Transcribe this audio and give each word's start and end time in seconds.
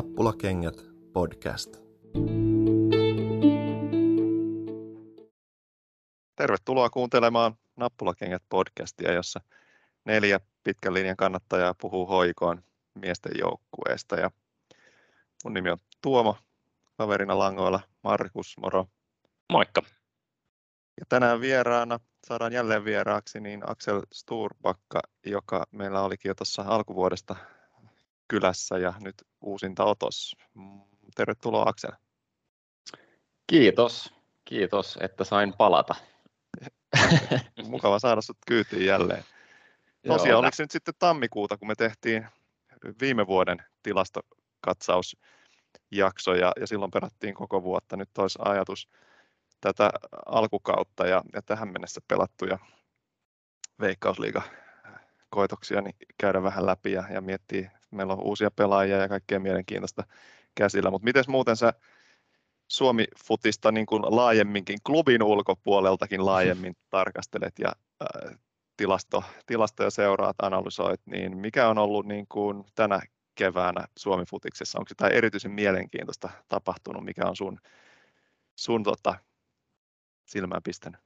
Nappulakengät 0.00 0.74
podcast. 1.12 1.76
Tervetuloa 6.36 6.90
kuuntelemaan 6.90 7.54
Nappulakengät 7.76 8.42
podcastia, 8.48 9.12
jossa 9.12 9.40
neljä 10.04 10.40
pitkän 10.64 10.94
linjan 10.94 11.16
kannattajaa 11.16 11.74
puhuu 11.80 12.06
hoikoon 12.06 12.62
miesten 12.94 13.32
joukkueesta. 13.38 14.16
Ja 14.16 14.30
mun 15.44 15.54
nimi 15.54 15.70
on 15.70 15.78
Tuomo, 16.02 16.36
kaverina 16.98 17.38
langoilla 17.38 17.80
Markus, 18.02 18.56
moro. 18.60 18.86
Moikka. 19.52 19.82
Ja 21.00 21.06
tänään 21.08 21.40
vieraana 21.40 22.00
saadaan 22.26 22.52
jälleen 22.52 22.84
vieraaksi 22.84 23.40
niin 23.40 23.70
Axel 23.70 24.02
Sturbakka, 24.12 25.00
joka 25.26 25.66
meillä 25.70 26.02
olikin 26.02 26.28
jo 26.28 26.34
tuossa 26.34 26.62
alkuvuodesta 26.62 27.36
kylässä 28.30 28.78
ja 28.78 28.92
nyt 29.00 29.14
uusinta 29.40 29.84
otos. 29.84 30.36
Tervetuloa 31.14 31.68
Aksel. 31.68 31.92
Kiitos, 33.46 34.14
kiitos, 34.44 34.98
että 35.00 35.24
sain 35.24 35.54
palata. 35.58 35.94
Mukava 37.68 37.98
saada 37.98 38.20
sinut 38.20 38.38
kyytiin 38.46 38.86
jälleen. 38.86 39.24
Tosiaan, 40.08 40.38
oliko 40.38 40.54
se 40.54 40.62
nyt 40.62 40.70
sitten 40.70 40.94
tammikuuta, 40.98 41.56
kun 41.56 41.68
me 41.68 41.74
tehtiin 41.74 42.26
viime 43.00 43.26
vuoden 43.26 43.58
tilastokatsausjakso 43.82 46.34
ja, 46.34 46.52
ja 46.60 46.66
silloin 46.66 46.90
perattiin 46.90 47.34
koko 47.34 47.62
vuotta. 47.62 47.96
Nyt 47.96 48.18
olisi 48.18 48.38
ajatus 48.42 48.88
tätä 49.60 49.90
alkukautta 50.26 51.06
ja, 51.06 51.22
ja 51.32 51.42
tähän 51.42 51.72
mennessä 51.72 52.00
pelattuja 52.08 52.58
veikkausliiga 53.80 54.42
koitoksia 55.30 55.80
niin 55.80 55.96
käydä 56.18 56.42
vähän 56.42 56.66
läpi 56.66 56.92
ja, 56.92 57.04
ja 57.10 57.20
miettiä, 57.20 57.79
meillä 57.90 58.12
on 58.12 58.22
uusia 58.22 58.50
pelaajia 58.50 58.96
ja 58.96 59.08
kaikkea 59.08 59.40
mielenkiintoista 59.40 60.02
käsillä, 60.54 60.90
mutta 60.90 61.04
miten 61.04 61.24
muuten 61.28 61.56
sä 61.56 61.72
Suomi-futista 62.68 63.72
niin 63.72 63.86
kuin 63.86 64.02
laajemminkin, 64.02 64.78
klubin 64.86 65.22
ulkopuoleltakin 65.22 66.26
laajemmin 66.26 66.76
tarkastelet 66.90 67.58
ja 67.58 67.72
äh, 68.02 68.38
tilasto, 68.76 69.24
tilastoja 69.46 69.90
seuraat, 69.90 70.36
analysoit, 70.42 71.00
niin 71.06 71.36
mikä 71.36 71.68
on 71.68 71.78
ollut 71.78 72.06
niin 72.06 72.26
kuin 72.28 72.64
tänä 72.74 73.00
keväänä 73.34 73.84
Suomi-futiksessa? 73.98 74.78
Onko 74.78 74.88
jotain 74.90 75.12
erityisen 75.12 75.50
mielenkiintoista 75.50 76.28
tapahtunut, 76.48 77.04
mikä 77.04 77.26
on 77.26 77.36
sun, 77.36 77.58
sun 78.56 78.82
tota, 78.82 79.14
silmään 80.26 80.62
pistänyt? 80.62 81.00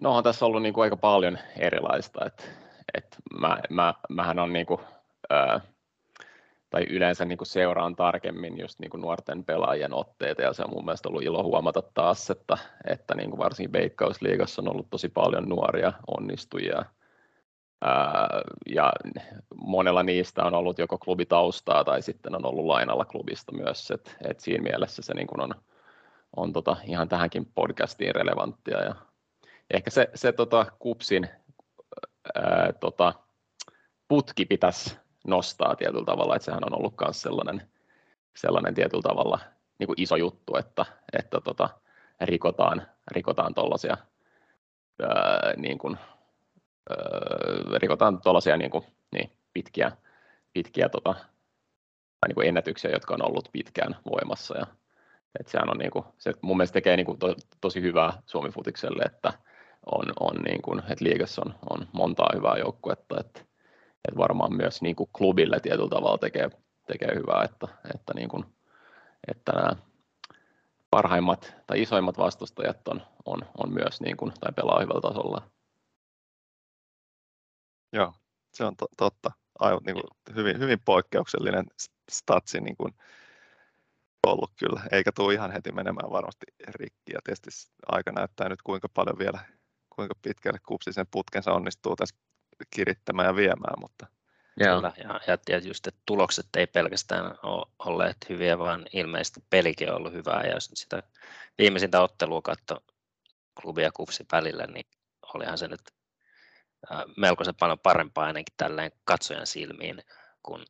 No 0.00 0.16
on 0.16 0.24
tässä 0.24 0.46
ollut 0.46 0.62
niin 0.62 0.74
kuin 0.74 0.82
aika 0.82 0.96
paljon 0.96 1.38
erilaista, 1.56 2.26
että, 2.26 2.44
että 2.96 3.16
mä, 3.40 3.58
mä, 3.70 3.94
mähän 4.08 4.38
on 4.38 4.52
niin 4.52 4.66
kuin, 4.66 4.80
ää, 5.30 5.60
tai 6.70 6.82
yleensä 6.90 7.24
niin 7.24 7.38
kuin 7.38 7.48
seuraan 7.48 7.96
tarkemmin 7.96 8.58
just 8.58 8.78
niin 8.78 8.90
kuin 8.90 9.00
nuorten 9.00 9.44
pelaajien 9.44 9.94
otteita 9.94 10.42
ja 10.42 10.52
se 10.52 10.62
on 10.62 10.70
mun 10.70 10.84
mielestä 10.84 11.08
ollut 11.08 11.22
ilo 11.22 11.42
huomata 11.42 11.82
taas, 11.82 12.30
että, 12.30 12.58
että 12.86 13.14
niin 13.14 13.30
kuin 13.30 13.38
varsinkin 13.38 13.72
Veikkausliigassa 13.72 14.62
on 14.62 14.68
ollut 14.68 14.90
tosi 14.90 15.08
paljon 15.08 15.48
nuoria 15.48 15.92
onnistujia. 16.18 16.84
Ää, 17.82 18.28
ja 18.66 18.92
monella 19.54 20.02
niistä 20.02 20.44
on 20.44 20.54
ollut 20.54 20.78
joko 20.78 20.98
klubitaustaa 20.98 21.84
tai 21.84 22.02
sitten 22.02 22.34
on 22.34 22.46
ollut 22.46 22.66
lainalla 22.66 23.04
klubista 23.04 23.52
myös, 23.52 23.90
että, 23.90 24.10
että 24.28 24.42
siinä 24.42 24.62
mielessä 24.62 25.02
se 25.02 25.14
niin 25.14 25.26
kuin 25.26 25.40
on, 25.40 25.54
on 26.36 26.52
tota 26.52 26.76
ihan 26.84 27.08
tähänkin 27.08 27.46
podcastiin 27.54 28.14
relevanttia 28.14 28.82
ja 28.82 28.94
ehkä 29.70 29.90
se, 29.90 30.10
se 30.14 30.32
tota, 30.32 30.66
kupsin 30.78 31.28
ää, 32.34 32.72
tota, 32.80 33.12
putki 34.08 34.44
pitäisi 34.44 34.96
nostaa 35.26 35.76
tietyllä 35.76 36.04
tavalla, 36.04 36.36
että 36.36 36.44
sehän 36.44 36.64
on 36.64 36.78
ollut 36.78 36.94
myös 37.00 37.22
sellainen, 37.22 37.70
sellainen 38.36 38.74
tietyllä 38.74 39.02
tavalla 39.02 39.38
niin 39.78 39.86
kuin 39.86 40.00
iso 40.00 40.16
juttu, 40.16 40.56
että, 40.56 40.86
että 41.18 41.40
tota, 41.40 41.68
rikotaan, 42.20 42.86
rikotaan 43.10 43.54
tuollaisia 43.54 43.96
niin 45.56 45.78
kuin, 45.78 45.98
rikotaan 47.76 48.20
tuollaisia 48.20 48.56
niin 48.56 48.70
kuin, 48.70 48.84
niin, 49.12 49.30
pitkiä, 49.52 49.92
pitkiä 50.52 50.88
tota, 50.88 51.14
niin 52.26 52.34
kuin 52.34 52.48
ennätyksiä, 52.48 52.90
jotka 52.90 53.14
on 53.14 53.28
ollut 53.28 53.48
pitkään 53.52 53.96
voimassa. 54.10 54.58
Ja, 54.58 54.66
että 55.40 55.52
sehän 55.52 55.70
on, 55.70 55.78
niin 55.78 55.90
kuin, 55.90 56.04
se 56.18 56.32
mun 56.42 56.56
mielestä 56.56 56.72
tekee 56.72 56.96
niin 56.96 57.06
kuin 57.06 57.18
to, 57.18 57.34
tosi 57.60 57.82
hyvää 57.82 58.22
Suomi-futikselle, 58.26 59.02
että 59.02 59.32
on, 59.86 60.04
on 60.20 60.36
niin 60.36 60.62
kuin, 60.62 60.78
että 60.78 61.04
liigassa 61.04 61.42
on, 61.46 61.54
on 61.70 61.88
montaa 61.92 62.30
hyvää 62.34 62.56
joukkuetta, 62.56 63.20
että, 63.20 63.40
että 64.08 64.18
varmaan 64.18 64.56
myös 64.56 64.82
niin 64.82 64.96
kuin 64.96 65.10
klubille 65.12 65.60
tietyllä 65.60 65.88
tavalla 65.88 66.18
tekee, 66.18 66.50
tekee 66.86 67.14
hyvää, 67.14 67.44
että, 67.44 67.68
että, 67.94 68.14
niin 68.14 68.28
kuin, 68.28 68.44
että 69.28 69.52
nämä 69.52 69.76
parhaimmat 70.90 71.54
tai 71.66 71.82
isoimmat 71.82 72.18
vastustajat 72.18 72.88
on, 72.88 73.02
on, 73.24 73.38
on 73.58 73.72
myös 73.72 74.00
niin 74.00 74.16
kuin, 74.16 74.32
tai 74.40 74.52
pelaa 74.52 74.80
hyvällä 74.80 75.00
tasolla. 75.00 75.50
Joo, 77.92 78.12
se 78.52 78.64
on 78.64 78.76
to, 78.76 78.86
totta. 78.96 79.30
Aivan 79.58 79.82
niin 79.86 79.94
kuin 79.94 80.36
hyvin, 80.36 80.58
hyvin 80.58 80.78
poikkeuksellinen 80.84 81.66
statsi 82.10 82.60
niin 82.60 82.76
kuin 82.76 82.94
ollut 84.26 84.50
kyllä, 84.58 84.82
eikä 84.92 85.12
tule 85.12 85.34
ihan 85.34 85.50
heti 85.50 85.72
menemään 85.72 86.10
varmasti 86.10 86.46
rikki. 86.68 87.12
Ja 87.12 87.20
tietysti 87.24 87.72
aika 87.86 88.12
näyttää 88.12 88.48
nyt 88.48 88.62
kuinka 88.62 88.88
paljon 88.88 89.18
vielä 89.18 89.38
kuinka 89.96 90.14
pitkälle 90.22 90.58
kupsi 90.66 90.92
sen 90.92 91.06
putkensa 91.10 91.52
onnistuu 91.52 91.96
tässä 91.96 92.16
kirittämään 92.70 93.26
ja 93.26 93.36
viemään. 93.36 93.80
Mutta... 93.80 94.06
Joo. 94.60 94.82
ja, 95.26 95.38
ja 95.48 95.58
just, 95.58 95.86
että 95.86 96.00
tulokset 96.06 96.46
ei 96.56 96.66
pelkästään 96.66 97.38
ole 97.42 97.66
olleet 97.78 98.16
hyviä, 98.28 98.58
vaan 98.58 98.86
ilmeisesti 98.92 99.44
pelikin 99.50 99.90
on 99.90 99.96
ollut 99.96 100.12
hyvää. 100.12 100.42
Ja 100.42 100.54
jos 100.54 100.70
sitä 100.74 101.02
viimeisintä 101.58 102.00
ottelua 102.00 102.42
katso 102.42 102.76
klubi 103.62 103.82
ja 103.82 103.92
kupsi 103.92 104.26
välillä, 104.32 104.66
niin 104.66 104.86
olihan 105.34 105.58
se 105.58 105.68
nyt 105.68 105.80
melkoisen 107.16 107.54
paljon 107.54 107.78
parempaa 107.78 108.24
ainakin 108.24 108.54
tälleen 108.56 108.92
katsojan 109.04 109.46
silmiin 109.46 110.02
kuin 110.42 110.64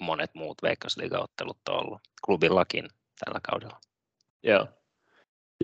monet 0.00 0.34
muut 0.34 0.62
veikkausliigaottelut 0.62 1.68
on 1.68 1.74
ollut 1.74 2.00
klubillakin 2.24 2.88
tällä 3.24 3.40
kaudella. 3.50 3.80
Joo, 4.42 4.68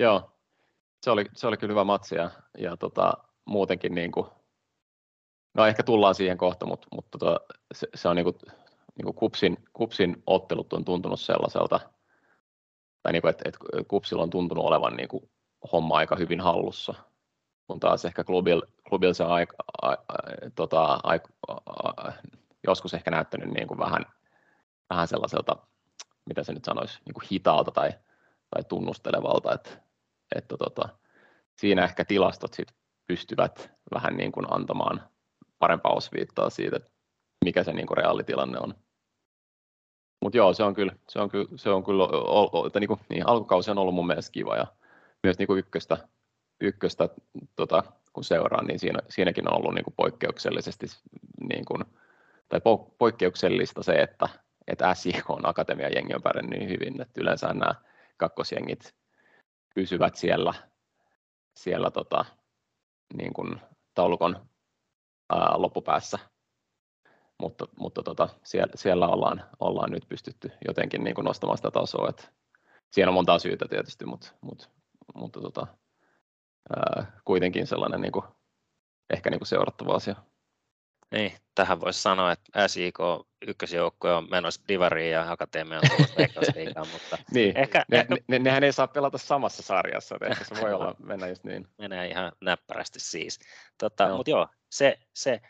Joo 0.00 0.39
se 1.00 1.10
oli, 1.10 1.24
se 1.34 1.46
oli 1.46 1.56
kyllä 1.56 1.72
hyvä 1.72 1.84
matsi 1.84 2.14
ja, 2.14 2.30
ja 2.58 2.76
tota, 2.76 3.12
muutenkin 3.44 3.94
niin 3.94 4.12
kuin, 4.12 4.26
no 5.54 5.66
ehkä 5.66 5.82
tullaan 5.82 6.14
siihen 6.14 6.38
kohta, 6.38 6.66
mutta, 6.66 6.88
mutta 6.94 7.18
tota, 7.18 7.40
se, 7.74 7.88
se, 7.94 8.08
on 8.08 8.16
niin 8.16 8.24
kuin, 8.24 8.36
niin 8.96 9.04
kuin 9.04 9.14
kupsin, 9.14 9.56
kupsin 9.72 10.22
ottelut 10.26 10.72
on 10.72 10.84
tuntunut 10.84 11.20
sellaiselta, 11.20 11.80
tai 13.02 13.12
niin 13.12 13.22
kuin, 13.22 13.30
että, 13.30 13.42
että 13.48 13.58
kupsilla 13.88 14.22
on 14.22 14.30
tuntunut 14.30 14.64
olevan 14.64 14.96
niin 14.96 15.08
kuin 15.08 15.30
homma 15.72 15.96
aika 15.96 16.16
hyvin 16.16 16.40
hallussa, 16.40 16.94
kun 17.66 17.80
taas 17.80 18.04
ehkä 18.04 18.24
klubil, 18.24 18.62
klubil 18.88 19.12
se 19.12 19.24
aika, 19.24 19.56
a, 19.82 19.88
a, 19.88 19.96
tota, 20.54 21.00
a, 21.02 21.18
a, 21.48 22.12
joskus 22.66 22.94
ehkä 22.94 23.10
näyttänyt 23.10 23.50
niin 23.50 23.68
kuin 23.68 23.78
vähän, 23.78 24.06
vähän 24.90 25.08
sellaiselta, 25.08 25.56
mitä 26.26 26.42
se 26.42 26.52
nyt 26.52 26.64
sanoisi, 26.64 26.98
niin 27.04 27.14
kuin 27.14 27.24
hitaalta 27.32 27.70
tai, 27.70 27.90
tai 28.50 28.64
tunnustelevalta, 28.64 29.54
että 29.54 29.70
että 30.34 30.56
tota, 30.56 30.88
siinä 31.56 31.84
ehkä 31.84 32.04
tilastot 32.04 32.54
sit 32.54 32.68
pystyvät 33.06 33.70
vähän 33.94 34.16
niin 34.16 34.32
kuin 34.32 34.46
antamaan 34.50 35.08
parempaa 35.58 35.92
osviittaa 35.92 36.50
siitä, 36.50 36.80
mikä 37.44 37.64
se 37.64 37.72
niin 37.72 37.86
kuin 37.86 37.96
reaalitilanne 37.96 38.58
on. 38.58 38.74
Mutta 40.22 40.36
joo, 40.36 40.52
se 40.52 40.62
on 40.62 40.74
kyllä, 40.74 40.92
se 41.08 41.20
on 41.20 41.30
kyllä, 41.30 41.48
se 41.56 41.70
on 41.70 41.84
kyllä 41.84 42.04
että 42.66 42.80
niin 42.80 42.88
kuin, 42.88 43.00
niin, 43.08 43.26
alkukausi 43.26 43.70
on 43.70 43.78
ollut 43.78 43.94
mun 43.94 44.06
mielestä 44.06 44.32
kiva 44.32 44.56
ja 44.56 44.66
myös 45.22 45.38
niin 45.38 45.46
kuin 45.46 45.58
ykköstä, 45.58 45.98
ykköstä 46.60 47.08
tota, 47.56 47.82
kun 48.12 48.24
seuraan, 48.24 48.66
niin 48.66 48.78
siinä, 48.78 48.98
siinäkin 49.08 49.48
on 49.48 49.56
ollut 49.56 49.74
niin 49.74 49.84
kuin 49.84 49.94
poikkeuksellisesti 49.96 50.86
niin 51.48 51.64
kuin, 51.64 51.84
tai 52.48 52.60
po, 52.60 52.94
poikkeuksellista 52.98 53.82
se, 53.82 53.92
että, 53.92 54.28
että 54.66 54.94
SIK 54.94 55.30
on 55.30 55.46
akatemiajengi 55.46 56.14
on 56.14 56.22
pärjännyt 56.22 56.58
niin 56.58 56.70
hyvin, 56.70 57.00
että 57.00 57.20
yleensä 57.20 57.46
nämä 57.46 57.74
kakkosjengit 58.16 58.94
pysyvät 59.74 60.16
siellä, 60.16 60.54
siellä 61.56 61.90
tota, 61.90 62.24
niin 63.14 63.32
kuin 63.32 63.60
taulukon 63.94 64.48
ää, 65.32 65.52
loppupäässä. 65.54 66.18
Mutta, 67.40 67.68
mutta 67.78 68.02
tota, 68.02 68.28
siellä, 68.42 68.72
siellä 68.74 69.08
ollaan, 69.08 69.44
ollaan 69.60 69.90
nyt 69.90 70.08
pystytty 70.08 70.52
jotenkin 70.68 71.04
niin 71.04 71.14
kuin 71.14 71.24
nostamaan 71.24 71.58
sitä 71.58 71.70
tasoa. 71.70 72.08
Et 72.08 72.32
siinä 72.90 73.08
on 73.08 73.14
montaa 73.14 73.38
syytä 73.38 73.66
tietysti, 73.68 74.06
mutta, 74.06 74.32
mutta, 74.40 74.68
mutta 75.14 75.40
tota, 75.40 75.66
ää, 76.76 77.20
kuitenkin 77.24 77.66
sellainen 77.66 78.00
niin 78.00 78.12
kuin, 78.12 78.24
ehkä 79.10 79.30
niin 79.30 79.40
kuin 79.40 79.48
seurattava 79.48 79.94
asia. 79.94 80.16
Niin, 81.10 81.32
tähän 81.54 81.80
voisi 81.80 82.02
sanoa, 82.02 82.32
että 82.32 82.68
SIK 82.68 82.98
ykkösjoukkue 83.46 84.14
on 84.14 84.30
menossa 84.30 84.62
Divariin 84.68 85.12
ja 85.12 85.32
Akatemia 85.32 85.78
on 85.78 85.82
tulossa 85.96 86.90
mutta 86.92 87.18
niin, 87.34 87.56
ehkä, 87.56 87.84
ne, 87.88 87.98
ehkä... 87.98 88.16
Ne, 88.28 88.38
nehän 88.38 88.64
ei 88.64 88.72
saa 88.72 88.88
pelata 88.88 89.18
samassa 89.18 89.62
sarjassa, 89.62 90.16
että 90.30 90.44
se 90.44 90.62
voi 90.62 90.72
olla 90.72 90.94
mennä 91.08 91.28
just 91.28 91.44
niin. 91.44 91.68
Menee 91.78 92.08
ihan 92.08 92.32
näppärästi 92.40 93.00
siis. 93.00 93.38
Tota, 93.78 94.08
no. 94.08 94.16
Mutta 94.16 94.30
joo, 94.30 94.48
se, 94.70 94.98
se 95.14 95.40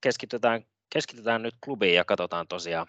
keskitytään, 0.00 0.64
keskitytään 0.92 1.42
nyt 1.42 1.54
klubiin 1.64 1.94
ja 1.94 2.04
katsotaan 2.04 2.48
tosiaan 2.48 2.86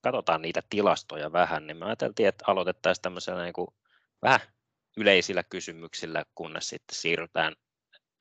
katsotaan 0.00 0.42
niitä 0.42 0.62
tilastoja 0.70 1.32
vähän, 1.32 1.66
niin 1.66 1.76
me 1.76 1.86
ajateltiin, 1.86 2.28
että 2.28 2.44
aloitettaisiin 2.48 3.02
tämmöisellä 3.02 3.42
niin 3.42 3.52
kuin 3.52 3.68
vähän 4.22 4.40
yleisillä 4.96 5.42
kysymyksillä, 5.42 6.24
kunnes 6.34 6.68
sitten 6.68 6.94
siirrytään 6.94 7.54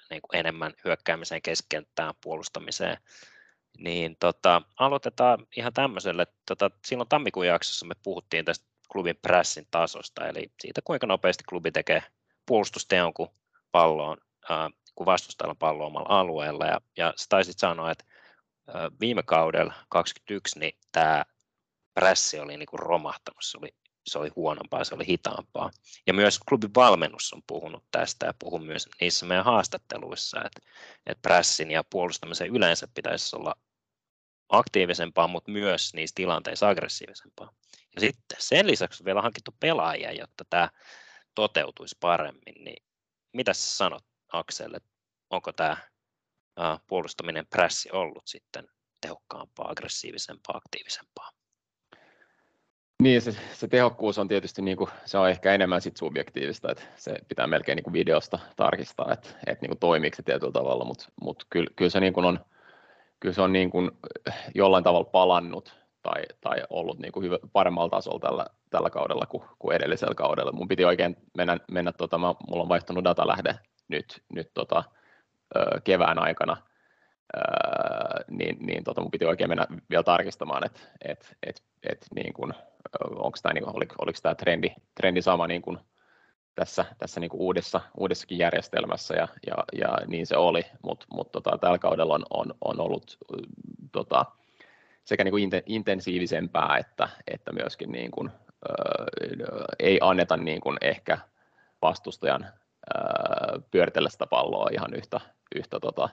niin 0.10 0.22
kuin 0.22 0.40
enemmän 0.40 0.74
hyökkäämiseen, 0.86 1.42
keskenttään, 1.42 2.14
puolustamiseen. 2.22 2.98
Niin 3.78 4.18
tota, 4.20 4.62
aloitetaan 4.80 5.48
ihan 5.58 5.74
tämmöiselle. 5.74 6.28
Tota, 6.46 6.72
silloin 6.86 7.10
tammikuun 7.10 7.48
jaksossa 7.48 7.86
me 7.86 7.96
puhuttiin 8.04 8.46
tästä 8.46 8.66
klubin 8.92 9.20
pressin 9.22 9.68
tasosta, 9.72 10.28
eli 10.28 10.52
siitä 10.62 10.82
kuinka 10.84 11.08
nopeasti 11.08 11.44
klubi 11.44 11.72
tekee 11.72 12.04
puolustusteon, 12.46 13.14
kun 13.14 13.30
pallo 13.72 14.10
on, 14.10 14.18
äh, 14.52 14.70
kun 14.96 15.06
vastustajalla 15.06 15.56
pallo 15.56 15.86
omalla 15.86 16.20
alueella. 16.20 16.66
Ja, 16.66 16.82
ja 16.98 17.14
sä 17.16 17.26
taisit 17.30 17.60
sanoa, 17.60 17.92
että 17.92 18.06
äh, 18.70 18.76
viime 19.00 19.24
kaudella 19.24 19.74
2021 19.90 20.60
niin 20.60 20.78
tämä 20.92 21.26
pressi 21.94 22.40
oli 22.40 22.58
niin 22.58 22.68
kuin 22.68 22.80
romahtanut, 22.80 23.44
se 23.44 23.58
oli, 23.58 23.76
se 24.08 24.20
oli 24.20 24.30
huonompaa, 24.36 24.84
se 24.84 24.96
oli 24.96 25.08
hitaampaa. 25.08 25.72
Ja 26.08 26.14
myös 26.14 26.40
klubin 26.50 26.76
valmennus 26.76 27.34
on 27.34 27.42
puhunut 27.48 27.84
tästä 27.92 28.26
ja 28.26 28.34
puhun 28.40 28.66
myös 28.66 28.90
niissä 29.02 29.26
meidän 29.26 29.46
haastatteluissa, 29.46 30.38
että, 30.46 30.62
että 31.06 31.22
pressin 31.22 31.72
ja 31.72 31.84
puolustamisen 31.84 32.48
yleensä 32.56 32.88
pitäisi 32.94 33.36
olla 33.36 33.56
aktiivisempaa, 34.50 35.28
mutta 35.28 35.52
myös 35.52 35.94
niissä 35.94 36.14
tilanteissa 36.16 36.70
aggressiivisempaa. 36.70 37.54
Ja 37.96 38.02
sitten 38.02 38.38
sen 38.42 38.68
lisäksi 38.68 39.04
on 39.04 39.06
vielä 39.06 39.22
hankittu 39.22 39.56
pelaajia, 39.60 40.12
jotta 40.12 40.46
tämä 40.50 40.70
toteutuisi 41.36 41.98
paremmin. 42.00 42.64
Niin 42.64 42.84
mitä 43.34 43.54
sä 43.54 43.76
sanot 43.76 44.06
Akselle, 44.34 44.80
onko 45.30 45.54
tämä 45.54 45.78
puolustaminen 46.88 47.48
pressi 47.48 47.90
ollut 47.92 48.28
sitten 48.28 48.68
tehokkaampaa, 49.02 49.72
aggressiivisempaa, 49.72 50.58
aktiivisempaa? 50.58 51.37
Niin, 53.04 53.22
se, 53.22 53.32
se 53.54 53.68
tehokkuus 53.68 54.18
on 54.18 54.28
tietysti 54.28 54.62
niin 54.62 54.78
kuin, 54.78 54.90
se 55.06 55.18
on 55.18 55.30
ehkä 55.30 55.54
enemmän 55.54 55.82
sit 55.82 55.98
subjektiivista, 55.98 56.72
että 56.72 56.84
se 56.96 57.16
pitää 57.28 57.48
melkein 57.48 57.76
niin 57.76 57.84
kuin 57.84 57.94
videosta 57.94 58.40
tarkistaa, 58.56 59.14
että, 59.14 59.30
että 59.48 59.62
niin 59.64 59.70
kuin 59.70 59.80
toimiiko 59.80 60.16
se 60.16 60.24
tietyllä 60.24 60.52
tavalla, 60.52 60.86
mutta, 60.86 61.06
mutta 61.22 61.46
kyllä, 61.50 61.70
kyllä 61.76 61.90
se 61.90 62.00
niin 62.00 62.14
kuin 62.14 62.26
on, 62.26 62.40
kyllä 63.20 63.34
se 63.34 63.42
on 63.42 63.54
niin 63.54 63.70
kuin 63.70 63.92
jollain 64.56 64.84
tavalla 64.84 65.10
palannut 65.10 65.76
tai, 66.04 66.24
tai 66.42 66.64
ollut 66.70 67.00
niin 67.00 67.12
kuin 67.12 67.24
hyvä, 67.24 67.38
paremmalla 67.54 67.90
tasolla 67.90 68.20
tällä, 68.20 68.46
tällä 68.70 68.90
kaudella 68.90 69.26
kuin, 69.26 69.44
kuin 69.60 69.76
edellisellä 69.76 70.16
kaudella. 70.16 70.52
Mun 70.52 70.68
piti 70.68 70.86
oikein 70.86 71.16
mennä, 71.38 71.58
mennä 71.72 71.92
tota, 71.92 72.18
mä, 72.18 72.36
mulla 72.48 72.64
on 72.64 72.70
vaihtunut 72.70 73.04
datalähde 73.04 73.60
nyt, 73.88 74.24
nyt 74.30 74.52
tota, 74.54 74.84
kevään 75.84 76.20
aikana, 76.20 76.58
niin, 78.30 78.58
niin 78.60 78.84
tota, 78.84 79.02
mun 79.02 79.12
piti 79.12 79.26
oikein 79.26 79.50
mennä 79.50 79.68
vielä 79.90 80.04
tarkistamaan, 80.04 80.66
että 80.66 80.80
et, 81.02 81.36
et, 81.44 81.64
et, 81.90 82.06
niin 82.16 82.34
kuin, 82.34 82.54
onko 83.02 83.38
tämä, 83.42 83.54
niin 83.54 83.76
oliko, 83.76 83.96
oliko 84.00 84.20
tämä 84.24 84.36
trendi, 84.36 84.70
trendi 84.96 85.22
sama 85.22 85.48
niin 85.48 85.62
kuin 85.62 85.78
tässä, 86.56 86.86
tässä 86.98 87.20
niin 87.20 87.30
kuin 87.30 87.42
uudessa, 87.42 87.82
uudessakin 87.98 88.38
järjestelmässä 88.38 89.16
ja, 89.16 89.28
ja, 89.48 89.56
ja 89.80 89.98
niin 90.08 90.28
se 90.28 90.38
oli, 90.38 90.66
mutta 90.84 91.06
mut, 91.14 91.32
tota, 91.32 91.58
tällä 91.58 91.78
kaudella 91.78 92.14
on, 92.14 92.26
on, 92.30 92.54
on 92.62 92.80
ollut 92.80 93.18
tota, 93.92 94.26
sekä 95.04 95.24
niin 95.24 95.32
kuin 95.32 95.50
intensiivisempää 95.66 96.78
että, 96.78 97.10
että 97.28 97.54
myöskin 97.54 97.92
niin 97.92 98.12
kuin, 98.12 98.30
ö, 98.70 98.74
ei 99.80 100.00
anneta 100.02 100.38
niin 100.38 100.62
kuin 100.62 100.78
ehkä 100.82 101.18
vastustajan 101.82 102.44
ö, 102.44 103.62
pyöritellä 103.72 104.10
sitä 104.10 104.28
palloa 104.28 104.70
ihan 104.74 104.94
yhtä, 104.94 105.20
yhtä 105.56 105.80
tota, 105.80 106.10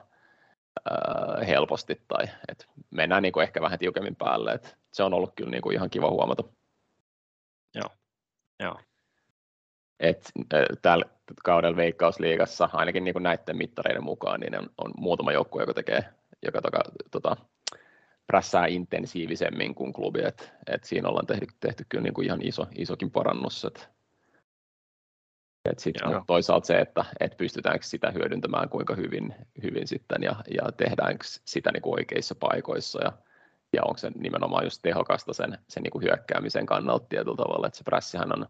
ö, 0.77 1.45
helposti 1.45 2.01
tai 2.07 2.25
et 2.47 2.67
mennään 2.91 3.23
niin 3.23 3.33
kuin 3.33 3.43
ehkä 3.43 3.61
vähän 3.61 3.79
tiukemmin 3.79 4.15
päälle. 4.15 4.51
Et 4.51 4.77
se 4.91 5.03
on 5.03 5.13
ollut 5.13 5.33
kyllä 5.35 5.51
niin 5.51 5.61
kuin 5.61 5.75
ihan 5.75 5.89
kiva 5.89 6.09
huomata. 6.09 6.43
Joo, 7.75 7.89
Joo. 8.59 8.79
Et, 9.99 10.31
tällä 10.81 11.05
kaudella 11.43 11.77
Veikkausliigassa, 11.77 12.69
ainakin 12.73 13.03
niin 13.03 13.13
kuin 13.13 13.23
näiden 13.23 13.57
mittareiden 13.57 14.03
mukaan, 14.03 14.39
niin 14.39 14.57
on, 14.59 14.69
on 14.77 14.91
muutama 14.97 15.31
joukkue, 15.31 15.61
joka 15.61 15.73
tekee, 15.73 16.03
joka 16.41 16.61
toka, 16.61 16.79
tota, 17.11 17.37
prässää 18.27 18.65
intensiivisemmin 18.65 19.75
kuin 19.75 19.93
klubi, 19.93 20.19
että 20.23 20.43
et 20.67 20.83
siinä 20.83 21.09
ollaan 21.09 21.25
tehty, 21.25 21.47
tehty 21.59 21.85
kyllä 21.89 22.03
niin 22.03 22.13
kuin 22.13 22.25
ihan 22.25 22.41
iso, 22.41 22.67
isokin 22.75 23.11
parannus. 23.11 23.65
Et, 23.65 23.89
et 25.71 25.79
sit 25.79 25.95
toisaalta 26.27 26.67
se, 26.67 26.79
että 26.79 27.05
et 27.19 27.37
pystytäänkö 27.37 27.85
sitä 27.85 28.11
hyödyntämään 28.11 28.69
kuinka 28.69 28.95
hyvin, 28.95 29.35
hyvin 29.63 29.87
sitten 29.87 30.23
ja, 30.23 30.35
ja 30.53 30.71
tehdäänkö 30.77 31.25
sitä 31.45 31.71
niin 31.71 31.81
kuin 31.81 31.93
oikeissa 31.99 32.35
paikoissa 32.35 33.03
ja, 33.03 33.13
ja 33.73 33.83
onko 33.83 33.97
se 33.97 34.11
nimenomaan 34.15 34.63
just 34.63 34.81
tehokasta 34.81 35.33
sen, 35.33 35.57
sen 35.67 35.83
niin 35.83 35.91
kuin 35.91 36.03
hyökkäämisen 36.03 36.65
kannalta 36.65 37.05
tietyllä 37.09 37.37
tavalla, 37.37 37.67
että 37.67 37.77
se 37.77 37.83
prässihän 37.83 38.33
on, 38.33 38.47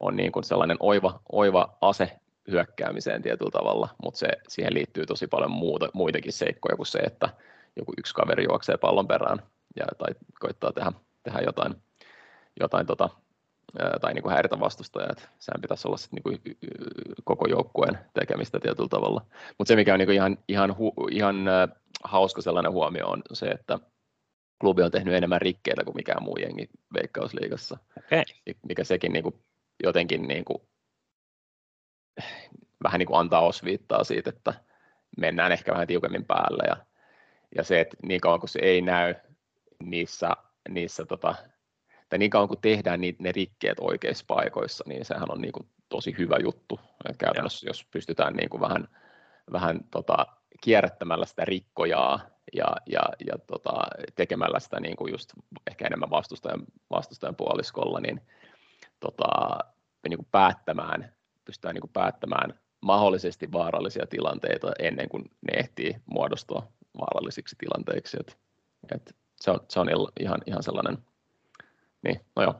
on 0.00 0.16
niin 0.16 0.32
kuin 0.32 0.44
sellainen 0.44 0.76
oiva, 0.80 1.20
oiva 1.32 1.76
ase 1.80 2.20
hyökkäämiseen 2.50 3.22
tietyllä 3.22 3.50
tavalla, 3.50 3.88
mutta 4.02 4.18
se, 4.18 4.28
siihen 4.48 4.74
liittyy 4.74 5.06
tosi 5.06 5.26
paljon 5.26 5.50
muuta, 5.50 5.88
muitakin 5.94 6.32
seikkoja 6.32 6.76
kuin 6.76 6.86
se, 6.86 6.98
että 6.98 7.28
joku 7.76 7.92
yksi 7.98 8.14
kaveri 8.14 8.44
juoksee 8.44 8.76
pallon 8.76 9.08
perään 9.08 9.38
ja, 9.76 9.84
tai 9.98 10.14
koittaa 10.40 10.72
tehdä, 10.72 10.92
tehdä 11.22 11.40
jotain, 11.40 11.74
jotain 12.60 12.86
tota, 12.86 13.08
tai 14.00 14.14
niin 14.14 14.22
kuin 14.22 14.32
häiritä 14.32 14.60
vastustajaa. 14.60 15.08
Että 15.12 15.28
sehän 15.38 15.60
pitäisi 15.60 15.88
olla 15.88 15.96
sit 15.96 16.12
niin 16.12 16.22
kuin 16.22 16.40
koko 17.24 17.46
joukkueen 17.48 17.98
tekemistä 18.14 18.60
tietyllä 18.60 18.88
tavalla. 18.88 19.26
Mutta 19.58 19.68
se, 19.68 19.76
mikä 19.76 19.92
on 19.92 19.98
niin 19.98 20.06
kuin 20.06 20.16
ihan, 20.16 20.38
ihan, 20.48 20.76
hu, 20.78 20.94
ihan 21.10 21.36
hauska 22.04 22.42
sellainen 22.42 22.72
huomio 22.72 23.06
on 23.06 23.22
se, 23.32 23.46
että 23.46 23.78
klubi 24.60 24.82
on 24.82 24.90
tehnyt 24.90 25.14
enemmän 25.14 25.40
rikkeitä 25.40 25.84
kuin 25.84 25.96
mikään 25.96 26.22
muu 26.22 26.36
jengi 26.36 26.68
Veikkausliigassa. 26.94 27.78
Okay. 27.98 28.22
Mikä 28.68 28.84
sekin 28.84 29.12
niin 29.12 29.22
kuin 29.22 29.34
jotenkin 29.84 30.28
niin 30.28 30.44
kuin, 30.44 30.58
vähän 32.82 32.98
niin 32.98 33.06
kuin 33.06 33.20
antaa 33.20 33.40
osviittaa 33.40 34.04
siitä, 34.04 34.30
että 34.30 34.54
mennään 35.18 35.52
ehkä 35.52 35.72
vähän 35.72 35.86
tiukemmin 35.86 36.24
päälle 36.24 36.62
ja 36.68 36.76
ja 37.56 37.64
se, 37.64 37.80
että 37.80 37.96
niin 38.02 38.20
kauan 38.20 38.40
kuin 38.40 38.50
se 38.50 38.58
ei 38.62 38.80
näy 38.80 39.14
niissä, 39.82 40.30
niissä 40.68 41.04
tota, 41.04 41.34
tai 42.08 42.18
niin 42.18 42.30
kauan 42.30 42.48
kuin 42.48 42.60
tehdään 42.60 43.00
niitä, 43.00 43.22
ne 43.22 43.32
rikkeet 43.32 43.78
oikeissa 43.80 44.24
paikoissa, 44.28 44.84
niin 44.86 45.04
sehän 45.04 45.32
on 45.32 45.40
niin 45.40 45.52
kuin 45.52 45.68
tosi 45.88 46.14
hyvä 46.18 46.36
juttu. 46.42 46.80
Käytännössä 47.18 47.66
ja. 47.66 47.70
jos 47.70 47.86
pystytään 47.90 48.34
niin 48.34 48.48
kuin 48.48 48.60
vähän, 48.60 48.88
vähän 49.52 49.80
tota, 49.90 50.26
kierrättämällä 50.60 51.26
sitä 51.26 51.44
rikkojaa 51.44 52.20
ja, 52.52 52.66
ja, 52.86 53.02
ja 53.26 53.38
tota, 53.46 53.70
tekemällä 54.14 54.60
sitä 54.60 54.80
niin 54.80 54.96
kuin 54.96 55.12
just 55.12 55.32
ehkä 55.70 55.86
enemmän 55.86 56.10
vastustajan, 56.10 56.62
vastustajan 56.90 57.36
puoliskolla, 57.36 58.00
niin 58.00 58.20
tota, 59.00 59.58
niin 60.08 60.18
kuin 60.18 60.28
päättämään, 60.30 61.14
pystytään 61.44 61.74
niin 61.74 61.80
kuin 61.80 61.92
päättämään 61.92 62.60
mahdollisesti 62.80 63.52
vaarallisia 63.52 64.06
tilanteita 64.06 64.72
ennen 64.78 65.08
kuin 65.08 65.24
ne 65.24 65.58
ehtii 65.58 65.96
muodostua 66.06 66.68
vaarallisiksi 66.98 67.56
tilanteiksi. 67.58 68.16
Et, 68.20 68.38
et 68.94 69.16
se 69.40 69.50
on, 69.50 69.60
se 69.68 69.80
on 69.80 69.88
ihan, 70.20 70.38
ihan 70.46 70.62
sellainen, 70.62 70.98
niin, 72.02 72.20
no 72.36 72.42
joo, 72.42 72.54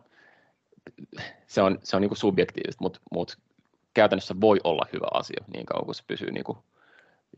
se 1.46 1.62
on, 1.62 1.78
se 1.82 1.96
on 1.96 2.02
niin 2.02 2.16
subjektiivista, 2.16 2.82
mutta, 2.82 3.00
mutta 3.12 3.36
käytännössä 3.94 4.34
voi 4.40 4.60
olla 4.64 4.86
hyvä 4.92 5.06
asia 5.14 5.44
niin 5.54 5.66
kauan 5.66 5.84
kuin 5.84 5.94
se 5.94 6.04
pysyy 6.06 6.30
niin 6.30 6.44
kuin 6.44 6.58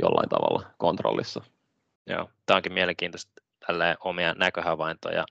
jollain 0.02 0.28
tavalla 0.28 0.70
kontrollissa. 0.78 1.42
Joo, 2.06 2.30
tämä 2.46 2.56
onkin 2.56 2.72
mielenkiintoista 2.72 3.42
tälleen 3.66 3.96
omia 4.00 4.34
näköhavaintoja 4.34 5.26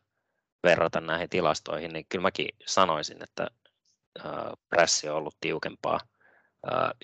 verrata 0.63 1.01
näihin 1.01 1.29
tilastoihin, 1.29 1.93
niin 1.93 2.05
kyllä 2.09 2.21
mäkin 2.21 2.49
sanoisin, 2.65 3.23
että 3.23 3.47
pressi 4.69 5.09
on 5.09 5.15
ollut 5.15 5.37
tiukempaa, 5.41 5.99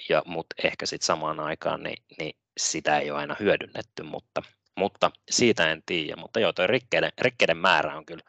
ja, 0.09 0.21
mutta 0.25 0.55
ehkä 0.63 0.85
sitten 0.85 1.05
samaan 1.05 1.39
aikaan 1.39 1.83
niin, 1.83 2.03
niin 2.19 2.35
sitä 2.57 2.99
ei 2.99 3.11
ole 3.11 3.19
aina 3.19 3.35
hyödynnetty, 3.39 4.03
mutta, 4.03 4.41
mutta 4.75 5.11
siitä 5.29 5.71
en 5.71 5.83
tiedä. 5.85 6.21
Mutta 6.21 6.39
joo, 6.39 6.53
tuo 6.53 6.67
rikkeiden, 6.67 7.11
rikkeiden 7.21 7.57
määrä 7.57 7.97
on 7.97 8.05
kyllä, 8.05 8.23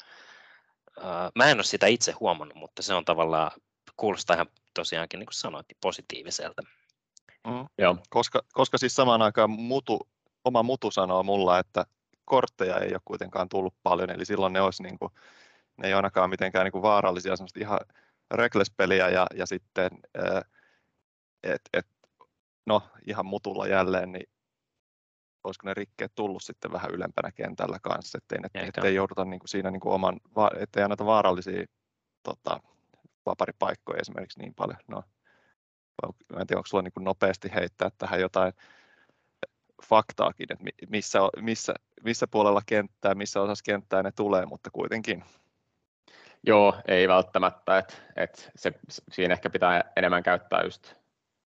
mä 1.34 1.50
en 1.50 1.56
ole 1.56 1.64
sitä 1.64 1.86
itse 1.86 2.12
huomannut, 2.12 2.58
mutta 2.58 2.82
se 2.82 2.94
on 2.94 3.04
tavallaan, 3.04 3.50
kuulostaa 3.96 4.34
ihan 4.34 4.46
tosiaankin, 4.74 5.20
niin 5.20 5.26
kuin 5.26 5.34
sanoit, 5.34 5.66
niin 5.68 5.78
positiiviselta. 5.80 6.62
Mm. 7.46 7.66
Joo. 7.78 7.96
Koska, 8.10 8.42
koska 8.52 8.78
siis 8.78 8.94
samaan 8.94 9.22
aikaan 9.22 9.50
mutu, 9.50 10.08
oma 10.44 10.62
mutu 10.62 10.90
sanoo 10.90 11.22
mulla, 11.22 11.58
että 11.58 11.86
kortteja 12.24 12.78
ei 12.78 12.92
ole 12.92 13.00
kuitenkaan 13.04 13.48
tullut 13.48 13.74
paljon, 13.82 14.10
eli 14.10 14.24
silloin 14.24 14.52
ne 14.52 14.60
olisi 14.60 14.82
niin 14.82 14.98
kuin, 14.98 15.12
ne 15.76 15.88
ei 15.88 15.94
ainakaan 15.94 16.30
mitenkään 16.30 16.64
niin 16.64 16.72
kuin 16.72 16.82
vaarallisia, 16.82 17.36
semmoista 17.36 17.60
ihan 17.60 17.80
reckless-peliä 18.30 19.08
ja, 19.08 19.26
ja 19.34 19.46
sitten, 19.46 19.90
että 21.42 21.68
et, 21.72 21.86
no 22.66 22.82
ihan 23.06 23.26
mutulla 23.26 23.66
jälleen, 23.66 24.12
niin 24.12 24.28
olisiko 25.44 25.68
ne 25.68 25.74
rikkeet 25.74 26.12
tullut 26.14 26.42
sitten 26.42 26.72
vähän 26.72 26.90
ylempänä 26.90 27.32
kentällä 27.32 27.78
kanssa, 27.82 28.18
ettei, 28.18 28.38
ne, 28.38 28.48
ettei 28.54 28.94
jouduta 28.94 29.24
niin 29.24 29.40
kuin 29.40 29.48
siinä 29.48 29.70
niin 29.70 29.80
kuin 29.80 29.94
oman, 29.94 30.20
ettei 30.60 30.82
anneta 30.82 31.06
vaarallisia 31.06 31.64
tota, 32.22 32.60
vaparipaikkoja 33.26 34.00
esimerkiksi 34.00 34.40
niin 34.40 34.54
paljon. 34.54 34.78
No, 34.88 35.02
mä 36.32 36.40
en 36.40 36.46
tiedä, 36.46 36.58
onko 36.58 36.66
sulla 36.66 36.82
niin 36.82 36.92
kuin 36.92 37.04
nopeasti 37.04 37.50
heittää 37.54 37.90
tähän 37.98 38.20
jotain 38.20 38.52
faktaakin, 39.84 40.46
että 40.50 40.64
missä, 40.88 41.18
missä, 41.40 41.74
missä 42.04 42.26
puolella 42.26 42.62
kenttää, 42.66 43.14
missä 43.14 43.40
osassa 43.40 43.62
kenttää 43.64 44.02
ne 44.02 44.12
tulee, 44.12 44.46
mutta 44.46 44.70
kuitenkin. 44.70 45.24
Joo, 46.46 46.74
ei 46.88 47.08
välttämättä. 47.08 47.78
Et, 47.78 48.02
et 48.16 48.50
se, 48.56 48.72
siinä 48.88 49.34
ehkä 49.34 49.50
pitää 49.50 49.92
enemmän 49.96 50.22
käyttää 50.22 50.62
just, 50.62 50.94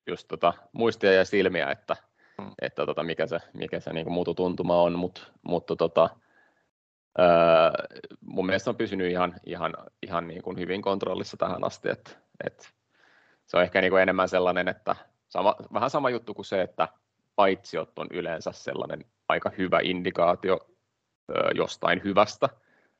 just 0.06 0.28
tota, 0.28 0.52
muistia 0.72 1.12
ja 1.12 1.24
silmiä, 1.24 1.70
että. 1.70 1.96
Että 2.62 2.87
tota, 2.87 3.02
mikä 3.02 3.26
se, 3.26 3.38
mikä 3.54 3.80
se 3.80 3.92
niin 3.92 4.12
mututuntuma 4.12 4.83
on, 4.83 4.99
Mut, 4.99 5.33
mutta 5.42 5.76
tota, 5.76 6.11
öö, 7.18 7.26
mun 8.21 8.47
mielestä 8.47 8.71
on 8.71 8.76
pysynyt 8.76 9.11
ihan, 9.11 9.35
ihan, 9.47 9.75
ihan 10.02 10.28
niin 10.28 10.42
kuin 10.42 10.59
hyvin 10.59 10.83
kontrollissa 10.83 11.37
tähän 11.37 11.64
asti. 11.64 11.88
Et, 11.88 12.18
et 12.47 12.71
se 13.47 13.57
on 13.57 13.62
ehkä 13.62 13.80
niin 13.80 13.90
kuin 13.90 14.02
enemmän 14.02 14.28
sellainen, 14.28 14.68
että 14.68 14.97
sama, 15.28 15.57
vähän 15.73 15.90
sama 15.90 16.11
juttu 16.11 16.35
kuin 16.35 16.47
se, 16.47 16.62
että 16.62 16.88
paitsiot 17.37 17.99
on 17.99 18.07
yleensä 18.11 18.52
sellainen 18.52 19.04
aika 19.28 19.50
hyvä 19.59 19.80
indikaatio 19.83 20.59
öö, 21.30 21.50
jostain 21.54 22.00
hyvästä, 22.04 22.49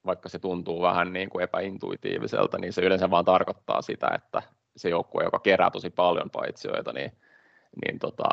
vaikka 0.07 0.28
se 0.28 0.38
tuntuu 0.38 0.83
vähän 0.83 1.12
niin 1.12 1.30
kuin 1.30 1.42
epäintuitiiviselta, 1.42 2.59
niin 2.59 2.73
se 2.73 2.83
yleensä 2.83 3.11
vaan 3.11 3.25
tarkoittaa 3.25 3.83
sitä, 3.83 4.11
että 4.14 4.42
se 4.76 4.88
joukkue, 4.88 5.25
joka 5.25 5.38
kerää 5.38 5.71
tosi 5.71 5.90
paljon 5.90 6.30
paitsioita, 6.30 6.92
niin, 6.92 7.12
niin 7.85 7.99
tota, 7.99 8.28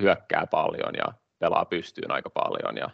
hyökkää 0.00 0.46
paljon 0.46 0.94
ja 0.96 1.12
pelaa 1.38 1.64
pystyyn 1.64 2.10
aika 2.10 2.30
paljon 2.30 2.76
ja, 2.76 2.90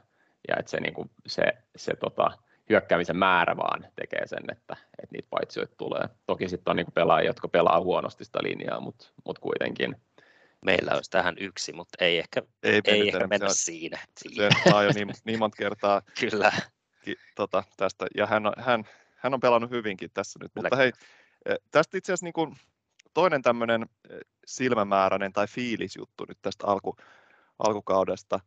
ja 0.48 0.56
että 0.58 0.70
se, 0.70 0.80
niin 0.80 0.94
kuin, 0.94 1.10
se, 1.26 1.42
se 1.76 1.96
tota, 1.96 2.30
hyökkäämisen 2.70 3.16
määrä 3.16 3.56
vaan 3.56 3.86
tekee 3.96 4.26
sen, 4.26 4.44
että, 4.52 4.76
että 5.02 5.12
niitä 5.12 5.28
paitsioita 5.30 5.74
tulee. 5.76 6.08
Toki 6.26 6.48
sitten 6.48 6.70
on 6.70 6.76
niin 6.76 6.86
pelaajia, 6.94 7.28
jotka 7.28 7.48
pelaa 7.48 7.80
huonosti 7.80 8.24
sitä 8.24 8.38
linjaa, 8.42 8.80
mutta, 8.80 9.06
mutta 9.24 9.40
kuitenkin. 9.40 9.96
Meillä 10.64 10.92
olisi 10.94 11.10
tähän 11.10 11.36
yksi, 11.40 11.72
mutta 11.72 12.04
ei 12.04 12.18
ehkä, 12.18 12.42
ei, 12.62 12.80
ei 12.84 13.08
ehkä 13.08 13.26
mennä 13.26 13.48
se, 13.48 13.54
siinä. 13.54 13.98
Se 14.16 14.74
on 14.74 14.84
jo 14.84 14.90
niin, 14.94 15.10
niin 15.24 15.38
monta 15.38 15.56
kertaa 15.56 16.02
Kyllä. 16.20 16.52
Ki, 17.04 17.16
tota, 17.34 17.64
tästä, 17.76 18.06
ja 18.16 18.26
hän 18.26 18.46
on, 18.46 18.52
hän, 18.58 18.84
hän 19.16 19.34
on 19.34 19.40
pelannut 19.40 19.70
hyvinkin 19.70 20.10
tässä 20.14 20.38
nyt. 20.42 20.52
Kyllä. 20.54 20.66
Mutta 20.66 20.76
hei, 20.76 20.92
e, 21.44 21.54
tästä 21.70 21.98
itse 21.98 22.12
asiassa 22.12 22.26
niin 22.26 22.32
kuin 22.32 22.56
toinen 23.16 23.42
tämmöinen 23.42 23.82
e, 23.82 24.18
silmämääräinen 24.46 25.32
tai 25.32 25.46
fiilisjuttu 25.46 26.24
nyt 26.28 26.38
tästä 26.42 26.66
alku, 26.66 26.96
alkukaudesta, 27.58 28.40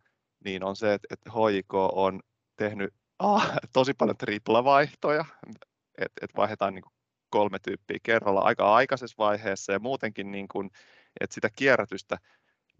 niin 0.45 0.63
on 0.63 0.75
se, 0.75 0.93
että, 0.93 1.07
että 1.11 1.29
HJK 1.31 1.73
on 1.73 2.19
tehnyt 2.55 2.93
ah, 3.19 3.51
tosi 3.73 3.93
paljon 3.93 4.17
triplavaihtoja, 4.17 5.25
että 5.97 6.19
et 6.21 6.29
vaihdetaan 6.37 6.75
niin 6.75 6.83
kolme 7.29 7.59
tyyppiä 7.59 7.97
kerralla 8.03 8.41
aika 8.41 8.75
aikaisessa 8.75 9.15
vaiheessa 9.17 9.71
ja 9.71 9.79
muutenkin, 9.79 10.31
niin 10.31 10.47
kuin, 10.47 10.69
että 11.19 11.33
sitä 11.33 11.49
kierrätystä 11.55 12.17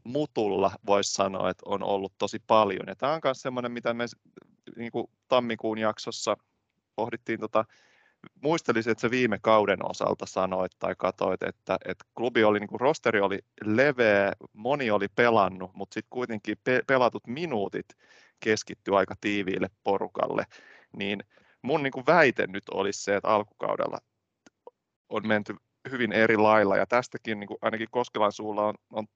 mutulla 0.03 0.72
voisi 0.86 1.13
sanoa, 1.13 1.50
että 1.50 1.63
on 1.65 1.84
ollut 1.84 2.13
tosi 2.17 2.39
paljon. 2.48 2.88
Ja 2.88 2.96
tämä 2.96 3.13
on 3.13 3.22
myös 3.24 3.41
semmoinen, 3.41 3.72
mitä 3.72 3.93
me 3.93 4.05
niin 4.75 4.91
kuin 4.91 5.08
tammikuun 5.27 5.77
jaksossa 5.77 6.38
pohdittiin, 6.96 7.39
tota, 7.39 7.65
muistelisin, 8.41 8.91
että 8.91 9.01
se 9.01 9.11
viime 9.11 9.39
kauden 9.41 9.89
osalta 9.89 10.25
sanoit 10.25 10.71
tai 10.79 10.95
katoit, 10.97 11.43
että, 11.43 11.77
että 11.85 12.05
klubi 12.15 12.43
oli, 12.43 12.59
niin 12.59 12.69
kuin 12.69 12.79
rosteri 12.79 13.21
oli 13.21 13.39
leveä, 13.65 14.33
moni 14.53 14.91
oli 14.91 15.07
pelannut, 15.15 15.71
mutta 15.73 15.93
sitten 15.93 16.09
kuitenkin 16.09 16.57
pe- 16.63 16.83
pelatut 16.88 17.27
minuutit 17.27 17.85
keskittyy 18.39 18.97
aika 18.97 19.15
tiiviille 19.21 19.69
porukalle, 19.83 20.45
niin 20.97 21.23
mun 21.61 21.83
niin 21.83 21.91
kuin 21.91 22.05
väite 22.05 22.47
nyt 22.47 22.69
olisi 22.71 23.03
se, 23.03 23.15
että 23.15 23.29
alkukaudella 23.29 23.97
on 25.09 25.27
menty 25.27 25.55
hyvin 25.91 26.11
eri 26.11 26.38
lailla, 26.38 26.77
ja 26.77 26.85
tästäkin 26.85 27.39
niin 27.39 27.47
kuin 27.47 27.57
ainakin 27.61 27.88
Koskelan 27.91 28.31
suulla 28.31 28.67
on, 28.67 28.73
on 28.89 29.07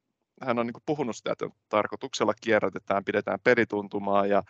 hän 0.41 0.59
on 0.59 0.65
niin 0.65 0.73
kuin 0.73 0.83
puhunut 0.85 1.15
sitä, 1.15 1.31
että 1.31 1.49
tarkoituksella 1.69 2.33
kierrätetään, 2.41 3.05
pidetään 3.05 3.39
pelituntumaa 3.43 4.25
ja, 4.25 4.43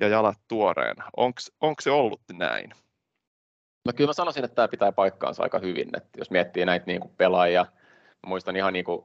ja 0.00 0.08
jalat 0.08 0.38
tuoreena. 0.48 1.04
Onko 1.60 1.80
se 1.80 1.90
ollut 1.90 2.20
näin? 2.32 2.85
No 3.86 3.92
kyllä 3.92 4.08
mä 4.08 4.12
sanoisin, 4.12 4.44
että 4.44 4.54
tämä 4.54 4.68
pitää 4.68 4.92
paikkaansa 4.92 5.42
aika 5.42 5.58
hyvin. 5.58 5.88
Että 5.96 6.18
jos 6.18 6.30
miettii 6.30 6.66
näitä 6.66 6.86
niin 6.86 7.00
kuin 7.00 7.14
pelaajia, 7.16 7.66
muistan 8.26 8.56
ihan, 8.56 8.72
niin 8.72 8.84
kuin, 8.84 9.04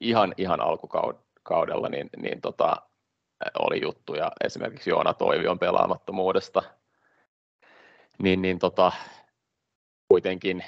ihan, 0.00 0.34
ihan 0.36 0.60
alkukaudella, 0.60 1.88
niin, 1.88 2.10
niin 2.16 2.40
tota, 2.40 2.76
oli 3.58 3.82
juttuja 3.82 4.32
esimerkiksi 4.44 4.90
Joona 4.90 5.14
Toivion 5.14 5.58
pelaamattomuudesta, 5.58 6.62
niin, 8.22 8.42
niin 8.42 8.58
tota, 8.58 8.92
kuitenkin, 10.08 10.64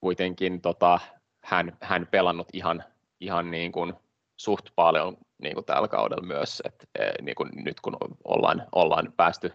kuitenkin 0.00 0.60
tota, 0.60 0.98
hän, 1.44 1.76
hän 1.80 2.06
pelannut 2.10 2.48
ihan, 2.52 2.84
ihan 3.20 3.50
niin 3.50 3.72
kuin 3.72 3.94
suht 4.36 4.66
paljon 4.76 5.16
niin 5.42 5.54
kuin 5.54 5.66
tällä 5.66 5.88
kaudella 5.88 6.26
myös, 6.26 6.62
että 6.64 6.86
niin 7.22 7.34
kuin 7.34 7.50
nyt 7.54 7.80
kun 7.80 7.96
ollaan, 8.24 8.66
ollaan 8.72 9.12
päästy, 9.16 9.52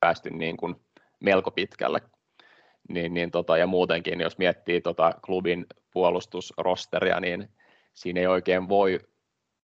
päästy 0.00 0.30
niin 0.30 0.56
kuin 0.56 0.76
melko 1.20 1.50
pitkälle, 1.50 2.00
niin, 2.88 3.14
niin 3.14 3.30
tota, 3.30 3.56
ja 3.56 3.66
muutenkin 3.66 4.20
jos 4.20 4.38
miettii 4.38 4.80
tota 4.80 5.14
klubin 5.24 5.66
puolustusrosteria, 5.90 7.20
niin 7.20 7.48
siinä 7.94 8.20
ei 8.20 8.26
oikein 8.26 8.68
voi 8.68 9.00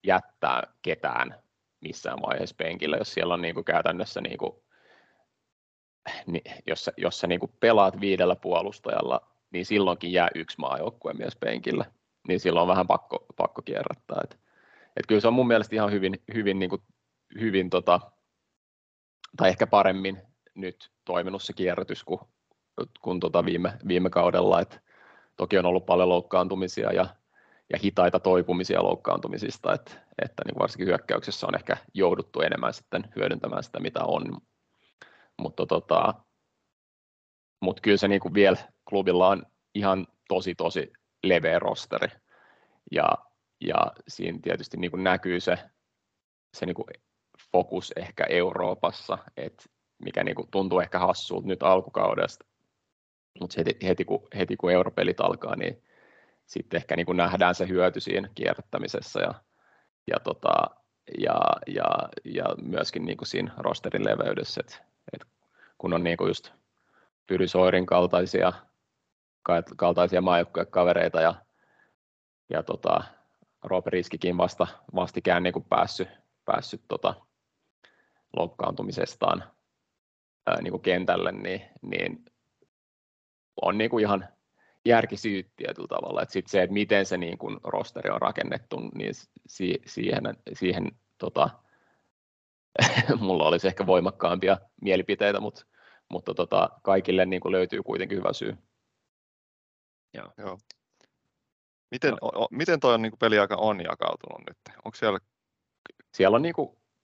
jättää 0.03 0.63
ketään 0.82 1.43
missään 1.82 2.22
vaiheessa 2.22 2.55
penkillä, 2.55 2.98
jos 2.98 3.13
siellä 3.13 3.34
on 3.34 3.41
niin 3.41 3.55
kuin 3.55 3.65
käytännössä, 3.65 4.22
niin 4.22 4.38
kuin, 4.38 4.53
niin, 6.27 6.43
jos, 6.67 6.89
jos 6.98 7.20
sä 7.20 7.27
niin 7.27 7.39
kuin 7.39 7.51
pelaat 7.60 8.00
viidellä 8.00 8.36
puolustajalla, 8.36 9.22
niin 9.51 9.65
silloinkin 9.65 10.13
jää 10.13 10.27
yksi 10.36 10.60
maajoukkuemies 10.60 11.36
penkillä, 11.36 11.86
niin 12.27 12.39
silloin 12.39 12.62
on 12.62 12.67
vähän 12.67 12.88
pakko, 12.88 13.25
pakko 13.36 13.62
kierrättää. 13.62 14.22
Et, 14.24 14.39
et 14.98 15.08
kyllä 15.08 15.22
se 15.22 15.27
on 15.27 15.34
mun 15.34 15.48
mielestä 15.48 15.75
ihan 15.75 15.91
hyvin, 15.91 16.24
hyvin, 16.34 16.60
niin 16.60 16.70
kuin, 16.70 16.82
hyvin 17.39 17.70
tota, 17.70 18.00
tai 19.38 19.50
ehkä 19.50 19.67
paremmin 19.67 20.22
nyt 20.55 20.91
toiminut 21.05 21.43
se 21.43 21.53
kierrätys 21.53 22.03
kuin, 22.03 22.20
kuin 23.01 23.19
tota 23.19 23.45
viime, 23.45 23.73
viime 23.87 24.09
kaudella. 24.09 24.61
Et 24.61 24.79
toki 25.37 25.57
on 25.57 25.65
ollut 25.65 25.85
paljon 25.85 26.09
loukkaantumisia 26.09 26.93
ja 26.93 27.07
ja 27.69 27.79
hitaita 27.83 28.19
toipumisia 28.19 28.83
loukkaantumisista, 28.83 29.73
että, 29.73 29.91
että 30.21 30.43
niin 30.45 30.59
varsinkin 30.59 30.87
hyökkäyksessä 30.87 31.47
on 31.47 31.55
ehkä 31.55 31.77
jouduttu 31.93 32.41
enemmän 32.41 32.73
sitten 32.73 33.11
hyödyntämään 33.15 33.63
sitä, 33.63 33.79
mitä 33.79 33.99
on. 34.03 34.37
Mutta 35.39 35.65
tota, 35.65 36.13
mut 37.61 37.81
kyllä 37.81 37.97
se 37.97 38.07
niin 38.07 38.21
kuin 38.21 38.33
vielä 38.33 38.57
klubilla 38.89 39.27
on 39.27 39.45
ihan 39.75 40.07
tosi 40.27 40.55
tosi 40.55 40.93
leveä 41.23 41.59
rosteri. 41.59 42.07
Ja, 42.91 43.09
ja 43.61 43.75
siinä 44.07 44.39
tietysti 44.41 44.77
niin 44.77 44.91
kuin 44.91 45.03
näkyy 45.03 45.39
se, 45.39 45.57
se 46.53 46.65
niin 46.65 46.75
kuin 46.75 46.87
fokus 47.51 47.93
ehkä 47.95 48.23
Euroopassa, 48.23 49.17
että 49.37 49.63
mikä 50.03 50.23
niin 50.23 50.35
kuin 50.35 50.51
tuntuu 50.51 50.79
ehkä 50.79 50.99
hassulta 50.99 51.47
nyt 51.47 51.63
alkukaudesta, 51.63 52.45
mutta 53.39 53.55
heti, 53.57 53.87
heti, 53.87 54.05
kun, 54.05 54.27
heti 54.37 54.57
kun 54.57 54.71
europelit 54.71 55.21
alkaa, 55.21 55.55
niin 55.55 55.83
sitten 56.45 56.77
ehkä 56.77 56.95
niin 56.95 57.05
kuin 57.05 57.17
nähdään 57.17 57.55
se 57.55 57.67
hyöty 57.67 57.99
siinä 57.99 58.29
kierrättämisessä 58.35 59.19
ja, 59.19 59.33
ja, 60.07 60.19
tota, 60.23 60.53
ja, 61.17 61.39
ja, 61.67 61.85
ja 62.25 62.45
myöskin 62.61 63.05
niin 63.05 63.17
kuin 63.17 63.27
siinä 63.27 63.51
rosterin 63.57 64.05
leveydessä, 64.05 64.61
että, 64.61 64.75
että 65.13 65.27
kun 65.77 65.93
on 65.93 66.03
niin 66.03 66.17
kuin 66.17 66.27
just 66.27 66.51
Pyry 67.27 67.47
Soirin 67.47 67.85
kaltaisia, 67.85 68.53
kaltaisia 69.75 70.21
kavereita 70.69 71.21
ja, 71.21 71.35
ja 72.49 72.63
tota, 72.63 73.03
Rob 73.63 73.87
Riskikin 73.87 74.37
vasta 74.37 74.67
vastikään 74.95 75.43
niin 75.43 75.53
kuin 75.53 75.65
päässyt, 75.69 76.07
päässyt 76.45 76.81
tota, 76.87 77.13
loukkaantumisestaan 78.37 79.43
ää, 80.47 80.61
niin 80.61 80.71
kuin 80.71 80.81
kentälle, 80.81 81.31
niin, 81.31 81.61
niin 81.81 82.25
on 83.62 83.77
niin 83.77 83.89
kuin 83.89 84.01
ihan 84.01 84.27
järkisyyt 84.86 85.48
tietyllä 85.55 85.88
tavalla. 85.88 86.22
että 86.22 86.33
sit 86.33 86.48
se, 86.48 86.63
että 86.63 86.74
miten 86.74 87.05
se 87.05 87.17
niin 87.17 87.38
kun 87.38 87.60
rosteri 87.63 88.10
on 88.10 88.22
rakennettu, 88.22 88.79
niin 88.95 89.13
si- 89.48 89.81
siihen, 89.86 90.24
siihen 90.53 90.91
tota, 91.17 91.50
mulla 93.19 93.48
olisi 93.48 93.67
ehkä 93.67 93.86
voimakkaampia 93.86 94.57
mielipiteitä, 94.81 95.39
mutta, 95.39 95.65
mutta 96.10 96.33
tota, 96.33 96.69
kaikille 96.83 97.25
niin 97.25 97.41
löytyy 97.45 97.83
kuitenkin 97.83 98.17
hyvä 98.17 98.33
syy. 98.33 98.57
Joo. 100.13 100.33
Joo. 100.38 100.57
Miten, 101.91 102.13
o, 102.22 102.48
miten 102.51 102.79
toi 102.79 102.93
on, 102.93 103.01
niin 103.01 103.17
peliaika 103.19 103.55
on 103.55 103.81
jakautunut 103.83 104.41
nyt? 104.48 104.57
Onko 104.86 104.95
siellä... 104.95 105.19
siellä 106.13 106.36
on 106.36 106.41
niin 106.41 106.53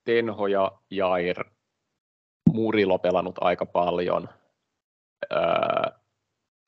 Tenho 0.03 0.47
ja 0.47 0.71
Jair 0.89 1.45
Murilo 2.53 2.99
pelannut 2.99 3.35
aika 3.41 3.65
paljon. 3.65 4.29
Öö, 5.31 5.98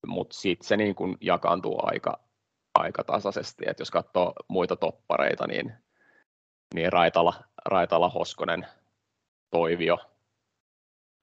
mutta 0.08 0.36
sitten 0.38 0.68
se 0.68 0.78
niin 0.78 0.96
kuin 0.96 1.18
jakaantuu 1.22 1.80
aika, 1.84 2.20
aika 2.74 3.04
tasaisesti, 3.04 3.64
että 3.68 3.82
jos 3.82 3.92
katsoo 3.92 4.34
muita 4.48 4.76
toppareita, 4.76 5.48
niin, 5.48 5.74
niin 6.74 6.94
Raitala, 6.94 7.34
Raitala, 7.66 8.10
Hoskonen, 8.10 8.68
Toivio 9.50 9.98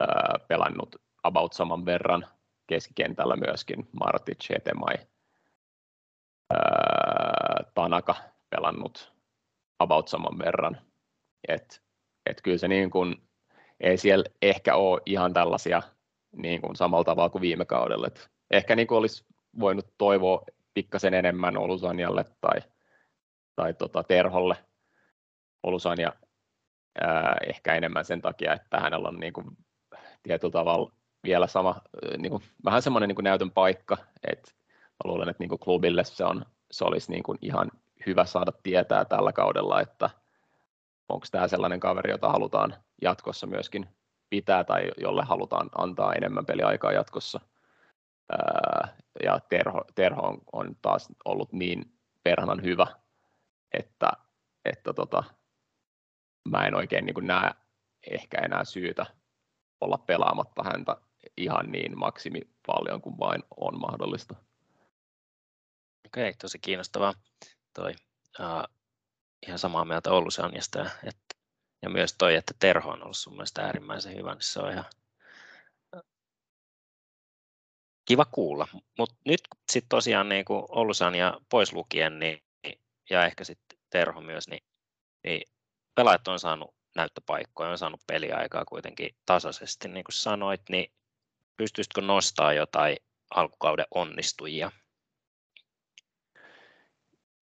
ää, 0.01 0.35
pelannut 0.49 0.97
about 1.23 1.53
saman 1.53 1.87
verran 1.87 2.27
keskikentällä 2.67 3.37
myöskin, 3.37 3.89
Martic, 4.01 4.51
Hetemai, 4.51 4.95
ää, 6.55 7.65
Tanaka 7.75 8.15
pelannut 8.51 9.13
about 9.79 10.09
saman 10.09 10.39
verran, 10.39 10.81
et, 11.49 11.83
et 12.27 12.43
kyllä 12.43 12.59
se 12.59 12.69
niin 12.69 12.91
kuin, 12.91 13.29
ei 13.81 13.97
siellä 13.97 14.25
ehkä 14.43 14.77
ole 14.77 15.01
ihan 15.07 15.35
tällaisia 15.35 15.83
niin 16.33 16.61
kuin 16.61 16.77
samalla 16.77 17.05
tavalla 17.05 17.31
kuin 17.31 17.43
viime 17.43 17.65
kaudella, 17.65 18.07
että 18.07 18.21
ehkä 18.51 18.77
niin 18.77 18.87
kuin 18.87 18.99
olisi 18.99 19.25
voinut 19.61 19.87
toivoa 19.99 20.45
pikkasen 20.75 21.15
enemmän 21.15 21.57
Olusanjalle 21.57 22.25
tai, 22.41 22.61
tai 23.57 23.75
tota 23.75 24.03
Terholle. 24.03 24.57
Olusanja 25.63 26.13
ää, 27.01 27.37
ehkä 27.47 27.75
enemmän 27.75 28.05
sen 28.05 28.23
takia, 28.23 28.53
että 28.53 28.81
hänellä 28.81 29.09
on 29.09 29.21
niin 29.21 29.33
kuin 29.33 29.47
tietyllä 30.23 30.53
tavalla 30.53 30.93
vielä 31.25 31.47
sama, 31.47 31.81
niin 32.19 32.31
kuin, 32.31 32.43
vähän 32.65 32.83
semmoinen 32.83 33.09
niin 33.09 33.15
kuin 33.15 33.25
näytön 33.25 33.51
paikka, 33.51 33.97
että 34.33 34.51
mä 34.75 35.11
luulen, 35.11 35.29
että 35.29 35.43
niin 35.43 35.49
kuin 35.49 35.59
klubille 35.59 36.05
se, 36.05 36.25
on, 36.25 36.45
se 36.71 36.85
olisi 36.85 37.13
niin 37.13 37.23
kuin 37.23 37.39
ihan 37.43 37.71
hyvä 38.07 38.25
saada 38.25 38.53
tietää 38.63 39.05
tällä 39.05 39.33
kaudella, 39.33 39.81
että 39.81 40.11
onko 41.09 41.27
tämä 41.31 41.49
sellainen 41.49 41.81
kaveri, 41.81 42.11
jota 42.11 42.29
halutaan 42.29 42.75
jatkossa 43.03 43.47
myöskin 43.47 43.89
pitää 44.31 44.65
tai 44.65 44.91
jolle 45.01 45.23
halutaan 45.25 45.69
antaa 45.79 46.15
enemmän 46.15 46.47
peliaikaa 46.47 46.93
jatkossa. 46.93 47.41
Ja 49.23 49.41
Terho, 49.41 49.85
Terho 49.95 50.23
on, 50.23 50.39
on 50.53 50.77
taas 50.83 51.09
ollut 51.25 51.53
niin 51.53 51.99
perhanan 52.23 52.63
hyvä, 52.63 52.87
että, 53.73 54.13
että 54.65 54.93
tota, 54.93 55.25
mä 56.49 56.67
en 56.67 56.75
oikein 56.75 57.07
niin 57.07 57.27
näe 57.27 57.51
ehkä 58.11 58.39
enää 58.39 58.65
syytä 58.65 59.07
olla 59.81 59.99
pelaamatta 59.99 60.63
häntä 60.63 60.97
ihan 61.37 61.73
niin 61.73 61.99
maksimi 61.99 62.41
paljon 62.67 63.01
kuin 63.01 63.19
vain 63.19 63.43
on 63.57 63.81
mahdollista. 63.81 64.35
Okei, 66.07 66.35
tosi 66.35 66.59
kiinnostavaa 66.59 67.15
toi. 67.75 67.93
Uh, 68.41 68.79
ihan 69.47 69.59
samaa 69.59 69.85
mieltä 69.85 70.11
Oulusanjasta, 70.11 70.91
että, 71.05 71.35
ja 71.83 71.91
myös 71.91 72.15
toi, 72.19 72.35
että 72.35 72.55
Terho 72.59 72.91
on 72.91 73.03
ollut 73.03 73.17
sun 73.17 73.33
mielestä 73.33 73.63
äärimmäisen 73.63 74.17
hyvä, 74.17 74.33
niin 74.33 74.43
se 74.43 74.61
on 74.61 74.73
ihan 74.73 74.85
kiva 78.09 78.25
kuulla. 78.25 78.69
Mutta 78.99 79.17
nyt 79.25 79.41
sitten 79.73 79.89
tosiaan 79.89 80.29
niin 80.29 80.45
kuin 80.45 80.65
Oulusanja 80.69 81.41
pois 81.49 81.73
lukien, 81.73 82.19
niin, 82.19 82.43
ja 83.11 83.25
ehkä 83.25 83.45
sitten 83.45 83.79
Terho 83.91 84.21
myös, 84.21 84.49
niin, 84.49 84.63
niin 85.25 85.43
pelaajat 85.95 86.29
on 86.29 86.39
saanut 86.39 86.75
näyttöpaikkoja, 86.97 87.71
on 87.71 87.79
saanut 87.79 88.01
peliaikaa 88.07 88.65
kuitenkin 88.65 89.11
tasaisesti, 89.27 89.89
niin 89.89 90.05
kuin 90.05 90.15
sanoit, 90.15 90.61
niin 90.69 90.93
pystyisitkö 91.57 92.01
nostaa 92.01 92.53
jotain 92.53 92.97
alkukauden 93.35 93.87
onnistujia? 93.95 94.71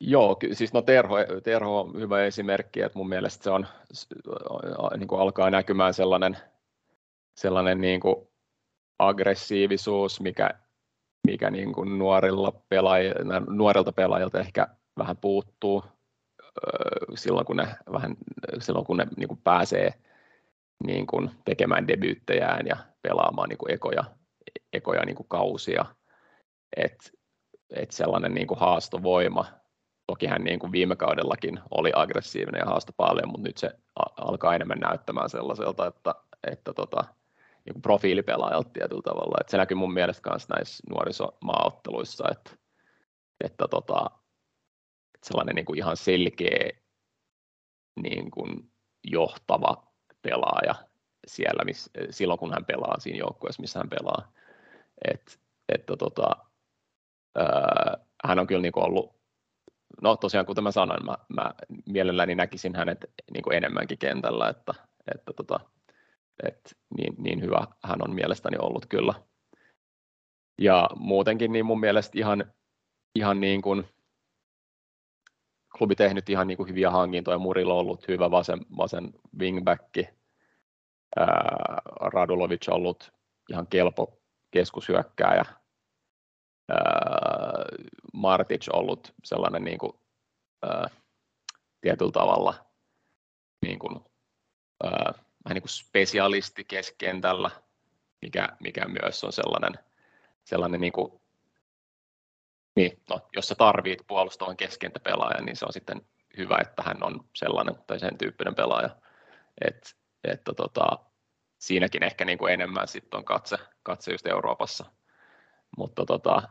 Joo, 0.01 0.37
siis 0.53 0.73
no 0.73 0.83
Terho, 0.83 1.17
Terho 1.43 1.81
on 1.81 2.01
hyvä 2.01 2.25
esimerkki, 2.25 2.81
että 2.81 2.99
mun 2.99 3.09
mielestä 3.09 3.45
se 3.45 3.51
on, 3.51 3.67
niin 4.97 5.09
kuin 5.09 5.21
alkaa 5.21 5.51
näkymään 5.51 5.95
sellainen, 5.95 6.37
sellainen 7.35 7.81
niin 7.81 8.01
kuin 8.01 8.29
aggressiivisuus, 8.99 10.21
mikä, 10.21 10.51
mikä 11.27 11.51
niin 11.51 11.73
kuin 11.73 11.99
nuorilla 11.99 12.53
pelaajilla, 12.69 13.41
nuorilta 13.41 13.93
pelaajilta 13.93 14.41
ehkä 14.41 14.67
vähän 14.99 15.17
puuttuu 15.17 15.85
silloin, 17.15 17.47
kun 17.47 17.57
ne, 17.57 17.69
vähän, 17.93 18.17
silloin, 18.59 18.87
kun 18.87 18.97
ne 18.97 19.07
niin 19.17 19.29
kuin 19.29 19.41
pääsee 19.45 19.95
niin 20.87 21.07
kuin 21.07 21.31
tekemään 21.45 21.89
debyyttejään 21.89 22.67
ja 22.67 22.77
pelaamaan 23.03 23.49
niin 23.49 23.59
kuin 23.59 23.73
ekoja, 23.73 24.05
ekoja 24.73 25.05
niin 25.05 25.17
kuin 25.17 25.29
kausia. 25.29 25.85
Et, 26.77 27.13
et 27.71 27.91
sellainen 27.91 28.35
niin 28.35 28.47
kuin 28.47 28.61
haastovoima 28.61 29.45
Toki 30.07 30.27
hän 30.27 30.45
niin 30.45 30.59
kuin 30.59 30.73
viime 30.73 30.97
kaudellakin 30.97 31.61
oli 31.71 31.93
aggressiivinen 31.95 32.59
ja 32.59 32.67
haasta 32.67 32.93
paljon, 32.97 33.29
mutta 33.29 33.49
nyt 33.49 33.57
se 33.57 33.71
alkaa 34.17 34.55
enemmän 34.55 34.79
näyttämään 34.79 35.31
sellaiselta, 35.31 35.87
että, 35.87 36.15
että 36.53 36.73
tota, 36.73 37.05
niin 37.67 37.83
profiilipelaajalta 37.83 38.71
tietyllä 38.71 39.03
tavalla. 39.03 39.37
Että 39.41 39.51
se 39.51 39.57
näkyy 39.57 39.77
mun 39.77 39.93
mielestä 39.93 40.31
myös 40.31 40.49
näissä 40.49 40.83
nuorisomaaotteluissa, 40.91 42.25
että, 42.31 42.51
että, 43.45 43.69
tota, 43.69 44.11
että 45.15 45.29
sellainen 45.29 45.55
niin 45.55 45.67
kuin 45.67 45.79
ihan 45.79 45.97
selkeä 45.97 46.71
niin 48.01 48.31
kuin 48.31 48.73
johtava 49.05 49.93
pelaaja 50.23 50.75
siellä, 51.27 51.65
miss, 51.65 51.91
silloin 52.11 52.39
kun 52.39 52.53
hän 52.53 52.65
pelaa 52.65 53.01
siinä 53.01 53.19
joukkueessa, 53.19 53.61
missä 53.61 53.79
hän 53.79 53.91
pelaa. 53.91 54.33
Et, 55.13 55.41
että 55.69 55.97
tota, 55.97 56.37
ää, 57.37 57.97
hän 58.25 58.39
on 58.39 58.47
kyllä 58.47 58.63
niin 58.63 58.73
kuin 58.73 58.85
ollut 58.85 59.17
no 60.03 60.17
tosiaan 60.17 60.47
kuten 60.47 60.65
mä 60.65 60.71
sanoin, 60.71 61.05
mä, 61.05 61.17
mä 61.29 61.55
mielelläni 61.87 62.35
näkisin 62.35 62.77
hänet 62.77 63.05
niin 63.33 63.43
kuin 63.43 63.57
enemmänkin 63.57 63.99
kentällä, 63.99 64.49
että, 64.49 64.75
että, 65.15 65.33
tota, 65.33 65.61
että 66.43 66.71
niin, 66.97 67.15
niin 67.19 67.41
hyvä 67.43 67.67
hän 67.85 68.03
on 68.09 68.15
mielestäni 68.15 68.57
ollut 68.59 68.87
kyllä. 68.87 69.15
Ja 70.61 70.89
muutenkin 70.97 71.53
niin 71.53 71.67
mun 71.67 71.81
mielestä 71.81 72.19
ihan, 72.19 72.53
ihan 73.15 73.41
niin 73.41 73.63
kuin 73.63 73.89
klubi 75.79 75.95
tehnyt 75.95 76.31
ihan 76.31 76.47
niin 76.47 76.57
kuin 76.57 76.69
hyviä 76.69 76.91
hankintoja. 76.91 77.39
Murilla 77.39 77.75
on 77.75 77.81
ollut 77.81 78.09
hyvä 78.09 78.31
vasen, 78.31 78.61
vasen 78.77 79.13
wingback. 79.39 79.97
Radulovic 82.01 82.69
on 82.69 82.75
ollut 82.75 83.13
ihan 83.51 83.67
kelpo 83.67 84.19
keskushyökkääjä. 84.51 85.45
Martic 88.13 88.69
ollut 88.73 89.15
sellainen 89.25 89.65
niin 89.65 89.79
kuin, 89.79 89.93
ää, 90.63 90.89
tietyllä 91.81 92.13
tavalla 92.13 92.55
niin 93.67 93.79
kuin, 93.79 94.01
ää, 94.85 95.26
vähän 95.47 95.55
niin 95.55 95.63
kuin 95.63 95.71
spesialisti 95.71 96.65
keskentällä, 96.65 97.51
mikä, 98.23 98.49
mikä 98.61 98.85
myös 98.89 99.25
on 99.25 99.33
sellainen, 99.33 99.79
sellainen 100.45 100.81
niin 100.81 100.93
kuin, 100.93 101.21
niin, 102.77 103.03
no, 103.11 103.29
jos 103.37 103.49
sä 103.49 103.55
tarvit 103.55 104.03
puolustavan 104.07 104.57
keskentäpelaajan, 104.57 105.45
niin 105.45 105.57
se 105.57 105.65
on 105.65 105.73
sitten 105.73 106.07
hyvä, 106.37 106.59
että 106.63 106.83
hän 106.83 107.03
on 107.03 107.25
sellainen 107.35 107.75
tai 107.87 107.99
sen 107.99 108.19
tyyppinen 108.19 108.55
pelaaja. 108.55 108.97
Et, 109.61 109.97
että 110.25 110.53
tota, 110.55 110.99
siinäkin 111.59 112.03
ehkä 112.03 112.25
niin 112.25 112.39
kuin 112.39 112.53
enemmän 112.53 112.89
sitten 112.89 113.19
on 113.19 113.25
katse, 113.25 113.57
katse 113.83 114.13
just 114.13 114.27
Euroopassa. 114.27 114.85
Mutta 115.77 116.07
tota, 116.07 116.43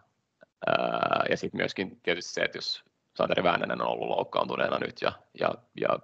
ja 1.29 1.37
sitten 1.37 1.57
myöskin 1.57 2.01
tietysti 2.01 2.33
se, 2.33 2.41
että 2.41 2.57
jos 2.57 2.83
Santeri 3.15 3.43
Väänänen 3.43 3.81
on 3.81 3.87
ollut 3.87 4.09
loukkaantuneena 4.09 4.79
nyt 4.79 5.01
ja, 5.01 5.11
ja, 5.39 5.55
ja 5.81 5.99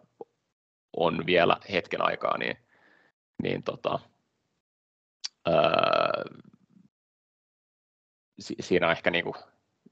on 0.98 1.26
vielä 1.26 1.58
hetken 1.72 2.02
aikaa, 2.02 2.38
niin, 2.38 2.58
niin 3.44 3.64
tota, 3.64 4.00
ää, 5.46 6.24
siinä 8.40 8.86
on 8.86 8.92
ehkä 8.92 9.12
niinku, 9.12 9.36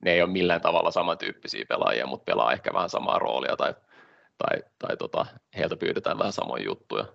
ne 0.05 0.11
ei 0.11 0.21
ole 0.21 0.31
millään 0.31 0.61
tavalla 0.61 0.91
samantyyppisiä 0.91 1.65
pelaajia, 1.69 2.07
mutta 2.07 2.23
pelaa 2.23 2.53
ehkä 2.53 2.73
vähän 2.73 2.89
samaa 2.89 3.19
roolia 3.19 3.55
tai, 3.55 3.73
tai, 4.37 4.63
tai 4.79 4.97
tota, 4.97 5.25
heiltä 5.57 5.75
pyydetään 5.77 6.17
vähän 6.17 6.33
samoja 6.33 6.63
juttuja. 6.63 7.05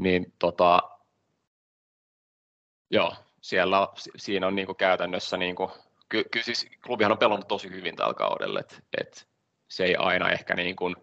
Niin 0.00 0.34
tota, 0.38 0.80
joo, 2.90 3.14
siellä, 3.42 3.88
siinä 4.16 4.46
on 4.46 4.54
niinku 4.54 4.74
käytännössä 4.74 5.36
niinku 5.36 5.70
ky, 6.08 6.24
kyllä 6.24 6.44
siis 6.44 6.66
klubihan 6.86 7.12
on 7.12 7.18
pelannut 7.18 7.48
tosi 7.48 7.70
hyvin 7.70 7.96
tällä 7.96 8.14
kaudella, 8.14 8.60
että 8.60 8.76
et 9.00 9.28
se 9.70 9.84
ei 9.84 9.96
aina 9.96 10.30
ehkä 10.30 10.54
niin 10.54 10.76
kuin, 10.76 10.96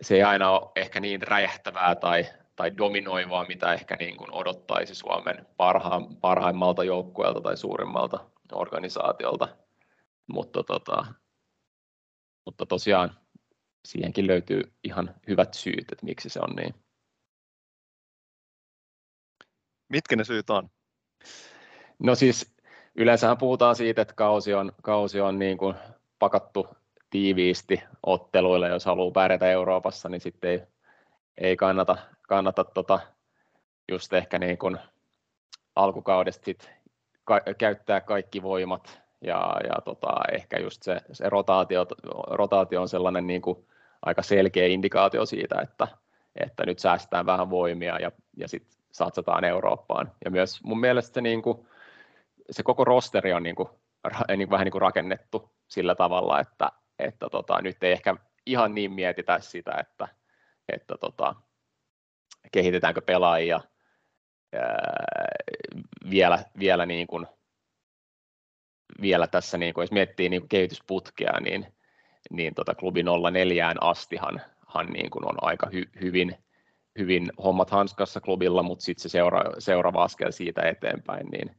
se 0.00 0.14
ei 0.14 0.22
aina 0.22 0.50
ole 0.50 0.70
ehkä 0.76 1.00
niin 1.00 1.22
räjähtävää 1.22 1.94
tai, 1.94 2.26
tai 2.56 2.76
dominoivaa, 2.76 3.46
mitä 3.48 3.72
ehkä 3.72 3.96
niin 3.96 4.16
kuin 4.16 4.32
odottaisi 4.32 4.94
Suomen 4.94 5.46
parha, 5.56 6.00
parhaimmalta 6.20 6.84
joukkueelta 6.84 7.40
tai 7.40 7.56
suurimmalta 7.56 8.30
organisaatiolta. 8.52 9.48
Mutta, 10.26 10.62
tota, 10.62 11.06
mutta 12.46 12.66
tosiaan 12.66 13.20
siihenkin 13.84 14.26
löytyy 14.26 14.72
ihan 14.84 15.14
hyvät 15.28 15.54
syyt, 15.54 15.92
että 15.92 16.06
miksi 16.06 16.28
se 16.28 16.40
on 16.40 16.56
niin. 16.56 16.74
Mitkä 19.88 20.16
ne 20.16 20.24
syyt 20.24 20.50
on? 20.50 20.70
No 21.98 22.14
siis 22.14 22.54
Yleensä 22.94 23.36
puhutaan 23.36 23.76
siitä, 23.76 24.02
että 24.02 24.14
kausi 24.14 24.54
on, 24.54 24.72
kausi 24.82 25.20
on 25.20 25.38
niin 25.38 25.58
kuin 25.58 25.74
pakattu 26.18 26.68
tiiviisti 27.10 27.82
otteluille, 28.06 28.68
jos 28.68 28.84
haluaa 28.84 29.10
pärjätä 29.10 29.50
Euroopassa, 29.50 30.08
niin 30.08 30.20
sitten 30.20 30.50
ei, 30.50 30.62
ei 31.38 31.56
kannata, 31.56 31.96
kannata 32.28 32.64
tota, 32.64 33.00
just 33.88 34.12
ehkä 34.12 34.38
niin 34.38 34.58
kuin 34.58 34.78
alkukaudesta 35.76 36.44
sit 36.44 36.70
ka- 37.24 37.54
käyttää 37.58 38.00
kaikki 38.00 38.42
voimat 38.42 39.00
ja, 39.20 39.56
ja 39.64 39.74
tota, 39.84 40.08
ehkä 40.32 40.58
just 40.60 40.82
se, 40.82 41.00
se 41.12 41.28
rotaatio, 41.28 41.86
rotaatio 42.30 42.80
on 42.80 42.88
sellainen 42.88 43.26
niin 43.26 43.42
kuin 43.42 43.66
aika 44.02 44.22
selkeä 44.22 44.66
indikaatio 44.66 45.26
siitä, 45.26 45.60
että, 45.60 45.88
että 46.36 46.66
nyt 46.66 46.78
säästetään 46.78 47.26
vähän 47.26 47.50
voimia 47.50 47.98
ja, 47.98 48.12
ja 48.36 48.48
sitten 48.48 48.78
satsataan 48.92 49.44
Eurooppaan. 49.44 50.12
Ja 50.24 50.30
myös 50.30 50.64
mun 50.64 50.80
mielestä 50.80 51.14
se 51.14 51.20
niin 51.20 51.42
kuin, 51.42 51.66
se 52.50 52.62
koko 52.62 52.84
rosteri 52.84 53.32
on 53.32 53.42
niin 53.42 53.56
kuin, 53.56 53.68
niin 54.28 54.38
kuin 54.38 54.50
vähän 54.50 54.64
niin 54.64 54.72
kuin 54.72 54.82
rakennettu 54.82 55.50
sillä 55.68 55.94
tavalla, 55.94 56.40
että, 56.40 56.72
että 57.00 57.28
tota, 57.30 57.62
nyt 57.62 57.82
ei 57.82 57.92
ehkä 57.92 58.16
ihan 58.46 58.74
niin 58.74 58.92
mietitä 58.92 59.40
sitä, 59.40 59.74
että, 59.80 60.08
että 60.72 60.94
tota, 61.00 61.34
kehitetäänkö 62.52 63.00
pelaajia 63.00 63.60
ää, 64.52 65.34
vielä, 66.10 66.44
vielä, 66.58 66.86
niin 66.86 67.06
kuin, 67.06 67.26
vielä 69.00 69.26
tässä, 69.26 69.58
niin 69.58 69.74
kuin, 69.74 69.82
jos 69.82 69.92
miettii 69.92 70.28
niin 70.28 70.42
kuin 70.42 70.48
kehitysputkea, 70.48 71.40
niin, 71.40 71.66
niin 72.30 72.54
tota 72.54 72.74
klubi 72.74 73.02
04 73.32 73.74
astihan 73.80 74.40
hän 74.74 74.86
niin 74.86 75.10
kuin 75.10 75.28
on 75.28 75.36
aika 75.40 75.68
hy, 75.72 75.84
hyvin, 76.00 76.36
hyvin 76.98 77.32
hommat 77.44 77.70
hanskassa 77.70 78.20
klubilla, 78.20 78.62
mutta 78.62 78.84
sitten 78.84 79.02
se 79.02 79.08
seura, 79.08 79.44
seuraava 79.58 80.04
askel 80.04 80.30
siitä 80.30 80.62
eteenpäin, 80.62 81.26
niin 81.26 81.56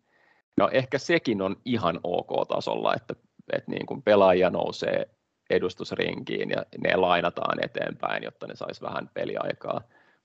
no 0.57 0.69
ehkä 0.71 0.97
sekin 0.97 1.41
on 1.41 1.55
ihan 1.65 1.99
ok 2.03 2.47
tasolla, 2.47 2.93
että, 2.95 3.15
että 3.53 3.71
niin 3.71 3.85
kuin 3.85 4.01
pelaajia 4.01 4.49
nousee 4.49 5.05
edustusrinkiin 5.51 6.49
ja 6.49 6.65
ne 6.77 6.95
lainataan 6.95 7.63
eteenpäin, 7.63 8.23
jotta 8.23 8.47
ne 8.47 8.55
saisi 8.55 8.81
vähän 8.81 9.09
peliaikaa. 9.13 9.81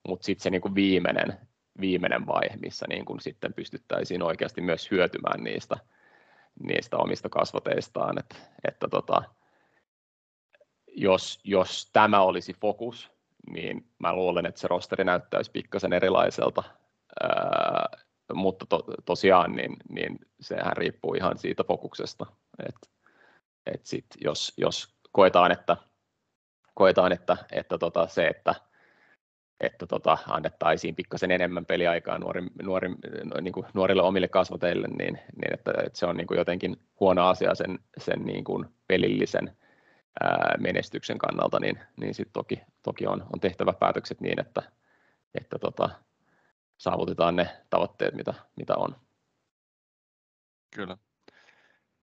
Mutta 0.08 0.24
sitten 0.24 0.42
se 0.42 0.50
niin 0.50 0.60
kuin 0.60 0.74
viimeinen, 0.74 1.38
viimeinen 1.80 2.26
vaihe, 2.26 2.56
missä 2.56 2.86
niin 2.88 3.04
kuin 3.04 3.20
sitten 3.20 3.54
pystyttäisiin 3.54 4.22
oikeasti 4.22 4.60
myös 4.60 4.90
hyötymään 4.90 5.44
niistä, 5.44 5.76
niistä 6.62 6.96
omista 6.96 7.28
kasvateistaan. 7.28 8.18
Et, 8.18 8.42
että 8.68 8.88
tota, 8.88 9.22
jos, 10.96 11.40
jos 11.44 11.90
tämä 11.92 12.20
olisi 12.20 12.54
fokus, 12.60 13.10
niin 13.50 13.90
mä 13.98 14.12
luulen, 14.12 14.46
että 14.46 14.60
se 14.60 14.68
rosteri 14.68 15.04
näyttäisi 15.04 15.50
pikkasen 15.50 15.92
erilaiselta. 15.92 16.62
Ää, 17.22 17.88
mutta 18.34 18.66
to, 18.66 18.84
tosiaan 19.04 19.52
niin, 19.52 19.76
niin 19.88 20.18
sehän 20.40 20.76
riippuu 20.76 21.14
ihan 21.14 21.38
siitä 21.38 21.64
fokuksesta. 21.64 22.26
Et, 22.68 22.90
et 23.66 23.86
sit 23.86 24.06
jos, 24.24 24.52
jos 24.56 24.95
koetaan, 25.16 25.52
että, 25.52 25.76
koetaan, 26.74 27.12
että, 27.12 27.36
että 27.52 27.78
tota 27.78 28.06
se, 28.06 28.26
että, 28.26 28.54
että 29.60 29.86
tota, 29.86 30.18
annettaisiin 30.28 30.94
pikkasen 30.94 31.30
enemmän 31.30 31.66
peliaikaa 31.66 32.18
nuori, 32.18 32.42
nuori, 32.62 32.88
niin 33.40 33.52
kuin 33.52 33.66
nuorille 33.74 34.02
omille 34.02 34.28
kasvateille, 34.28 34.88
niin, 34.88 35.18
niin 35.36 35.54
että, 35.54 35.70
että, 35.70 35.98
se 35.98 36.06
on 36.06 36.16
niin 36.16 36.26
kuin 36.26 36.38
jotenkin 36.38 36.76
huono 37.00 37.28
asia 37.28 37.54
sen, 37.54 37.78
sen 37.98 38.24
niin 38.24 38.44
kuin 38.44 38.66
pelillisen 38.86 39.56
ää, 40.20 40.54
menestyksen 40.58 41.18
kannalta, 41.18 41.60
niin, 41.60 41.78
niin 41.96 42.14
sitten 42.14 42.32
toki, 42.32 42.60
toki 42.82 43.06
on, 43.06 43.26
on 43.32 43.40
tehtävä 43.40 43.72
päätökset 43.72 44.20
niin, 44.20 44.40
että, 44.40 44.62
että 45.34 45.58
tota, 45.58 45.90
saavutetaan 46.78 47.36
ne 47.36 47.48
tavoitteet, 47.70 48.14
mitä, 48.14 48.34
mitä 48.56 48.74
on. 48.76 48.96
Kyllä. 50.74 50.96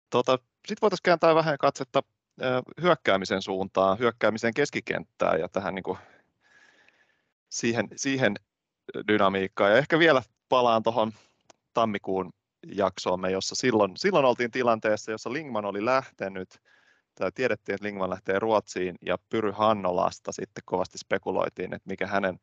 Tota, 0.10 0.40
Sitten 0.68 0.82
voitaisiin 0.82 1.04
kääntää 1.04 1.36
vähän 1.36 1.58
katsetta 1.58 2.04
hyökkäämisen 2.82 3.42
suuntaan, 3.42 4.00
hyökkäämisen 4.00 4.54
keskikenttään 4.54 5.40
ja 5.40 5.50
tähän 5.50 5.76
niin 5.76 5.84
kuin 5.84 5.98
siihen, 7.50 7.88
siihen 7.96 8.36
dynamiikkaan. 9.08 9.72
Ja 9.72 9.78
ehkä 9.78 10.00
vielä 10.00 10.22
palaan 10.50 10.84
tuohon 10.84 11.12
tammikuun 11.74 12.34
jaksoomme, 12.76 13.32
jossa 13.32 13.56
silloin, 13.56 13.92
silloin 13.98 14.26
oltiin 14.26 14.52
tilanteessa, 14.52 15.12
jossa 15.12 15.34
Lingman 15.34 15.66
oli 15.66 15.86
lähtenyt, 15.86 16.60
tai 17.16 17.32
tiedettiin, 17.32 17.76
että 17.76 17.86
Lingman 17.86 18.10
lähtee 18.10 18.40
Ruotsiin, 18.40 18.96
ja 19.02 19.18
Pyry 19.30 19.52
Hannolasta 19.52 20.32
sitten 20.32 20.64
kovasti 20.66 20.98
spekuloitiin, 20.98 21.74
että 21.74 21.90
mikä 21.90 22.08
hänen 22.08 22.40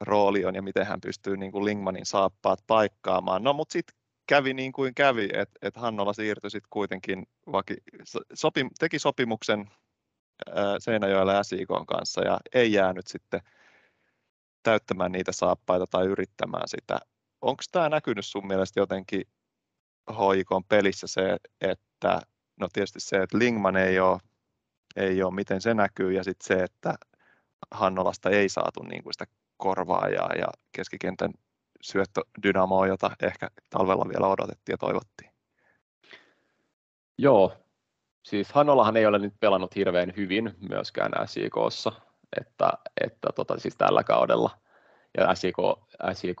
rooli 0.00 0.44
on 0.44 0.54
ja 0.54 0.62
miten 0.62 0.86
hän 0.86 1.00
pystyy 1.00 1.36
niin 1.36 1.52
kuin 1.52 1.64
Lingmanin 1.64 2.06
saappaat 2.06 2.58
paikkaamaan. 2.66 3.44
No, 3.44 3.52
mutta 3.52 3.72
sitten 3.72 4.01
kävi 4.32 4.54
niin 4.54 4.72
kuin 4.72 4.94
kävi, 4.94 5.28
että 5.32 5.58
et 5.62 5.76
Hannola 5.76 6.12
siirtyi 6.12 6.50
sitten 6.50 6.68
kuitenkin, 6.70 7.26
vaki, 7.52 7.76
sopi, 8.34 8.66
teki 8.78 8.98
sopimuksen 8.98 9.70
ää, 10.54 10.78
Seinäjoella 10.78 11.42
SIK 11.42 11.68
kanssa 11.86 12.20
ja 12.22 12.40
ei 12.54 12.72
jäänyt 12.72 13.06
sitten 13.06 13.40
täyttämään 14.62 15.12
niitä 15.12 15.32
saappaita 15.32 15.86
tai 15.86 16.06
yrittämään 16.06 16.68
sitä. 16.68 16.98
Onko 17.40 17.62
tämä 17.72 17.88
näkynyt 17.88 18.26
sun 18.26 18.46
mielestä 18.46 18.80
jotenkin 18.80 19.22
hoikon 20.18 20.64
pelissä 20.64 21.06
se, 21.06 21.36
että 21.60 22.20
no 22.60 22.68
tietysti 22.72 23.00
se, 23.00 23.22
että 23.22 23.38
Lingman 23.38 23.76
ei 23.76 24.00
ole, 24.00 24.18
ei 24.96 25.22
ole 25.22 25.34
miten 25.34 25.60
se 25.60 25.74
näkyy 25.74 26.12
ja 26.12 26.24
sitten 26.24 26.46
se, 26.46 26.64
että 26.64 26.94
Hannolasta 27.70 28.30
ei 28.30 28.48
saatu 28.48 28.82
niin 28.82 29.02
kuin 29.02 29.12
sitä 29.12 29.26
korvaajaa 29.56 30.30
ja 30.38 30.46
keskikentän 30.76 31.32
syöttödynamoa, 31.82 32.86
jota 32.86 33.10
ehkä 33.22 33.48
talvella 33.70 34.08
vielä 34.08 34.26
odotettiin 34.26 34.74
ja 34.74 34.78
toivottiin. 34.78 35.30
Joo, 37.18 37.52
siis 38.22 38.52
Hannolahan 38.52 38.96
ei 38.96 39.06
ole 39.06 39.18
nyt 39.18 39.34
pelannut 39.40 39.76
hirveän 39.76 40.12
hyvin 40.16 40.54
myöskään 40.68 41.12
SIKssa, 41.26 41.92
että, 42.40 42.72
että 43.00 43.28
tota, 43.36 43.58
siis 43.58 43.76
tällä 43.76 44.04
kaudella. 44.04 44.50
Ja 45.18 45.34
SIK, 45.34 45.56
SIK 46.12 46.40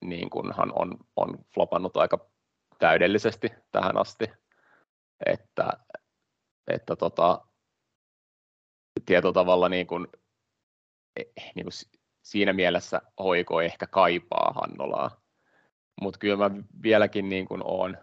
niin 0.00 0.30
kunhan 0.30 0.72
on, 0.74 0.96
on 1.16 1.38
flopannut 1.54 1.96
aika 1.96 2.30
täydellisesti 2.78 3.48
tähän 3.72 3.96
asti, 3.96 4.24
että, 5.26 5.72
että 6.68 6.96
tota, 6.96 7.44
tietyllä 9.06 9.32
tavalla 9.32 9.68
niin 9.68 9.86
kuin, 9.86 10.06
eh, 11.16 11.52
niin 11.54 11.64
kuin 11.64 11.97
siinä 12.28 12.52
mielessä 12.52 13.02
hoiko 13.18 13.60
ehkä 13.62 13.86
kaipaa 13.86 14.52
Hannolaa. 14.54 15.20
Mutta 16.00 16.18
kyllä 16.18 16.36
mä 16.36 16.50
vieläkin 16.82 17.28
niin 17.28 17.46
kuin 17.46 17.62
olen 17.64 17.98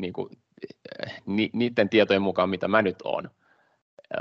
niin 0.00 0.12
kuin, 0.12 0.28
ni, 1.26 1.50
niiden 1.52 1.88
tietojen 1.88 2.22
mukaan, 2.22 2.50
mitä 2.50 2.68
mä 2.68 2.82
nyt 2.82 3.02
olen 3.02 3.30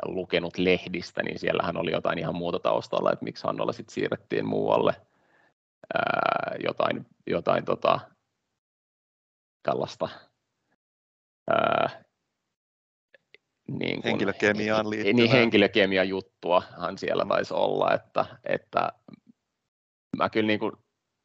lukenut 0.06 0.58
lehdistä, 0.58 1.24
niin 1.24 1.40
siellähän 1.40 1.78
oli 1.78 1.92
jotain 1.92 2.20
ihan 2.20 2.36
muuta 2.36 2.60
taustalla, 2.60 3.12
että 3.12 3.26
miksi 3.26 3.44
Hannola 3.44 3.72
sitten 3.72 3.94
siirrettiin 3.94 4.46
muualle. 4.46 4.94
Ää, 5.94 6.56
jotain 6.64 7.06
jotain 7.28 7.66
tota, 7.66 8.00
tällaista 9.64 10.10
ää, 11.50 12.05
niin 13.68 14.02
kun, 14.02 14.10
henkilökemiaan 14.10 14.90
liittyvää. 14.90 15.14
Niin 15.14 15.32
henkilökemia 15.32 16.04
juttuahan 16.04 16.98
siellä 16.98 17.26
taisi 17.26 17.54
olla, 17.54 17.94
että, 17.94 18.26
että 18.44 18.92
mä 20.18 20.30
kyllä 20.30 20.48
niin 20.48 20.60
kuin, 20.60 20.72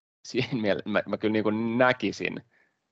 miele- 0.63 0.83
mä, 0.85 1.03
mä 1.07 1.17
kyllä 1.17 1.33
niin 1.33 1.43
kuin 1.43 1.79
näkisin, 1.79 2.45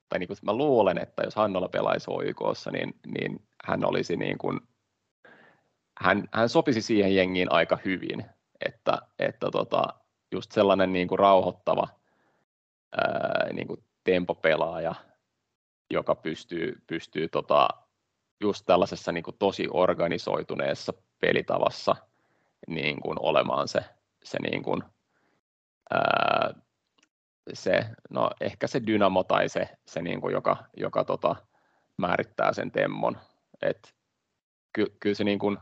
tai 0.08 0.18
niin 0.18 0.26
kuin 0.26 0.36
mä 0.42 0.52
luulen, 0.52 0.98
että 0.98 1.22
jos 1.22 1.36
Hannola 1.36 1.68
pelaisi 1.68 2.10
OYKssa, 2.10 2.70
niin, 2.70 2.94
niin 3.06 3.46
hän 3.64 3.84
olisi 3.84 4.16
niin 4.16 4.38
kuin, 4.38 4.60
hän, 6.00 6.28
hän 6.32 6.48
sopisi 6.48 6.82
siihen 6.82 7.14
jengiin 7.14 7.52
aika 7.52 7.78
hyvin, 7.84 8.24
että, 8.64 8.98
että 9.18 9.50
tota, 9.50 9.84
just 10.32 10.52
sellainen 10.52 10.92
niin 10.92 11.08
kuin 11.08 11.18
rauhoittava 11.18 11.88
ää, 12.96 13.48
niin 13.52 13.66
kuin 13.66 13.84
tempopelaaja, 14.04 14.94
joka 15.90 16.14
pystyy, 16.14 16.82
pystyy 16.86 17.28
tota, 17.28 17.68
just 18.40 18.66
tällaisessa 18.66 19.12
niin 19.12 19.24
kuin 19.24 19.36
tosi 19.38 19.68
organisoituneessa 19.70 20.92
pelitavassa 21.20 21.96
niin 22.66 23.00
kuin 23.00 23.16
olemaan 23.20 23.68
se, 23.68 23.84
se, 24.24 24.38
niin 24.38 24.62
kuin, 24.62 24.82
ää, 25.90 26.54
se, 27.52 27.86
no 28.10 28.30
ehkä 28.40 28.66
se 28.66 28.82
dynamo 28.86 29.24
tai 29.24 29.48
se, 29.48 29.68
se 29.86 30.02
niin 30.02 30.20
kuin 30.20 30.32
joka, 30.32 30.56
joka 30.76 31.04
tota, 31.04 31.36
määrittää 31.96 32.52
sen 32.52 32.72
temmon. 32.72 33.18
Et 33.62 33.94
ky, 34.72 34.96
kyllä 35.00 35.14
se, 35.14 35.24
niin 35.24 35.38
kuin, 35.38 35.58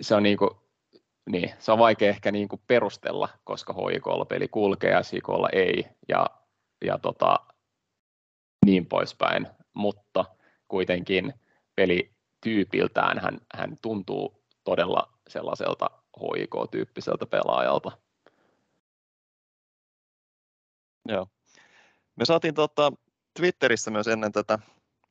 se 0.00 0.14
on 0.14 0.22
niin 0.22 0.38
kuin, 0.38 0.50
niin, 1.30 1.52
se 1.58 1.72
on 1.72 1.78
vaikea 1.78 2.08
ehkä 2.08 2.32
niin 2.32 2.48
kuin 2.48 2.62
perustella, 2.66 3.28
koska 3.44 3.72
HIKlla 3.72 4.24
peli 4.24 4.48
kulkee 4.48 4.90
ja 4.90 5.00
ei, 5.52 5.86
ja, 6.08 6.26
ja 6.84 6.98
tota, 6.98 7.36
niin 8.64 8.86
poispäin 8.86 9.46
mutta 9.74 10.24
kuitenkin 10.68 11.34
pelityypiltään 11.76 13.18
hän, 13.18 13.40
hän 13.54 13.76
tuntuu 13.82 14.44
todella 14.64 15.12
sellaiselta 15.28 15.90
HIK-tyyppiseltä 16.20 17.26
pelaajalta. 17.26 17.98
Joo. 21.08 21.28
Me 22.16 22.24
saatiin 22.24 22.54
tota, 22.54 22.92
Twitterissä 23.38 23.90
myös 23.90 24.08
ennen 24.08 24.32
tätä 24.32 24.58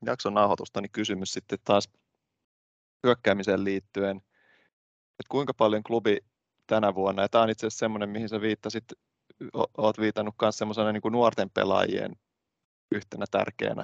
jakson 0.05 0.33
nauhoitusta 0.33 0.81
niin 0.81 0.91
kysymys 0.91 1.33
sitten 1.33 1.59
taas 1.63 1.89
hyökkäämiseen 3.03 3.63
liittyen, 3.63 4.17
että 4.17 5.29
kuinka 5.29 5.53
paljon 5.53 5.83
klubi 5.83 6.17
tänä 6.67 6.95
vuonna, 6.95 7.21
ja 7.21 7.29
tämä 7.29 7.43
on 7.43 7.49
itse 7.49 7.67
asiassa 7.67 7.79
semmoinen, 7.79 8.09
mihin 8.09 8.29
sä 8.29 8.41
viittasit, 8.41 8.83
olet 9.77 9.99
viitannut 9.99 10.35
myös 10.41 10.57
semmoisena 10.57 10.91
niin 10.91 11.01
kuin 11.01 11.11
nuorten 11.11 11.49
pelaajien 11.49 12.15
yhtenä 12.95 13.25
tärkeänä 13.31 13.83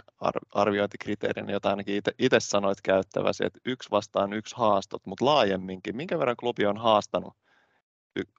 arviointikriteerinä, 0.53 1.51
jota 1.51 1.69
ainakin 1.69 2.01
itse 2.19 2.39
sanoit 2.39 2.81
käyttäväsi, 2.81 3.45
että 3.45 3.59
yksi 3.65 3.91
vastaan 3.91 4.33
yksi 4.33 4.55
haastot, 4.55 5.05
mutta 5.05 5.25
laajemminkin, 5.25 5.95
minkä 5.95 6.19
verran 6.19 6.37
klubi 6.37 6.65
on 6.65 6.77
haastanut, 6.77 7.33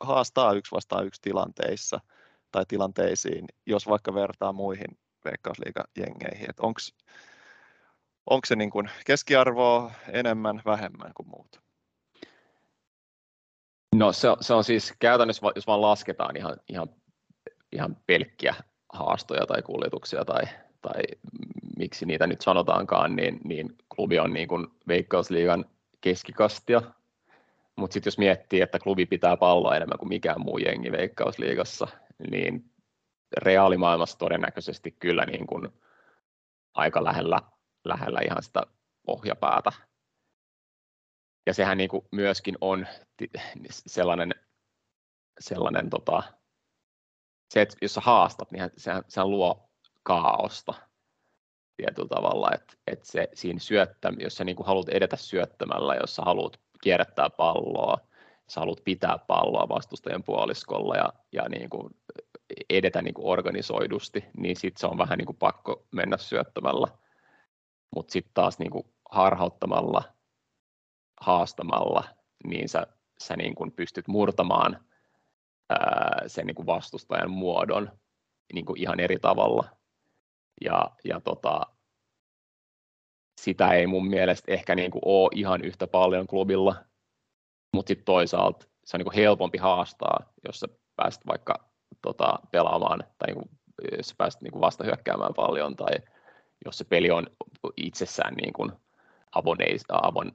haastaa 0.01 0.53
yksi 0.53 0.73
vastaan 0.73 1.07
yksi 1.07 1.23
tilanteissa 1.23 2.01
tai 2.53 2.65
tilanteisiin, 2.69 3.45
jos 3.67 3.89
vaikka 3.89 4.15
vertaa 4.15 4.53
muihin 4.53 4.99
veikkausliigajengeihin, 5.25 6.51
että 6.51 6.63
onko 8.27 8.47
se 8.47 8.57
niin 8.57 8.71
kuin 8.71 8.91
keskiarvoa 9.07 9.91
enemmän, 10.09 10.63
vähemmän 10.65 11.13
kuin 11.15 11.29
muut? 11.29 11.63
No 13.95 14.13
se, 14.13 14.29
se 14.41 14.55
on 14.55 14.65
siis 14.65 14.95
käytännössä, 14.99 15.47
jos 15.55 15.67
vaan 15.67 15.81
lasketaan 15.81 16.37
ihan, 16.37 16.57
ihan 16.69 16.89
ihan 17.73 17.97
pelkkiä 18.07 18.55
haastoja 18.93 19.47
tai 19.47 19.63
kuljetuksia 19.63 20.25
tai, 20.25 20.43
tai 20.83 21.03
miksi 21.79 22.07
niitä 22.07 22.27
nyt 22.27 22.41
sanotaankaan, 22.41 23.17
niin, 23.17 23.41
niin 23.45 23.77
klubi 23.97 24.19
on 24.19 24.33
niin 24.33 24.49
kuin 24.49 24.67
Veikkausliigan 24.89 25.65
keskikastia, 26.01 26.83
mutta 27.77 27.95
sitten 27.95 28.09
jos 28.09 28.19
miettii, 28.19 28.61
että 28.61 28.79
klubi 28.79 29.07
pitää 29.07 29.37
palloa 29.37 29.77
enemmän 29.77 29.99
kuin 29.99 30.09
mikään 30.09 30.41
muu 30.41 30.59
jengi 30.59 30.93
Veikkausliigassa, 30.93 31.89
niin 32.31 32.65
reaalimaailmassa 33.39 34.19
todennäköisesti 34.19 34.97
kyllä 34.99 35.25
niin 35.25 35.47
kuin 35.47 35.69
aika 36.75 37.05
lähellä, 37.05 37.43
lähellä 37.85 38.21
ihan 38.21 38.43
sitä 38.43 38.63
pohjapäätä. 39.07 39.73
Ja 41.47 41.55
sehän 41.55 41.79
niin 41.79 41.91
kuin 41.91 42.05
myöskin 42.13 42.57
on 42.61 42.87
sellainen, 43.71 44.35
sellainen 45.41 45.91
tota, 45.91 46.23
se, 47.51 47.63
että 47.63 47.77
jos 47.83 47.95
sä 47.95 48.01
haastat, 48.01 48.53
niin 48.53 48.71
sehän, 48.77 49.03
sehän 49.09 49.31
luo 49.31 49.71
kaaosta 50.03 50.75
tietyllä 51.77 52.09
tavalla, 52.09 52.51
että, 52.55 52.75
että 52.87 53.07
se 53.07 53.29
siinä 53.35 53.59
syöttä, 53.59 54.13
jos 54.19 54.37
sä 54.37 54.45
niin 54.45 54.57
kuin 54.57 54.67
haluat 54.67 54.89
edetä 54.89 55.17
syöttämällä, 55.17 55.95
jos 55.95 56.17
sä 56.17 56.23
haluat 56.23 56.61
kierrättää 56.83 57.31
palloa, 57.31 57.99
sä 58.49 58.61
haluat 58.61 58.85
pitää 58.85 59.19
palloa 59.19 59.69
vastustajien 59.69 60.23
puoliskolla 60.23 60.97
ja, 60.97 61.13
ja 61.33 61.49
niin 61.49 61.71
kuin 61.71 61.95
edetä 62.71 63.03
niin 63.03 63.15
kuin 63.15 63.27
organisoidusti, 63.27 64.25
niin 64.37 64.57
sitten 64.57 64.81
se 64.81 64.87
on 64.87 64.99
vähän 64.99 65.19
niin 65.19 65.27
kuin 65.27 65.37
pakko 65.37 65.87
mennä 65.91 66.17
syöttämällä. 66.17 66.87
Mutta 67.97 68.13
sitten 68.13 68.35
taas 68.35 68.59
niin 68.59 68.71
kuin 68.71 68.85
harhauttamalla, 69.11 70.03
haastamalla, 71.21 72.05
niin 72.45 72.69
sä, 72.69 72.87
sä 73.19 73.37
niin 73.37 73.55
kuin 73.55 73.73
pystyt 73.73 74.09
murtamaan 74.09 74.85
ää, 75.71 76.23
sen 76.27 76.47
niin 76.47 76.55
kuin 76.55 76.67
vastustajan 76.67 77.31
muodon 77.31 77.93
niin 78.53 78.65
kuin 78.65 78.81
ihan 78.81 79.01
eri 79.01 79.19
tavalla. 79.19 79.65
Ja, 80.65 80.91
ja 81.05 81.21
tota, 81.21 81.61
sitä 83.41 83.73
ei 83.73 83.87
mun 83.87 84.07
mielestä 84.07 84.53
ehkä 84.53 84.75
niin 84.75 84.91
kuin 84.91 85.03
ole 85.05 85.31
ihan 85.35 85.65
yhtä 85.65 85.87
paljon 85.87 86.27
klubilla, 86.27 86.77
mutta 87.75 87.89
sitten 87.89 88.05
toisaalta 88.05 88.67
se 88.85 88.97
on 88.97 88.99
niin 88.99 89.05
kuin 89.05 89.17
helpompi 89.17 89.59
haastaa, 89.59 90.33
jos 90.47 90.61
sä 90.61 90.69
pääset 90.97 91.27
vaikka 91.27 91.71
tota, 92.03 92.39
pelaamaan 92.53 93.05
tai 93.19 93.27
niin 93.27 93.35
kuin, 93.35 93.51
jos 93.97 94.09
sä 94.09 94.15
pääset 94.19 94.41
niin 94.41 94.53
kuin 94.53 94.61
vasta 94.61 94.85
hyökkäämään 94.85 95.35
paljon 95.35 95.77
tai 95.77 95.93
jos 96.65 96.79
se 96.79 96.85
peli 96.85 97.11
on 97.11 97.27
itsessään 97.77 98.35
niin 98.35 98.53
kuin 98.53 98.73
avoneis, 99.33 99.83
avon, 99.89 100.33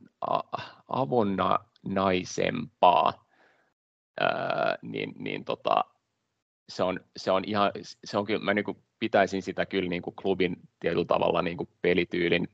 avonaisempaa, 0.88 3.25
niin, 4.82 5.14
niin 5.20 5.46
tota, 5.46 5.84
se 6.70 6.84
on, 6.84 7.00
se 7.18 7.32
on 7.32 7.44
ihan, 7.46 7.72
se 8.06 8.18
on 8.18 8.26
kyllä, 8.26 8.46
mä 8.46 8.54
niin 8.54 8.66
kuin 8.66 8.78
pitäisin 9.00 9.42
sitä 9.42 9.66
kyllä 9.66 9.90
niin 9.90 10.02
kuin 10.02 10.16
klubin 10.16 10.58
tietyllä 10.80 11.06
tavalla 11.06 11.42
niin 11.42 11.58
kuin 11.58 11.70
pelityylin 11.82 12.48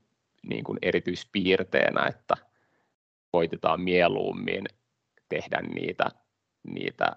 niin 0.44 0.64
kuin 0.64 0.80
erityispiirteenä, 0.82 2.08
että 2.08 2.36
koitetaan 3.32 3.82
mieluummin 3.82 4.66
tehdä 5.30 5.62
niitä, 5.62 6.12
niitä 6.64 7.16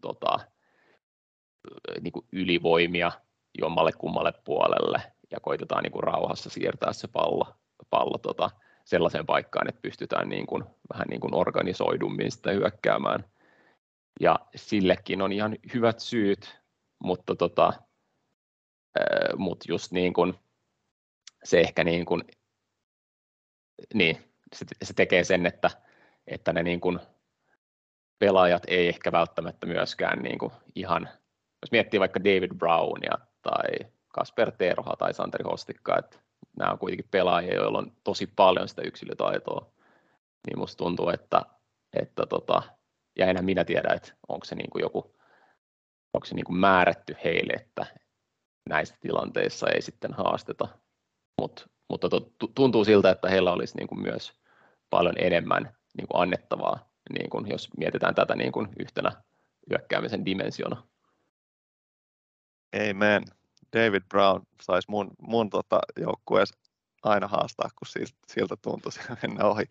tota, 0.00 0.38
niin 2.00 2.12
kuin 2.12 2.26
ylivoimia 2.32 3.12
jommalle 3.58 3.92
kummalle 3.92 4.32
puolelle 4.44 5.02
ja 5.30 5.40
koitetaan 5.40 5.82
niin 5.82 5.92
kuin 5.92 6.02
rauhassa 6.02 6.50
siirtää 6.50 6.92
se 6.92 7.08
pallo, 7.08 7.46
pallo 7.90 8.18
tota, 8.18 8.50
sellaiseen 8.84 9.26
paikkaan, 9.26 9.68
että 9.68 9.82
pystytään 9.82 10.28
niin 10.28 10.46
kuin, 10.46 10.64
vähän 10.92 11.06
niin 11.10 11.20
kuin 11.20 11.34
organisoidummin 11.34 12.30
sitä 12.30 12.50
hyökkäämään. 12.50 13.24
Ja 14.20 14.38
sillekin 14.56 15.22
on 15.22 15.32
ihan 15.32 15.56
hyvät 15.74 16.00
syyt, 16.00 16.60
mutta 16.98 17.34
tota, 17.34 17.72
mut 19.36 19.64
just 19.68 19.92
niin 19.92 20.12
kuin, 20.12 20.34
se 21.44 21.60
ehkä 21.60 21.84
niin 21.84 22.04
kuin, 22.04 22.22
niin, 23.94 24.16
se, 24.54 24.66
se 24.82 24.94
tekee 24.94 25.24
sen, 25.24 25.46
että, 25.46 25.70
että 26.26 26.52
ne 26.52 26.62
niin 26.62 26.80
kuin 26.80 26.98
pelaajat 28.18 28.62
ei 28.66 28.88
ehkä 28.88 29.12
välttämättä 29.12 29.66
myöskään 29.66 30.18
niin 30.18 30.38
kuin 30.38 30.52
ihan, 30.74 31.08
jos 31.62 31.70
miettii 31.72 32.00
vaikka 32.00 32.24
David 32.24 32.54
Brownia 32.54 33.18
tai 33.42 33.90
Kasper 34.08 34.52
Terha 34.52 34.96
tai 34.98 35.14
Santeri 35.14 35.44
Hostikka, 35.44 35.98
että 35.98 36.18
nämä 36.58 36.72
on 36.72 36.78
kuitenkin 36.78 37.08
pelaajia, 37.10 37.54
joilla 37.54 37.78
on 37.78 37.92
tosi 38.04 38.26
paljon 38.26 38.68
sitä 38.68 38.82
yksilötaitoa, 38.82 39.72
niin 40.46 40.58
musta 40.58 40.78
tuntuu, 40.78 41.08
että, 41.08 41.42
että 41.92 42.26
tota, 42.26 42.62
ja 43.18 43.26
enää 43.26 43.42
minä 43.42 43.64
tiedä, 43.64 43.94
että 43.94 44.12
onko 44.28 44.44
se 44.44 44.54
niin 44.54 44.70
kuin 44.70 44.82
joku, 44.82 45.16
onko 46.14 46.24
se 46.24 46.34
niin 46.34 46.44
kuin 46.44 46.58
määrätty 46.58 47.16
heille, 47.24 47.52
että 47.52 47.86
näissä 48.68 48.96
tilanteissa 49.00 49.66
ei 49.68 49.82
sitten 49.82 50.12
haasteta, 50.12 50.68
Mut, 51.40 51.66
mutta 51.88 52.08
tuntuu 52.54 52.84
siltä, 52.84 53.10
että 53.10 53.28
heillä 53.28 53.52
olisi 53.52 53.76
niin 53.76 53.88
kuin 53.88 54.02
myös 54.02 54.32
paljon 54.90 55.14
enemmän 55.18 55.76
niin 55.96 56.08
kuin 56.08 56.22
annettavaa, 56.22 56.88
niin 57.18 57.30
kuin 57.30 57.50
jos 57.50 57.68
mietitään 57.76 58.14
tätä 58.14 58.36
niin 58.36 58.52
kuin 58.52 58.68
yhtenä 58.78 59.12
hyökkäämisen 59.70 60.24
dimensiona. 60.24 60.82
Amen. 62.90 63.24
David 63.76 64.02
Brown 64.08 64.42
saisi 64.62 64.90
mun, 64.90 65.10
mun 65.22 65.50
tota 65.50 65.80
joukkueessa 66.00 66.58
aina 67.02 67.28
haastaa, 67.28 67.70
kun 67.78 67.86
siltä, 67.86 68.12
siltä 68.26 68.56
tuntuisi 68.62 69.00
mennä 69.22 69.44
ohi. 69.44 69.64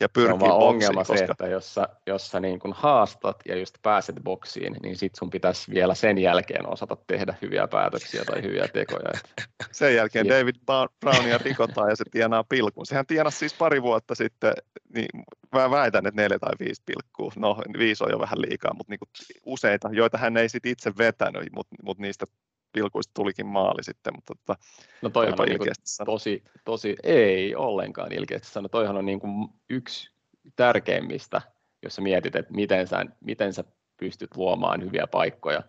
Ja 0.00 0.08
pyrkii 0.08 0.28
se 0.28 0.32
on 0.32 0.38
boksiin, 0.38 0.68
ongelma 0.68 1.00
koska... 1.00 1.16
se, 1.16 1.24
että 1.24 1.46
jos 1.46 1.74
sä, 1.74 1.88
jos 2.06 2.30
sä 2.30 2.40
niin 2.40 2.58
kun 2.58 2.72
haastat 2.72 3.36
ja 3.48 3.56
just 3.56 3.74
pääset 3.82 4.16
boksiin, 4.24 4.76
niin 4.82 4.96
sit 4.96 5.14
sun 5.14 5.30
pitäisi 5.30 5.70
vielä 5.70 5.94
sen 5.94 6.18
jälkeen 6.18 6.68
osata 6.68 6.96
tehdä 7.06 7.34
hyviä 7.42 7.68
päätöksiä 7.68 8.24
tai 8.24 8.42
hyviä 8.42 8.68
tekoja. 8.68 9.10
sen 9.72 9.94
jälkeen 9.94 10.26
ja... 10.26 10.38
David 10.38 10.54
Brownia 11.00 11.38
rikotaan 11.38 11.90
ja 11.90 11.96
se 11.96 12.04
tienaa 12.10 12.44
pilkun. 12.44 12.86
Sehän 12.86 13.06
tienasi 13.06 13.38
siis 13.38 13.54
pari 13.54 13.82
vuotta 13.82 14.14
sitten, 14.14 14.52
niin 14.94 15.24
mä 15.52 15.70
väitän, 15.70 16.06
että 16.06 16.22
neljä 16.22 16.38
tai 16.38 16.52
viisi 16.60 16.82
pilkkuu. 16.86 17.32
No 17.36 17.62
viisi 17.78 18.04
on 18.04 18.10
jo 18.10 18.18
vähän 18.18 18.40
liikaa, 18.40 18.74
mutta 18.74 18.92
niinku 18.92 19.06
useita, 19.46 19.88
joita 19.92 20.18
hän 20.18 20.36
ei 20.36 20.48
sit 20.48 20.66
itse 20.66 20.92
vetänyt, 20.98 21.52
mutta 21.52 21.76
mut 21.82 21.98
niistä 21.98 22.26
pilkuista 22.72 23.10
tulikin 23.14 23.46
maali 23.46 23.84
sitten, 23.84 24.14
mutta 24.14 24.34
tota, 24.34 24.62
no 25.02 25.10
toihan 25.10 25.40
on 25.40 25.48
niin 25.48 25.58
tosi, 26.04 26.44
tosi, 26.64 26.96
ei 27.02 27.54
ollenkaan 27.54 28.12
ilkeästi 28.12 28.48
sano, 28.48 28.68
toihan 28.68 28.96
on 28.96 29.06
niin 29.06 29.20
kuin 29.20 29.48
yksi 29.70 30.10
tärkeimmistä, 30.56 31.42
jos 31.82 31.94
sä 31.94 32.02
mietit, 32.02 32.36
että 32.36 32.54
miten 32.54 32.86
sä, 32.86 33.04
miten 33.20 33.52
sä 33.52 33.64
pystyt 33.96 34.36
luomaan 34.36 34.82
hyviä 34.82 35.06
paikkoja 35.06 35.62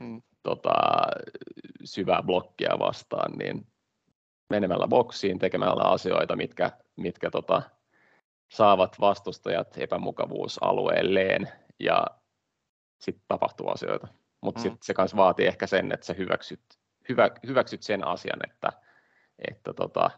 mm. 0.00 0.22
tota, 0.42 0.74
syvää 1.84 2.22
blokkia 2.22 2.78
vastaan, 2.78 3.32
niin 3.32 3.66
menemällä 4.50 4.88
boksiin, 4.88 5.38
tekemällä 5.38 5.82
asioita, 5.82 6.36
mitkä, 6.36 6.72
mitkä 6.96 7.30
tota, 7.30 7.62
saavat 8.48 9.00
vastustajat 9.00 9.78
epämukavuusalueelleen 9.78 11.48
ja 11.80 12.06
sitten 13.00 13.24
tapahtuu 13.28 13.68
asioita. 13.68 14.08
Mutta 14.40 14.60
mm. 14.60 14.76
se 14.82 14.94
myös 14.98 15.16
vaatii 15.16 15.46
ehkä 15.46 15.66
sen, 15.66 15.92
että 15.92 16.06
sä 16.06 16.12
hyväksyt, 16.12 16.60
hyvä, 17.08 17.30
hyväksyt 17.46 17.82
sen 17.82 18.06
asian, 18.06 18.40
että, 18.50 18.72
että 19.48 19.72
tota, 19.72 20.10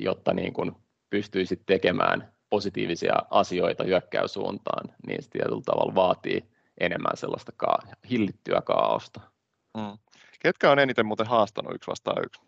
jotta 0.00 0.34
niin 0.34 0.52
kun 0.52 0.82
pystyisit 1.10 1.62
tekemään 1.66 2.32
positiivisia 2.50 3.14
asioita 3.30 3.84
hyökkäysuuntaan, 3.84 4.94
niin 5.06 5.22
se 5.22 5.30
tietyllä 5.30 5.62
tavalla 5.64 5.94
vaatii 5.94 6.50
enemmän 6.80 7.16
sellaista 7.16 7.52
ka- 7.56 7.78
hillittyä 8.10 8.60
kaaosta. 8.60 9.20
Mm. 9.76 9.98
Ketkä 10.40 10.70
on 10.70 10.78
eniten 10.78 11.06
muuten 11.06 11.26
haastanut 11.26 11.74
yksi 11.74 11.90
vastaan 11.90 12.24
yksi? 12.24 12.42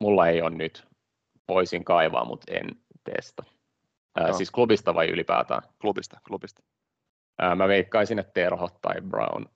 Mulla 0.00 0.28
ei 0.28 0.42
ole 0.42 0.50
nyt. 0.50 0.86
Voisin 1.48 1.84
kaivaa, 1.84 2.24
mutta 2.24 2.52
en 2.52 2.66
testa. 3.04 3.44
Ää, 4.16 4.32
siis 4.32 4.50
klubista 4.50 4.94
vai 4.94 5.08
ylipäätään? 5.08 5.62
Klubista, 5.80 6.20
klubista. 6.26 6.62
Ää, 7.38 7.54
mä 7.54 7.68
veikkaisin, 7.68 8.18
että 8.18 8.32
Terho 8.32 8.68
tai 8.82 9.00
Brown 9.00 9.46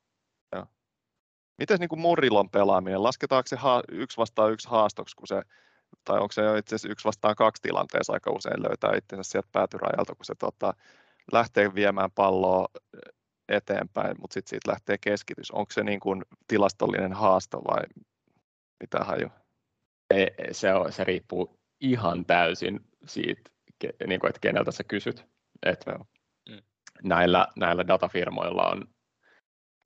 Miten 1.59 1.79
niin 1.79 1.89
kuin 1.89 2.01
Murilon 2.01 2.51
pelaaminen, 2.51 3.03
lasketaanko 3.03 3.47
se 3.47 3.57
ha- 3.57 3.83
yksi 3.89 4.17
vastaan 4.17 4.53
yksi 4.53 4.69
haastoksi, 4.69 5.17
kun 5.17 5.27
se, 5.27 5.43
tai 6.05 6.21
onko 6.21 6.33
se 6.33 6.43
jo 6.43 6.57
itse 6.57 6.75
asiassa 6.75 6.93
yksi 6.93 7.05
vastaan 7.05 7.37
kaksi 7.37 7.63
tilanteessa 7.63 8.13
aika 8.13 8.31
usein 8.31 8.63
löytää 8.63 8.97
itsensä 8.97 9.31
sieltä 9.31 9.49
päätyrajalta, 9.53 10.15
kun 10.15 10.25
se 10.25 10.35
tota, 10.35 10.75
lähtee 11.33 11.75
viemään 11.75 12.11
palloa 12.11 12.67
eteenpäin, 13.49 14.17
mutta 14.21 14.35
sitten 14.35 14.51
siitä 14.51 14.71
lähtee 14.71 14.97
keskitys. 15.01 15.51
Onko 15.51 15.73
se 15.73 15.85
niin 15.85 16.01
kuin 16.01 16.23
tilastollinen 16.49 17.13
haasto 17.13 17.59
vai 17.59 17.83
mitä 18.81 18.99
haju? 18.99 19.29
Se, 20.53 20.75
on, 20.75 20.93
se 20.93 21.05
riippuu 21.05 21.59
ihan 21.81 22.25
täysin 22.25 22.81
siitä, 23.07 23.51
niin 24.07 24.21
kuin, 24.21 24.29
että 24.29 24.41
keneltä 24.41 24.71
sä 24.71 24.85
kysyt. 24.85 25.27
Et 25.63 25.85
mm. 26.49 26.63
näillä, 27.03 27.47
näillä 27.57 27.87
datafirmoilla 27.87 28.69
on 28.69 28.85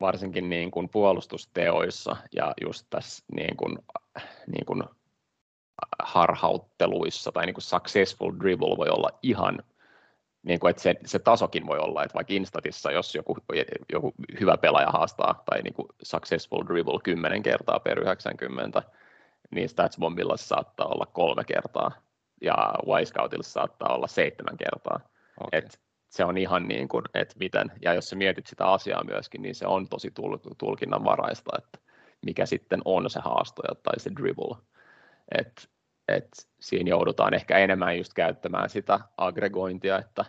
varsinkin 0.03 0.51
niin 0.51 0.71
kuin 0.71 0.89
puolustusteoissa 0.89 2.17
ja 2.33 2.55
just 2.61 2.87
tässä 2.91 3.25
niin 3.33 3.57
kuin, 3.57 3.79
niin 4.47 4.67
kuin 4.67 4.83
harhautteluissa 6.03 7.33
tai 7.33 7.47
niin 7.47 7.55
kuin 7.55 7.63
successful 7.63 8.33
dribble 8.41 8.77
voi 8.77 8.89
olla 8.89 9.09
ihan 9.23 9.63
niin 10.43 10.61
kuin, 10.61 10.71
että 10.71 10.83
se, 10.83 10.95
se 11.07 11.19
tasokin 11.19 11.67
voi 11.67 11.79
olla, 11.79 12.03
että 12.03 12.15
vaikka 12.15 12.35
Instatissa, 12.35 12.93
jos 12.93 13.15
joku, 13.15 13.37
joku 13.93 14.15
hyvä 14.41 14.57
pelaaja 14.57 14.91
haastaa 14.91 15.43
tai 15.51 15.63
niin 15.63 15.75
kuin 15.75 15.89
successful 16.03 16.65
dribble 16.67 16.99
10 17.05 17.43
kertaa 17.43 17.81
per 17.81 17.99
90, 18.01 18.83
niin 19.51 19.69
StatsBombilla 19.69 20.37
se 20.37 20.47
saattaa 20.47 20.87
olla 20.87 21.07
kolme 21.07 21.45
kertaa 21.45 21.93
ja 22.41 22.75
Y-Scoutilla 23.01 23.43
saattaa 23.43 23.95
olla 23.95 24.07
seitsemän 24.07 24.57
kertaa. 24.57 25.01
Okay. 25.41 25.59
Et 25.59 25.81
se 26.13 26.25
on 26.25 26.39
ihan 26.39 26.69
niin 26.69 26.89
kuin, 26.89 27.05
että 27.15 27.35
miten, 27.39 27.73
ja 27.83 27.95
jos 27.95 28.09
sä 28.09 28.17
mietit 28.17 28.47
sitä 28.47 28.67
asiaa 28.67 29.05
myöskin, 29.05 29.43
niin 29.43 29.55
se 29.55 29.67
on 29.67 29.89
tosi 29.89 30.13
tulkinnanvaraista, 30.59 31.51
että 31.59 31.79
mikä 32.27 32.47
sitten 32.47 32.83
on 32.85 33.11
se 33.11 33.21
haastoja 33.21 33.75
tai 33.83 34.01
se 34.01 34.11
dribble. 34.17 34.57
Et, 35.39 35.71
et 36.09 36.29
siinä 36.61 36.91
joudutaan 36.91 37.35
ehkä 37.35 37.59
enemmän 37.59 37.99
just 37.99 38.15
käyttämään 38.15 38.71
sitä 38.71 39.01
aggregointia, 39.17 39.99
että, 39.99 40.25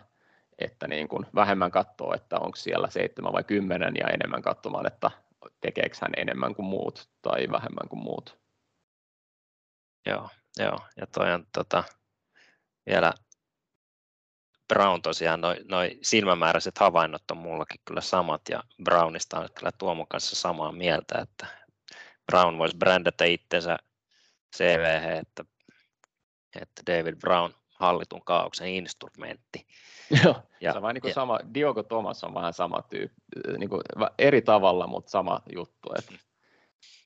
että 0.58 0.88
niin 0.88 1.08
kuin 1.08 1.26
vähemmän 1.34 1.70
katsoo, 1.70 2.14
että 2.14 2.38
onko 2.38 2.56
siellä 2.56 2.90
seitsemän 2.90 3.32
vai 3.32 3.44
kymmenen, 3.44 3.94
ja 3.96 4.08
enemmän 4.08 4.42
katsomaan, 4.42 4.86
että 4.86 5.10
tekeekö 5.60 5.96
hän 6.00 6.12
enemmän 6.16 6.54
kuin 6.54 6.66
muut 6.66 7.08
tai 7.22 7.46
vähemmän 7.50 7.88
kuin 7.88 8.02
muut. 8.02 8.38
Joo, 10.06 10.28
joo. 10.58 10.78
ja 10.96 11.06
toi 11.06 11.32
on 11.32 11.46
tota, 11.52 11.84
vielä 12.86 13.12
Brown 14.68 15.02
tosiaan, 15.02 15.40
noin 15.40 15.58
noi 15.68 15.98
silmämääräiset 16.02 16.78
havainnot 16.78 17.30
on 17.30 17.36
mullakin 17.36 17.80
kyllä 17.84 18.00
samat 18.00 18.42
ja 18.48 18.62
Brownista 18.84 19.38
on 19.38 19.48
kyllä 19.58 19.70
Tuomon 19.78 20.08
kanssa 20.08 20.36
samaa 20.36 20.72
mieltä, 20.72 21.18
että 21.18 21.46
Brown 22.26 22.58
voisi 22.58 22.76
brändätä 22.76 23.24
itsensä 23.24 23.76
CVH, 24.56 25.18
että, 25.18 25.44
että 26.60 26.82
David 26.86 27.16
Brown 27.16 27.52
hallitun 27.74 28.24
kaauksen 28.24 28.68
instrumentti. 28.68 29.66
Joo, 30.24 30.42
ja, 30.60 30.72
se 30.72 30.78
on 30.78 30.82
vähän 30.82 30.94
niin 30.94 31.02
kuin 31.02 31.10
ja, 31.10 31.14
sama, 31.14 31.38
Diogo 31.54 31.82
Thomas 31.82 32.24
on 32.24 32.34
vähän 32.34 32.52
sama 32.52 32.82
tyyppi, 32.82 33.22
niin 33.58 33.70
kuin 33.70 33.82
eri 34.18 34.42
tavalla, 34.42 34.86
mutta 34.86 35.10
sama 35.10 35.40
juttu. 35.54 35.88
Että 35.98 36.14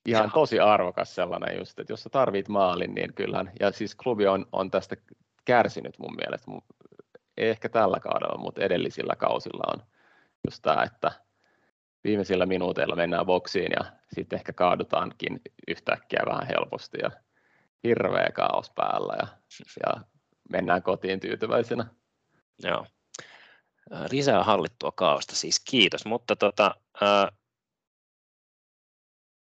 ihan 0.06 0.24
ja. 0.24 0.30
tosi 0.34 0.60
arvokas 0.60 1.14
sellainen 1.14 1.58
just, 1.58 1.78
että 1.78 1.92
jos 1.92 2.02
sä 2.02 2.10
tarvit 2.10 2.48
maalin, 2.48 2.94
niin 2.94 3.14
kyllähän, 3.14 3.52
ja 3.60 3.72
siis 3.72 3.94
klubi 3.94 4.26
on, 4.26 4.46
on 4.52 4.70
tästä 4.70 4.96
kärsinyt 5.44 5.98
mun 5.98 6.14
mielestä, 6.16 6.50
ei 7.38 7.48
ehkä 7.48 7.68
tällä 7.68 8.00
kaudella, 8.00 8.38
mutta 8.38 8.62
edellisillä 8.62 9.16
kausilla 9.16 9.72
on 9.74 9.82
just 10.46 10.62
tämä, 10.62 10.82
että 10.82 11.12
viimeisillä 12.04 12.46
minuuteilla 12.46 12.96
mennään 12.96 13.26
boksiin 13.26 13.72
ja 13.78 13.92
sitten 14.14 14.36
ehkä 14.36 14.52
kaadutaankin 14.52 15.40
yhtäkkiä 15.68 16.22
vähän 16.26 16.46
helposti 16.46 16.98
ja 17.02 17.10
hirveä 17.84 18.28
kaos 18.34 18.70
päällä 18.70 19.14
ja, 19.18 19.26
ja 19.86 20.02
mennään 20.50 20.82
kotiin 20.82 21.20
tyytyväisenä. 21.20 21.86
Joo. 22.62 22.86
Lisää 24.10 24.44
hallittua 24.44 24.92
kaosta 24.92 25.36
siis, 25.36 25.60
kiitos. 25.70 26.06
Mutta 26.06 26.36
tota, 26.36 26.74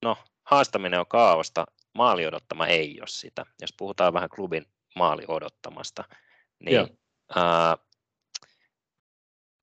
no, 0.02 0.16
haastaminen 0.44 1.00
on 1.00 1.06
kaaosta, 1.06 1.66
maali 1.94 2.26
odottama 2.26 2.66
ei 2.66 3.00
ole 3.00 3.08
sitä. 3.08 3.46
Jos 3.60 3.74
puhutaan 3.78 4.12
vähän 4.12 4.28
klubin 4.28 4.66
maali 4.96 5.24
odottamasta, 5.28 6.04
niin 6.58 6.98
ää, 7.36 7.76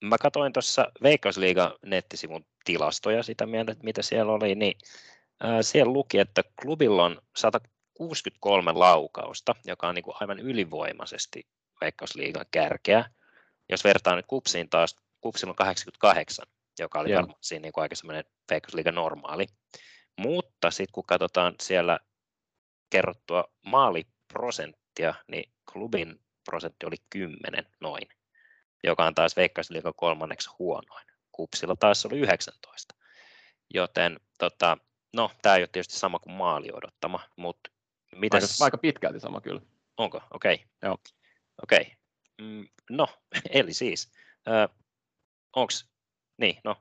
mä 0.02 0.18
katsoin 0.18 0.54
tuossa 0.54 0.92
Veikkausliigan 1.04 1.72
nettisivun 1.86 2.46
tilastoja 2.66 3.24
sitä 3.24 3.46
mieltä, 3.46 3.72
että 3.72 3.84
mitä 3.84 4.02
siellä 4.02 4.32
oli, 4.32 4.56
niin 4.56 4.78
ää, 5.40 5.64
siellä 5.64 5.94
luki, 5.94 6.20
että 6.20 6.44
klubilla 6.62 7.04
on 7.04 7.22
163 7.36 8.72
laukausta, 8.72 9.56
joka 9.66 9.88
on 9.88 9.96
niin 9.96 10.04
kuin 10.04 10.16
aivan 10.20 10.40
ylivoimaisesti 10.40 11.48
Veikkausliigan 11.82 12.46
kärkeä. 12.52 13.10
Jos 13.70 13.84
vertaa 13.84 14.16
nyt 14.16 14.26
Kupsiin 14.26 14.70
taas, 14.70 14.96
Kupsilla 15.22 15.52
on 15.52 15.56
88, 15.56 16.46
joka 16.80 17.00
oli 17.00 17.16
varmaan 17.16 17.40
siinä 17.42 17.62
niin 17.62 17.74
kuin 17.74 17.82
aika 17.82 17.96
semmoinen 17.96 18.26
Veikkausliigan 18.52 18.96
normaali. 18.96 19.48
Mutta 20.20 20.72
sitten 20.72 20.94
kun 20.94 21.04
katsotaan 21.08 21.56
siellä 21.62 22.00
kerrottua 22.90 23.44
maaliprosenttia, 23.66 25.14
niin 25.28 25.52
klubin 25.74 26.20
prosentti 26.46 26.86
oli 26.86 26.96
10 27.10 27.66
noin, 27.82 28.08
joka 28.84 29.06
on 29.06 29.16
taas 29.16 29.36
Veikkausliigan 29.36 29.94
kolmanneksi 29.96 30.50
huonoin. 30.60 31.06
Kupsilla 31.32 31.76
taas 31.76 32.06
oli 32.06 32.20
19. 32.20 32.96
Joten 33.74 34.20
tota, 34.38 34.78
no, 35.14 35.32
tämä 35.42 35.56
ei 35.56 35.62
ole 35.62 35.70
tietysti 35.72 35.96
sama 35.96 36.20
kuin 36.20 36.34
maali 36.34 36.70
odottama, 36.74 37.20
mutta 37.36 37.72
mitäs... 38.16 38.62
aika, 38.62 38.66
aika 38.66 38.78
pitkälti 38.78 39.20
sama 39.20 39.42
kyllä. 39.42 39.62
Onko? 39.98 40.22
Okei. 40.34 40.54
Okay. 40.56 40.68
Joo. 40.82 40.98
Okei. 41.64 41.82
Okay. 41.82 41.94
Mm, 42.42 42.68
no, 42.90 43.08
eli 43.50 43.74
siis, 43.74 44.12
äh, 44.48 44.76
onko 45.56 45.74
niin, 46.38 46.62
no, 46.64 46.76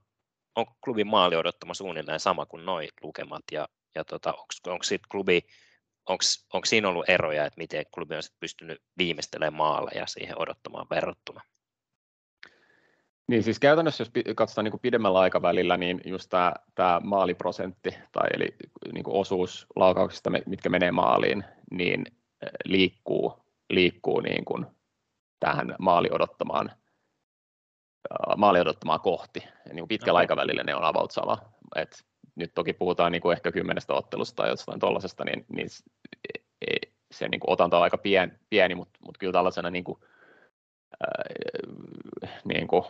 onko 0.55 0.77
klubin 0.85 1.07
maali 1.07 1.37
odottama 1.37 1.75
suunnilleen 1.75 2.21
sama 2.21 2.47
kuin 2.47 2.65
noin 2.65 2.89
lukemat 3.03 3.45
ja, 3.53 3.69
ja 3.95 4.05
tota, 4.05 4.33
onko 4.67 4.85
klubi, 5.11 5.41
onko 6.53 6.67
siinä 6.67 6.89
ollut 6.89 7.09
eroja, 7.09 7.47
että 7.47 7.59
miten 7.59 7.85
klubi 7.95 8.17
on 8.17 8.23
sit 8.23 8.41
pystynyt 8.41 8.83
viimeistelemään 8.99 9.55
maaleja 9.55 10.07
siihen 10.07 10.39
odottamaan 10.39 10.87
verrattuna? 10.91 11.41
Niin 13.29 13.43
siis 13.43 13.59
käytännössä, 13.59 14.03
jos 14.03 14.11
katsotaan 14.37 14.65
niin 14.65 14.81
pidemmällä 14.81 15.19
aikavälillä, 15.19 15.77
niin 15.77 16.01
just 16.05 16.31
tämä, 16.31 16.53
tämä 16.75 17.01
maaliprosentti, 17.05 17.91
tai 18.13 18.29
eli 18.35 18.49
niin 18.93 19.05
kuin 19.05 19.17
osuus 19.17 19.67
laukauksista, 19.77 20.31
mitkä 20.47 20.69
menee 20.69 20.91
maaliin, 20.91 21.45
niin 21.71 22.05
liikkuu, 22.65 23.45
liikkuu 23.71 24.21
niin 24.21 24.45
kuin 24.45 24.67
tähän 25.41 25.75
maali 25.79 26.09
odottamaan, 26.13 26.71
maali 28.37 28.61
odottamaan 28.61 29.01
kohti. 29.01 29.41
Niin 29.67 29.79
kuin 29.79 29.89
pitkällä 29.89 30.19
okay. 30.19 30.23
aikavälillä 30.23 30.63
ne 30.63 30.75
on 30.75 30.85
about 30.85 31.11
sama. 31.11 31.39
Et 31.77 32.05
nyt 32.35 32.55
toki 32.55 32.73
puhutaan 32.73 33.13
niin 33.13 33.23
kuin 33.23 33.37
ehkä 33.37 33.53
kymmenestä 33.53 33.95
ottelusta 33.95 34.37
tai 34.37 34.49
jostain 34.49 34.81
tuollaisesta, 34.81 35.25
niin, 35.25 35.47
niin 35.49 35.69
se 37.13 37.29
niin 37.29 37.41
kuin 37.41 37.53
otanta 37.53 37.77
on 37.77 37.83
aika 37.83 37.99
pien, 37.99 38.39
pieni, 38.51 38.75
mutta, 38.75 38.99
mutta 39.07 39.19
kyllä 39.19 39.33
tällaisena 39.33 39.71
niin 39.71 39.85
kuin, 39.85 39.99
äh, 41.05 42.41
niin 42.45 42.67
kuin 42.67 42.85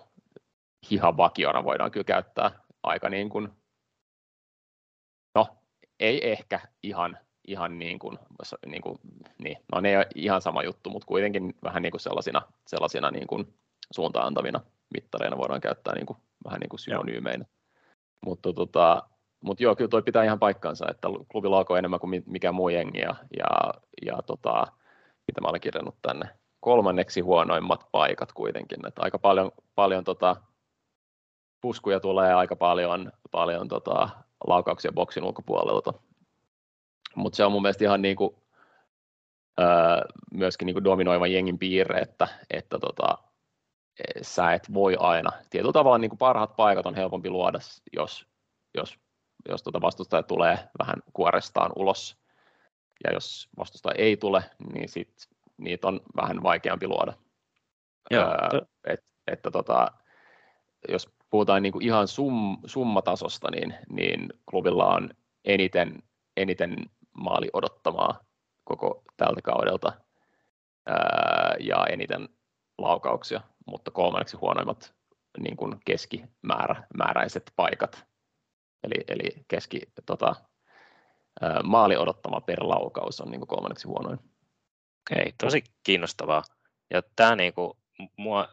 hihan 0.90 1.16
vakiona 1.16 1.64
voidaan 1.64 1.90
kyllä 1.90 2.04
käyttää 2.04 2.50
aika 2.82 3.08
niin 3.08 3.28
kuin, 3.28 3.48
no 5.34 5.46
ei 6.00 6.30
ehkä 6.30 6.60
ihan, 6.82 7.18
ihan 7.48 7.78
niin 7.78 7.98
kuin, 7.98 8.18
niin 8.66 8.82
kuin 8.82 8.98
niin, 9.38 9.56
no 9.72 9.80
ne 9.80 9.88
ei 9.90 9.96
ole 9.96 10.06
ihan 10.14 10.42
sama 10.42 10.62
juttu, 10.62 10.90
mutta 10.90 11.06
kuitenkin 11.06 11.54
vähän 11.64 11.82
niin 11.82 11.90
kuin 11.90 12.00
sellaisina, 12.00 12.42
sellaisina 12.66 13.10
niin 13.10 13.26
kuin 13.26 13.54
suuntaan 13.90 14.26
antavina 14.26 14.60
mittareina 14.94 15.38
voidaan 15.38 15.60
käyttää 15.60 15.94
niin 15.94 16.06
kuin, 16.06 16.18
vähän 16.44 16.60
niin 16.60 16.68
kuin 16.68 16.80
synonyymeinä. 16.80 17.44
Mutta 18.26 18.52
tota, 18.52 19.02
mut 19.44 19.60
joo, 19.60 19.76
kyllä 19.76 19.88
toi 19.88 20.02
pitää 20.02 20.24
ihan 20.24 20.38
paikkansa, 20.38 20.86
että 20.90 21.08
klubilla 21.32 21.64
on 21.68 21.78
enemmän 21.78 22.00
kuin 22.00 22.22
mikä 22.26 22.52
muu 22.52 22.68
jengi 22.68 22.98
ja, 22.98 23.14
ja, 23.38 23.74
ja 24.06 24.22
tota, 24.26 24.66
mitä 25.26 25.40
mä 25.40 25.48
olen 25.48 25.60
kirjannut 25.60 25.96
tänne, 26.02 26.28
kolmanneksi 26.60 27.20
huonoimmat 27.20 27.88
paikat 27.92 28.32
kuitenkin, 28.32 28.86
että 28.86 29.02
aika 29.02 29.18
paljon, 29.18 29.52
paljon 29.74 30.04
tota, 30.04 30.36
puskuja 31.64 32.00
tulee 32.00 32.34
aika 32.34 32.56
paljon, 32.56 33.12
paljon 33.30 33.68
tota, 33.68 34.08
laukauksia 34.46 34.92
boksin 34.92 35.24
ulkopuolelta. 35.24 35.92
Mutta 37.16 37.36
se 37.36 37.44
on 37.44 37.52
mun 37.52 37.62
mielestä 37.62 37.84
ihan 37.84 38.02
niin 38.02 38.16
kuin, 38.16 38.36
öö, 39.60 39.66
myöskin 40.32 40.66
niin 40.66 40.74
kuin 40.74 40.84
dominoivan 40.84 41.32
jengin 41.32 41.58
piirre, 41.58 42.00
että, 42.00 42.28
että 42.50 42.78
tota, 42.78 43.18
sä 44.22 44.52
et 44.52 44.74
voi 44.74 44.96
aina. 44.98 45.30
Tietyllä 45.50 45.72
tavalla 45.72 45.98
niin 45.98 46.10
kuin 46.10 46.18
parhaat 46.18 46.56
paikat 46.56 46.86
on 46.86 46.94
helpompi 46.94 47.30
luoda, 47.30 47.58
jos, 47.92 48.26
jos, 48.74 48.98
jos 49.48 49.62
tota 49.62 49.80
vastustaja 49.80 50.22
tulee 50.22 50.58
vähän 50.78 50.96
kuorestaan 51.12 51.72
ulos. 51.76 52.16
Ja 53.04 53.12
jos 53.12 53.48
vastustaja 53.58 53.94
ei 53.98 54.16
tule, 54.16 54.44
niin 54.72 54.88
sit 54.88 55.12
niitä 55.56 55.88
on 55.88 56.00
vähän 56.16 56.42
vaikeampi 56.42 56.86
luoda. 56.86 57.12
Joo. 58.10 58.24
Öö, 58.24 58.60
et, 58.84 59.04
että 59.26 59.50
tota, 59.50 59.88
jos 60.88 61.14
puhutaan 61.34 61.62
niin 61.62 61.72
kuin 61.72 61.84
ihan 61.84 62.08
sum, 62.08 62.58
summatasosta, 62.66 63.50
niin, 63.50 63.74
niin 63.90 64.28
klubilla 64.50 64.94
on 64.94 65.10
eniten, 65.44 66.02
eniten 66.36 66.76
maali 67.12 67.50
odottamaa 67.52 68.20
koko 68.64 69.02
tältä 69.16 69.42
kaudelta 69.42 69.92
ää, 70.86 71.56
ja 71.60 71.86
eniten 71.86 72.28
laukauksia, 72.78 73.40
mutta 73.66 73.90
kolmanneksi 73.90 74.36
huonoimmat 74.36 74.94
niin 75.38 75.56
kuin 75.56 75.80
keskimääräiset 75.84 77.52
paikat. 77.56 78.06
Eli, 78.84 79.04
eli 79.08 79.44
keski, 79.48 79.80
tota, 80.06 80.34
ää, 81.40 81.62
maali 81.62 81.96
odottama 81.96 82.40
per 82.40 82.62
laukaus 82.62 83.20
on 83.20 83.30
niin 83.30 83.40
kuin 83.40 83.48
kolmanneksi 83.48 83.88
huonoin. 83.88 84.18
Okei, 85.10 85.32
tosi 85.42 85.64
kiinnostavaa. 85.82 86.42
Ja 86.90 87.02
tämä 87.16 87.36
niin 87.36 87.54
kuin, 87.54 87.72
mua, 88.16 88.48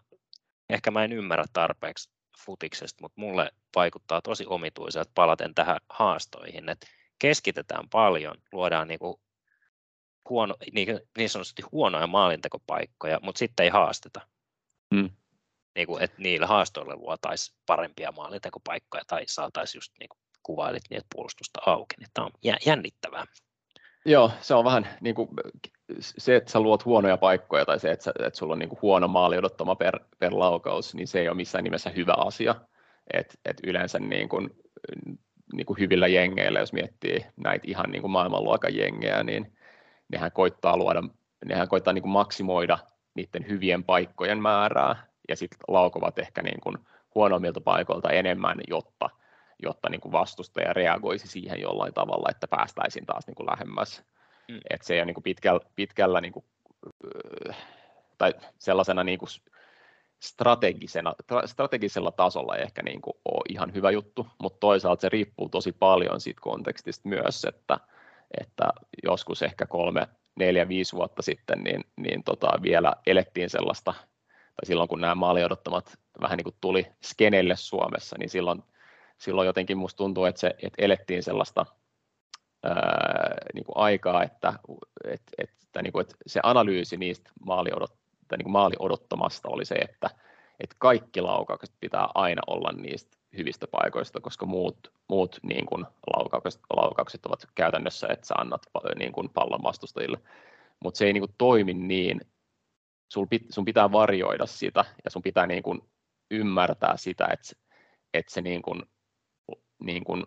ehkä 0.70 0.92
mä 0.92 1.04
en 1.04 1.12
ymmärrä 1.12 1.46
tarpeeksi 1.54 2.21
futiksesta, 2.46 3.02
mutta 3.02 3.22
mulle 3.22 3.52
vaikuttaa 3.76 4.22
tosi 4.22 4.46
omituiselta 4.46 5.12
palaten 5.16 5.56
tähän 5.56 5.78
haastoihin, 5.90 6.70
että 6.70 6.88
keskitetään 7.20 7.90
paljon, 7.90 8.36
luodaan 8.52 8.88
niin 8.88 9.00
kuin 9.00 9.16
huono, 10.30 10.56
niin, 10.74 11.00
niin 11.18 11.30
sanotusti 11.30 11.64
huonoja 11.72 12.08
maalintekopaikkoja, 12.08 13.20
mutta 13.24 13.40
sitten 13.40 13.64
ei 13.64 13.70
haasteta. 13.70 14.22
Hmm. 14.96 15.10
niin 15.76 15.88
kuin, 15.88 16.04
että 16.04 16.22
niillä 16.22 16.48
haastoilla 16.48 16.96
luotaisiin 16.96 17.58
parempia 17.66 18.12
maalintekopaikkoja 18.12 19.04
tai 19.08 19.24
saataisiin 19.28 19.78
just 19.78 19.92
niin 20.00 20.10
kuin 20.10 20.20
kuvailit 20.44 20.84
niitä 20.90 21.06
puolustusta 21.16 21.60
auki, 21.66 21.96
niin 22.00 22.10
tämä 22.14 22.26
on 22.26 22.32
jännittävää. 22.66 23.26
Joo, 24.06 24.32
se 24.42 24.54
on 24.54 24.66
vähän 24.66 24.98
niin 25.02 25.16
kuin 25.16 25.30
se, 26.00 26.36
että 26.36 26.52
sä 26.52 26.60
luot 26.60 26.86
huonoja 26.86 27.18
paikkoja 27.18 27.66
tai 27.66 27.80
se, 27.80 27.92
että, 27.92 28.04
sä, 28.04 28.12
että 28.20 28.38
sulla 28.38 28.54
on 28.54 28.60
niin 28.60 28.70
kuin 28.70 28.82
huono 28.82 29.08
maali 29.08 29.38
odottama 29.38 29.76
per, 29.76 30.00
per 30.20 30.32
laukaus, 30.34 30.96
niin 30.96 31.08
se 31.08 31.20
ei 31.20 31.28
ole 31.28 31.36
missään 31.36 31.64
nimessä 31.64 31.90
hyvä 31.90 32.14
asia. 32.18 32.56
Et, 33.14 33.40
et 33.46 33.58
yleensä 33.64 34.00
niin 34.00 34.30
kuin, 34.30 34.50
niin 35.54 35.66
kuin 35.66 35.80
hyvillä 35.80 36.08
jengeillä, 36.08 36.60
jos 36.60 36.74
miettii 36.74 37.26
näitä 37.38 37.68
ihan 37.68 37.92
niin 37.92 38.02
kuin 38.02 38.12
maailmanluokan 38.12 38.76
jengejä, 38.76 39.24
niin 39.24 39.54
nehän 40.10 40.32
koittaa 40.32 40.78
luoda, 40.78 41.04
nehän 41.46 41.68
koittaa 41.68 41.94
niin 41.94 42.02
kuin 42.02 42.12
maksimoida 42.12 42.78
niiden 43.16 43.48
hyvien 43.50 43.84
paikkojen 43.84 44.42
määrää 44.42 44.96
ja 45.30 45.36
sitten 45.36 45.60
laukovat 45.68 46.20
ehkä 46.20 46.42
niin 46.42 46.62
kuin 46.62 46.78
huonommilta 47.16 47.62
paikoilta 47.62 48.10
enemmän, 48.10 48.58
jotta, 48.68 49.10
jotta 49.64 49.90
niin 49.90 50.02
kuin 50.02 50.12
vastustaja 50.12 50.74
reagoisi 50.74 51.28
siihen 51.28 51.62
jollain 51.62 51.94
tavalla, 51.94 52.30
että 52.32 52.48
päästäisiin 52.48 53.06
taas 53.06 53.28
niin 53.28 53.36
kuin 53.36 53.48
lähemmäs. 53.48 54.04
Mm. 54.48 54.60
Et 54.70 54.82
se 54.82 54.94
ei 54.94 55.00
ole 55.00 55.06
niin 55.06 55.14
kuin 55.14 55.24
pitkällä, 55.24 55.60
pitkällä 55.76 56.22
niin 56.22 56.34
kuin, 56.34 56.46
tai 58.18 58.34
sellaisena 58.60 59.04
niin 59.04 59.20
kuin 59.20 59.30
strategisena, 60.20 61.14
strategisella 61.46 62.12
tasolla 62.12 62.56
ei 62.56 62.64
ehkä 62.64 62.82
niin 62.84 63.02
kuin 63.02 63.14
ole 63.26 63.44
ihan 63.50 63.74
hyvä 63.74 63.92
juttu, 63.92 64.28
mutta 64.38 64.60
toisaalta 64.60 65.02
se 65.02 65.10
riippuu 65.10 65.50
tosi 65.50 65.72
paljon 65.72 66.22
siitä 66.22 66.42
kontekstista 66.42 67.10
myös, 67.10 67.46
että, 67.46 67.80
että 68.40 68.64
joskus 69.04 69.42
ehkä 69.42 69.66
kolme, 69.66 70.08
neljä, 70.36 70.68
viisi 70.68 70.96
vuotta 70.96 71.22
sitten, 71.22 71.64
niin, 71.64 71.84
niin 71.96 72.24
tota, 72.24 72.48
vielä 72.62 72.94
elettiin 73.08 73.50
sellaista, 73.50 73.94
tai 74.32 74.66
silloin 74.66 74.90
kun 74.90 75.02
nämä 75.02 75.16
maali 75.16 75.44
odottamat 75.44 75.98
vähän 76.22 76.38
niin 76.38 76.44
kuin 76.44 76.56
tuli 76.62 76.88
skenelle 77.04 77.56
Suomessa, 77.56 78.16
niin 78.20 78.30
silloin, 78.30 78.64
silloin 79.18 79.46
jotenkin 79.46 79.78
musta 79.78 79.98
tuntuu, 79.98 80.26
että, 80.26 80.40
se, 80.40 80.48
että 80.48 80.84
elettiin 80.86 81.24
sellaista 81.24 81.66
ää, 82.64 83.36
niin 83.54 83.66
kuin 83.66 83.78
aikaa, 83.78 84.24
että, 84.24 84.54
että, 85.06 85.32
että, 85.38 85.82
niin 85.82 85.94
kuin, 85.94 86.02
että 86.02 86.16
se 86.28 86.40
analyysi 86.44 86.98
niistä 86.98 87.32
maali, 87.46 87.70
odot, 87.76 87.94
tai 88.28 88.38
niin 88.38 88.52
maali 88.52 88.76
odottamasta 88.80 89.50
oli 89.50 89.66
se, 89.66 89.76
että, 89.76 90.10
että 90.60 90.76
kaikki 90.80 91.22
laukaukset 91.22 91.76
pitää 91.80 92.08
aina 92.16 92.42
olla 92.48 92.72
niistä 92.72 93.18
hyvistä 93.38 93.68
paikoista, 93.68 94.22
koska 94.22 94.46
muut, 94.46 94.94
muut 95.10 95.40
niin 95.44 95.66
kuin 95.66 95.86
laukaukset, 96.16 96.62
laukaukset 96.76 97.26
ovat 97.26 97.48
käytännössä, 97.56 98.08
että 98.10 98.28
sä 98.28 98.34
annat 98.38 98.62
niin 98.96 99.12
kuin 99.12 99.30
pallon 99.30 99.64
vastustajille. 99.64 100.18
Mutta 100.84 100.98
se 100.98 101.06
ei 101.06 101.14
niin 101.14 101.22
kuin 101.22 101.36
toimi 101.38 101.74
niin. 101.74 102.22
Sul 103.12 103.26
pit, 103.26 103.44
sun 103.50 103.66
pitää 103.66 103.92
varjoida 103.92 104.46
sitä 104.46 104.86
ja 105.06 105.12
sun 105.12 105.22
pitää 105.22 105.48
niin 105.48 105.64
kuin 105.64 105.82
ymmärtää 106.32 106.98
sitä, 106.98 107.28
että, 107.34 107.54
että 108.14 108.34
se 108.34 108.42
niin 108.42 108.62
kuin, 108.62 108.82
niin 109.84 110.04
kuin, 110.04 110.26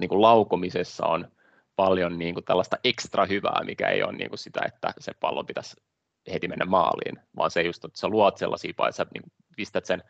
niin 0.00 0.08
kuin 0.08 0.22
laukomisessa 0.22 1.06
on 1.06 1.28
paljon 1.76 2.18
niin 2.18 2.34
kuin 2.34 2.44
tällaista 2.44 2.76
ekstra 2.84 3.26
hyvää, 3.26 3.60
mikä 3.64 3.88
ei 3.88 4.02
ole 4.02 4.12
niin 4.12 4.28
kuin 4.28 4.38
sitä, 4.38 4.60
että 4.66 4.92
se 4.98 5.12
pallon 5.20 5.46
pitäisi 5.46 5.76
heti 6.32 6.48
mennä 6.48 6.64
maaliin, 6.64 7.18
vaan 7.36 7.50
se 7.50 7.62
just, 7.62 7.84
että 7.84 8.00
sä 8.00 8.08
luot 8.08 8.36
sellaisia 8.38 8.70
että 8.70 8.92
sä 8.92 9.06
niin 9.14 9.32
pistät 9.56 9.84
sen 9.84 10.02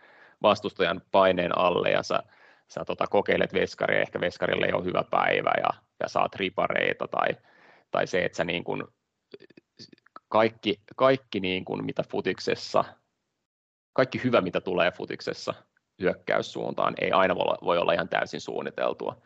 vastustajan 0.43 1.03
paineen 1.11 1.59
alle 1.59 1.91
ja 1.91 2.03
sä, 2.03 2.23
sä 2.69 2.85
tota, 2.85 3.07
kokeilet 3.07 3.55
veskaria, 3.55 4.01
ehkä 4.01 4.21
veskarille 4.21 4.67
ei 4.67 4.73
ole 4.73 4.85
hyvä 4.85 5.05
päivä 5.11 5.53
ja, 5.57 5.71
ja 6.01 6.09
saat 6.09 6.35
ripareita 6.35 7.09
tai, 7.09 7.29
tai 7.91 8.07
se, 8.07 8.25
että 8.25 8.37
sä 8.37 8.45
niin 8.45 8.65
kuin, 8.65 8.85
kaikki, 10.29 10.81
kaikki 10.97 11.41
niin 11.41 11.65
kuin, 11.65 11.85
mitä 11.85 12.03
futiksessa, 12.11 12.85
kaikki 13.93 14.25
hyvä, 14.25 14.41
mitä 14.41 14.61
tulee 14.61 14.91
futiksessa 14.91 15.55
hyökkäyssuuntaan, 16.01 16.95
ei 17.01 17.13
aina 17.13 17.35
voi 17.37 17.79
olla 17.79 17.93
ihan 17.93 18.09
täysin 18.09 18.41
suunniteltua, 18.41 19.23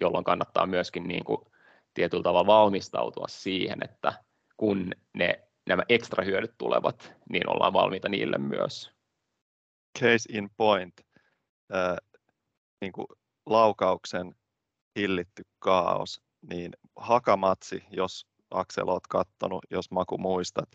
jolloin 0.00 0.24
kannattaa 0.24 0.66
myöskin 0.66 1.08
niin 1.08 1.24
kuin, 1.24 1.40
tietyllä 1.96 2.22
tavalla 2.22 2.46
valmistautua 2.46 3.28
siihen, 3.28 3.78
että 3.84 4.12
kun 4.56 4.92
ne, 5.14 5.48
nämä 5.68 5.82
ekstra 5.88 6.24
hyödyt 6.24 6.54
tulevat, 6.58 7.12
niin 7.30 7.48
ollaan 7.48 7.72
valmiita 7.72 8.08
niille 8.08 8.38
myös. 8.38 8.90
Case 9.98 10.28
in 10.32 10.50
point, 10.56 10.94
äh, 11.74 11.96
niin 12.80 12.92
kuin 12.92 13.06
laukauksen 13.46 14.34
hillitty 14.96 15.42
kaos, 15.58 16.22
niin 16.50 16.72
hakamatsi, 16.96 17.84
jos 17.90 18.26
Aksel 18.50 18.88
olet 18.88 19.06
kattonut, 19.08 19.64
jos 19.70 19.90
Maku 19.90 20.18
muistat, 20.18 20.68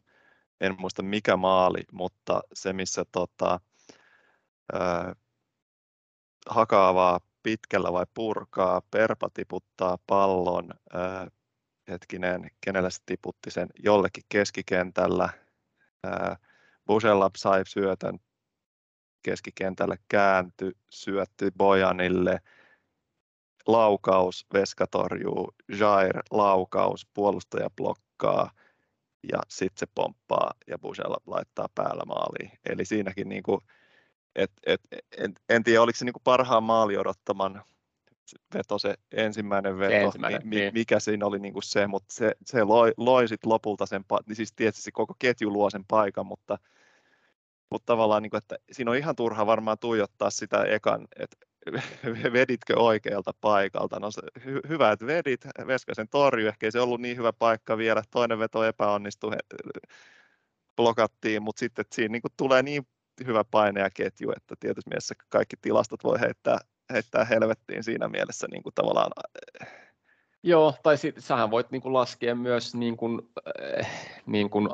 en 0.62 0.76
muista 0.80 1.04
mikä 1.04 1.38
maali, 1.38 1.84
mutta 1.92 2.42
se 2.54 2.74
missä 2.74 3.06
tota, 3.12 3.60
äh, 4.76 5.16
hakaavaa 6.50 7.20
pitkällä 7.44 7.94
vai 7.94 8.06
purkaa, 8.14 8.82
Perpa 8.92 9.30
tiputtaa 9.34 9.98
pallon, 10.08 10.70
äh, 10.96 11.28
hetkinen, 11.88 12.52
kenellä 12.62 12.89
se 12.89 13.02
tiputti 13.06 13.52
sen 13.52 13.68
jollekin 13.84 14.24
keskikentällä, 14.30 15.30
äh, 16.08 16.39
Buselab 16.88 17.36
sai 17.38 17.64
syötön 17.68 18.20
keskikentälle 19.24 19.96
käänty, 20.10 20.72
syötti 20.89 21.52
Bojanille, 21.58 22.42
laukaus, 23.68 24.46
Veska 24.54 24.88
torjuu, 24.88 25.54
Jair 25.80 26.20
laukaus, 26.32 27.08
puolustaja 27.14 27.70
blokkaa 27.70 28.52
ja 29.32 29.39
sitten 29.48 29.80
se 29.80 29.86
pomppaa 29.96 30.52
ja 30.68 30.80
Busella 30.80 31.18
laittaa 31.26 31.68
päällä 31.76 32.04
maaliin. 32.08 32.52
Eli 32.70 32.86
siinäkin 32.86 33.30
niin 33.30 33.44
kuin, 33.44 33.62
et, 34.36 34.52
et, 34.66 34.82
en, 35.18 35.34
en 35.50 35.64
tiedä, 35.64 35.82
oliko 35.82 35.98
se 35.98 36.06
niin 36.06 36.14
kuin 36.14 36.24
parhaan 36.24 36.64
maali 36.64 36.98
odottaman 36.98 37.64
veto 38.54 38.80
se 38.80 38.96
ensimmäinen 39.12 39.80
veto, 39.80 39.92
se 39.92 40.02
ensimmäinen, 40.02 40.42
mi, 40.44 40.56
niin. 40.56 40.74
mikä 40.74 41.00
siinä 41.00 41.26
oli 41.26 41.40
niin 41.40 41.54
kuin 41.54 41.64
se, 41.64 41.88
mutta 41.88 42.14
se, 42.14 42.36
se 42.46 42.64
loi, 42.64 42.94
loi 42.98 43.28
sit 43.28 43.46
lopulta 43.46 43.86
sen, 43.86 44.06
niin 44.28 44.36
siis 44.36 44.54
tietysti 44.54 44.92
koko 44.92 45.14
ketju 45.20 45.54
luo 45.54 45.70
sen 45.70 45.86
paikan, 45.88 46.26
mutta 46.26 46.58
mutta 47.72 47.86
tavallaan, 47.86 48.24
niin 48.24 48.30
kuin, 48.30 48.38
että 48.38 48.58
siinä 48.72 48.92
on 48.92 48.98
ihan 48.98 49.16
turha 49.16 49.46
varmaan 49.46 49.80
tuijottaa 49.80 50.30
sitä 50.30 50.64
ekan, 50.64 51.08
että 51.20 51.38
veditkö 52.34 52.80
oikealta 52.80 53.32
paikalta. 53.42 54.00
No 54.00 54.12
se, 54.12 54.22
hy, 54.46 54.60
hyvä, 54.70 54.92
että 54.92 55.06
vedit, 55.06 55.46
Veskasen 55.68 56.08
torju, 56.10 56.48
ehkä 56.48 56.68
ei 56.68 56.72
se 56.72 56.80
ollut 56.80 57.02
niin 57.02 57.18
hyvä 57.18 57.34
paikka 57.34 57.78
vielä, 57.78 58.04
toinen 58.12 58.40
veto 58.40 58.64
epäonnistui, 58.64 59.32
blokattiin, 60.76 61.44
mutta 61.44 61.60
sitten 61.60 61.82
että 61.82 61.96
siinä 61.96 62.12
niin 62.12 62.22
kuin 62.22 62.34
tulee 62.38 62.64
niin 62.64 62.88
hyvä 63.26 63.43
paine 63.43 63.82
ja 63.82 63.89
ketju, 63.89 64.32
että 64.32 64.55
tietysti 64.59 64.89
mielessä 64.89 65.16
kaikki 65.30 65.55
tilastot 65.62 66.03
voi 66.03 66.20
heittää, 66.20 66.57
heittää 66.93 67.26
helvettiin 67.26 67.84
siinä 67.84 68.07
mielessä 68.07 68.47
niin 68.51 68.64
kuin 68.64 68.76
tavallaan 68.76 69.12
Joo, 70.43 70.76
tai 70.84 70.97
sit, 70.97 71.16
sähän 71.20 71.51
voit 71.51 71.72
niin 71.72 71.82
kuin 71.82 71.93
laskea 71.93 72.36
myös, 72.36 72.76
niin 72.76 72.97
kuin, 72.97 73.22
äh, 73.80 73.88
niin 74.26 74.49
kuin, 74.49 74.70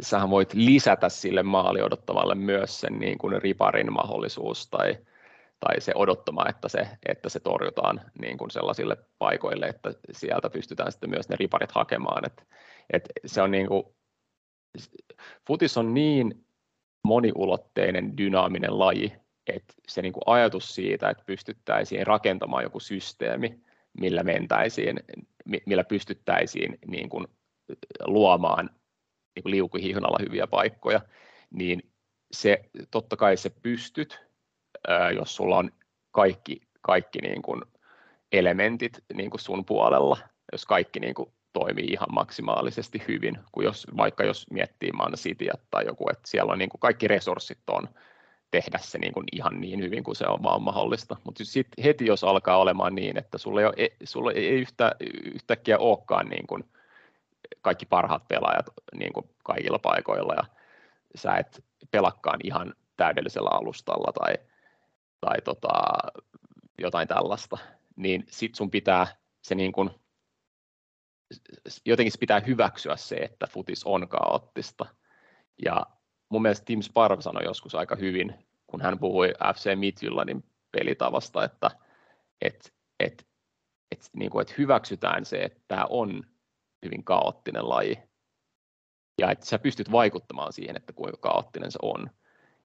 sähän 0.00 0.30
voit 0.30 0.54
lisätä 0.54 1.08
sille 1.08 1.42
maali 1.42 1.82
odottavalle 1.82 2.34
myös 2.34 2.80
sen 2.80 2.98
niin 2.98 3.18
kuin 3.18 3.42
riparin 3.42 3.92
mahdollisuus 3.92 4.68
tai, 4.68 4.98
tai 5.60 5.80
se 5.80 5.92
odottama, 5.94 6.48
että 6.48 6.68
se, 6.68 6.88
että 7.08 7.28
se 7.28 7.40
torjutaan 7.40 8.00
niin 8.20 8.38
kuin 8.38 8.50
sellaisille 8.50 8.96
paikoille, 9.18 9.66
että 9.66 9.92
sieltä 10.12 10.50
pystytään 10.50 10.92
sitten 10.92 11.10
myös 11.10 11.28
ne 11.28 11.36
riparit 11.38 11.72
hakemaan. 11.72 12.24
Et, 12.24 12.46
et 12.90 13.08
se 13.26 13.42
on 13.42 13.50
niin 13.50 13.66
kuin, 13.68 13.84
futis 15.46 15.76
on 15.76 15.94
niin 15.94 16.44
moniulotteinen, 17.08 18.18
dynaaminen 18.18 18.78
laji, 18.78 19.12
että 19.46 19.74
se 19.88 20.02
niin 20.02 20.12
kuin 20.12 20.22
ajatus 20.26 20.74
siitä, 20.74 21.10
että 21.10 21.22
pystyttäisiin 21.26 22.06
rakentamaan 22.06 22.62
joku 22.62 22.80
systeemi, 22.80 23.60
millä 24.00 24.22
mentäisiin, 24.22 25.00
millä 25.66 25.84
pystyttäisiin 25.84 26.78
niin 26.86 27.08
kuin 27.08 27.26
luomaan 28.04 28.70
niin 29.34 29.42
kuin 29.42 29.50
liukuhihnalla 29.50 30.18
hyviä 30.20 30.46
paikkoja, 30.46 31.00
niin 31.50 31.82
se, 32.32 32.60
totta 32.90 33.16
kai 33.16 33.36
se 33.36 33.50
pystyt, 33.50 34.20
jos 35.16 35.36
sulla 35.36 35.56
on 35.56 35.70
kaikki, 36.10 36.60
kaikki 36.80 37.18
niin 37.18 37.42
kuin 37.42 37.62
elementit 38.32 39.04
niin 39.14 39.30
kuin 39.30 39.40
sun 39.40 39.64
puolella, 39.64 40.18
jos 40.52 40.64
kaikki 40.64 41.00
niin 41.00 41.14
kuin 41.14 41.32
toimii 41.52 41.86
ihan 41.86 42.08
maksimaalisesti 42.12 43.02
hyvin, 43.08 43.38
kun 43.52 43.64
jos, 43.64 43.86
vaikka 43.96 44.24
jos 44.24 44.46
miettii 44.50 44.92
Man 44.92 45.12
Cityä 45.12 45.52
tai 45.70 45.86
joku, 45.86 46.10
että 46.10 46.28
siellä 46.30 46.52
on 46.52 46.58
niin 46.58 46.70
kuin 46.70 46.80
kaikki 46.80 47.08
resurssit 47.08 47.58
on 47.70 47.88
tehdä 48.50 48.78
se 48.78 48.98
niin 48.98 49.12
kuin 49.12 49.24
ihan 49.32 49.60
niin 49.60 49.80
hyvin 49.80 50.04
kuin 50.04 50.16
se 50.16 50.26
on 50.26 50.42
vaan 50.42 50.62
mahdollista. 50.62 51.16
Mutta 51.24 51.44
sitten 51.44 51.84
heti 51.84 52.06
jos 52.06 52.24
alkaa 52.24 52.56
olemaan 52.56 52.94
niin, 52.94 53.18
että 53.18 53.38
sulla 53.38 53.60
ei, 53.60 53.66
ole, 53.66 53.74
sulla 54.04 54.32
ei 54.32 54.48
yhtä, 54.48 54.92
yhtäkkiä 55.34 55.78
olekaan 55.78 56.28
niin 56.28 56.46
kuin 56.46 56.64
kaikki 57.60 57.86
parhaat 57.86 58.28
pelaajat 58.28 58.66
niin 58.98 59.12
kuin 59.12 59.30
kaikilla 59.44 59.78
paikoilla 59.78 60.34
ja 60.34 60.44
sä 61.14 61.36
et 61.36 61.64
pelakkaan 61.90 62.40
ihan 62.44 62.74
täydellisellä 62.96 63.50
alustalla 63.52 64.12
tai, 64.12 64.34
tai 65.20 65.36
tota, 65.44 65.68
jotain 66.78 67.08
tällaista, 67.08 67.58
niin 67.96 68.24
sit 68.28 68.54
sun 68.54 68.70
pitää 68.70 69.06
se 69.42 69.54
niin 69.54 69.72
kuin, 69.72 69.90
jotenkin 71.86 72.12
pitää 72.20 72.40
hyväksyä 72.40 72.96
se, 72.96 73.16
että 73.16 73.46
futis 73.46 73.84
on 73.84 74.08
kaoottista. 74.08 74.86
Ja 75.64 75.86
mun 76.28 76.42
mielestä 76.42 76.64
Tim 76.64 76.82
Sparv 76.82 77.20
sanoi 77.20 77.44
joskus 77.44 77.74
aika 77.74 77.96
hyvin, 77.96 78.34
kun 78.66 78.82
hän 78.82 78.98
puhui 78.98 79.34
FC 79.54 79.76
Midtjyllandin 79.76 80.44
pelitavasta, 80.72 81.44
että 81.44 81.70
et, 82.40 82.74
et, 83.00 83.26
et, 83.90 84.10
niin 84.16 84.30
kuin, 84.30 84.42
että 84.42 84.54
hyväksytään 84.58 85.24
se, 85.24 85.36
että 85.36 85.60
tämä 85.68 85.86
on 85.90 86.22
hyvin 86.84 87.04
kaoottinen 87.04 87.68
laji 87.68 87.98
ja 89.18 89.30
että 89.30 89.46
sä 89.46 89.58
pystyt 89.58 89.92
vaikuttamaan 89.92 90.52
siihen, 90.52 90.76
että 90.76 90.92
kuinka 90.92 91.18
kaoottinen 91.20 91.72
se 91.72 91.78
on. 91.82 92.10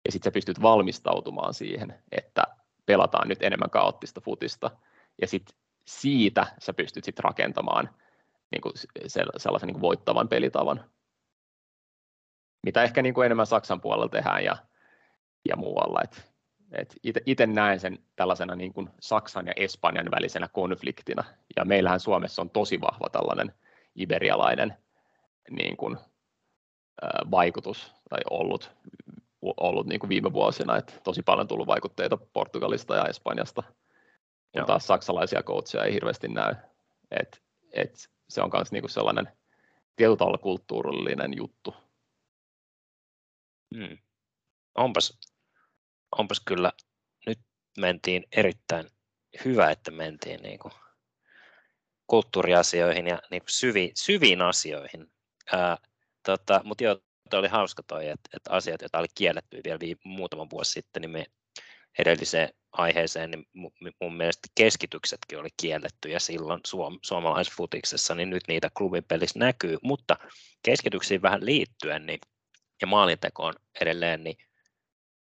Ja 0.06 0.12
sitten 0.12 0.32
sä 0.32 0.34
pystyt 0.34 0.62
valmistautumaan 0.62 1.54
siihen, 1.54 2.04
että 2.12 2.44
pelataan 2.86 3.28
nyt 3.28 3.44
enemmän 3.44 3.70
kaoottista 3.70 4.22
futista. 4.22 4.72
Ja 5.22 5.28
sitten 5.28 5.56
siitä 5.88 6.48
sä 6.60 6.74
pystyt 6.74 7.04
sitten 7.04 7.24
rakentamaan 7.24 7.90
niin 8.54 8.62
kuin 8.62 8.74
sellaisen 9.38 9.68
niin 9.68 9.74
kuin 9.74 9.82
voittavan 9.82 10.30
pelitavan, 10.30 10.86
mitä 12.64 12.84
ehkä 12.84 13.02
niin 13.02 13.14
kuin 13.14 13.26
enemmän 13.26 13.48
Saksan 13.48 13.82
puolella 13.82 14.10
tehdään 14.10 14.44
ja, 14.44 14.58
ja 15.50 15.56
muualla. 15.56 16.02
Et, 16.04 16.34
et 16.72 16.98
itse 17.26 17.48
näen 17.48 17.80
sen 17.80 18.00
tällaisena 18.16 18.56
niin 18.56 18.74
kuin 18.74 18.90
Saksan 19.00 19.48
ja 19.48 19.54
Espanjan 19.56 20.12
välisenä 20.12 20.48
konfliktina, 20.48 21.24
ja 21.56 21.66
meillähän 21.66 22.00
Suomessa 22.00 22.42
on 22.42 22.50
tosi 22.50 22.82
vahva 22.82 23.10
tällainen 23.10 23.54
iberialainen 23.96 24.78
niin 25.50 25.78
kuin, 25.78 25.98
vaikutus 27.32 27.92
tai 28.10 28.20
ollut, 28.30 28.72
ollut 29.42 29.88
niin 29.88 30.00
kuin 30.00 30.10
viime 30.10 30.34
vuosina, 30.34 30.78
että 30.78 30.94
tosi 31.04 31.22
paljon 31.22 31.48
tullut 31.48 31.68
vaikutteita 31.68 32.18
Portugalista 32.34 32.96
ja 32.96 33.06
Espanjasta, 33.06 33.64
kun 34.52 34.66
taas 34.66 34.88
saksalaisia 34.88 35.44
coacheja 35.44 35.84
ei 35.84 35.94
hirveästi 35.94 36.28
näy. 36.28 36.56
Et, 37.12 37.42
et 37.72 38.10
se 38.30 38.42
on 38.42 38.50
myös 38.54 38.72
niin 38.72 38.90
sellainen 38.90 39.30
tietyllä 39.96 40.18
tavalla 40.18 40.38
kulttuurillinen 40.38 41.38
juttu. 41.38 41.76
Hmm. 43.76 43.98
Onpas, 44.76 45.20
onpas 46.18 46.40
kyllä, 46.40 46.72
nyt 47.26 47.40
mentiin 47.80 48.26
erittäin 48.32 48.90
hyvä, 49.46 49.72
että 49.72 49.92
mentiin 49.92 50.42
niin 50.42 50.60
kuin 50.60 50.74
kulttuuriasioihin 52.08 53.08
ja 53.08 53.22
niin 53.32 53.42
kuin 53.42 53.94
syviin, 53.96 54.42
asioihin. 54.42 55.12
Tota, 56.26 56.62
mutta 56.64 56.84
joo, 56.84 57.00
toi 57.30 57.40
oli 57.40 57.48
hauska 57.48 57.84
toi, 57.84 58.10
että, 58.10 58.30
että 58.34 58.52
asiat, 58.52 58.82
joita 58.82 59.00
oli 59.00 59.08
kielletty 59.16 59.62
vielä 59.64 59.80
viime, 59.80 60.02
muutaman 60.04 60.50
vuosi 60.50 60.72
sitten, 60.72 61.02
niin 61.02 61.12
me 61.12 61.26
edelliseen 62.00 62.50
aiheeseen, 62.74 63.32
niin 63.32 63.48
mun 64.02 64.16
mielestä 64.18 64.48
keskityksetkin 64.56 65.40
oli 65.40 65.50
kielletty 65.62 66.10
ja 66.10 66.20
silloin 66.20 66.62
suom- 66.68 67.00
suomalaisfutiksessa, 67.02 68.16
niin 68.16 68.30
nyt 68.30 68.44
niitä 68.48 68.70
klubipelissä 68.78 69.40
näkyy, 69.40 69.78
mutta 69.84 70.18
keskityksiin 70.64 71.22
vähän 71.22 71.46
liittyen 71.46 72.06
niin, 72.06 72.20
ja 72.82 72.88
maalintekoon 72.88 73.54
edelleen, 73.82 74.24
niin 74.24 74.38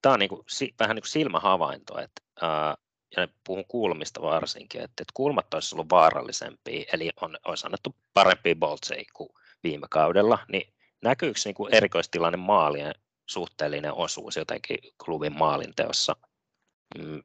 tämä 0.03 0.13
on 0.13 0.19
niin 0.19 0.29
kuin, 0.29 0.43
vähän 0.79 0.95
niin 0.95 1.03
kuin 1.03 1.11
silmähavainto, 1.11 2.01
että 2.01 2.23
ää, 2.43 2.77
ja 3.17 3.29
puhun 3.45 3.65
kulmista 3.69 4.23
varsinkin, 4.23 4.81
että, 4.81 5.03
että 5.03 5.13
kulmat 5.15 5.55
olisi 5.55 5.75
ollut 5.75 5.91
vaarallisempia, 5.91 6.85
eli 6.93 7.11
on, 7.21 7.39
olisi 7.45 7.67
annettu 7.67 7.97
parempia 8.15 8.55
boltseja 8.57 9.05
kuin 9.15 9.31
viime 9.63 9.87
kaudella, 9.91 10.39
niin 10.53 10.75
näkyykö 11.03 11.41
niin 11.45 11.55
kuin 11.55 11.75
erikoistilanne 11.75 12.37
maalien 12.37 12.95
suhteellinen 13.27 13.93
osuus 13.93 14.37
jotenkin 14.37 14.79
klubin 15.05 15.39
maalinteossa, 15.39 16.17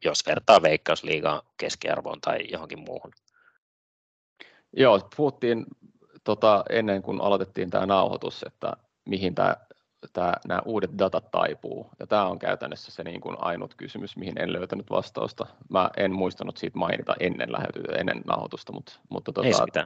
jos 0.03 0.25
vertaa 0.27 0.61
veikkausliigaan 0.61 1.41
keskiarvoon 1.57 2.21
tai 2.21 2.39
johonkin 2.51 2.79
muuhun? 2.79 3.11
Joo, 4.77 5.09
puhuttiin 5.15 5.65
tota, 6.23 6.63
ennen 6.69 7.01
kuin 7.01 7.21
aloitettiin 7.21 7.69
tämä 7.69 7.85
nauhoitus, 7.85 8.43
että 8.47 8.73
mihin 9.05 9.35
tämä, 9.35 9.55
tämä, 10.13 10.33
nämä 10.47 10.61
uudet 10.65 10.91
datat 10.97 11.31
taipuu. 11.31 11.89
Ja 11.99 12.07
tämä 12.07 12.25
on 12.25 12.39
käytännössä 12.39 12.91
se 12.91 13.03
niin 13.03 13.21
kuin 13.21 13.35
ainut 13.39 13.75
kysymys, 13.75 14.17
mihin 14.17 14.41
en 14.41 14.53
löytänyt 14.53 14.89
vastausta. 14.89 15.45
Mä 15.69 15.89
en 15.97 16.11
muistanut 16.11 16.57
siitä 16.57 16.77
mainita 16.77 17.15
ennen 17.19 17.51
lähetystä, 17.51 17.95
ennen 17.95 18.21
nauhoitusta, 18.25 18.73
mutta, 18.73 18.99
mutta 19.09 19.31
tota, 19.31 19.47
ei 19.47 19.83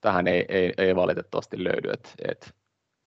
tähän 0.00 0.26
ei, 0.26 0.44
ei, 0.48 0.72
ei 0.78 0.96
valitettavasti 0.96 1.64
löydy. 1.64 1.90
Et, 1.90 2.14
et, 2.28 2.54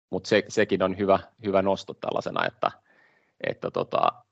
mutta 0.10 0.28
se, 0.28 0.44
sekin 0.48 0.84
on 0.84 0.98
hyvä, 0.98 1.20
hyvä 1.46 1.62
nosto 1.62 1.94
tällaisena, 1.94 2.46
että, 2.46 2.72
että 3.48 3.72
tota, 3.72 4.25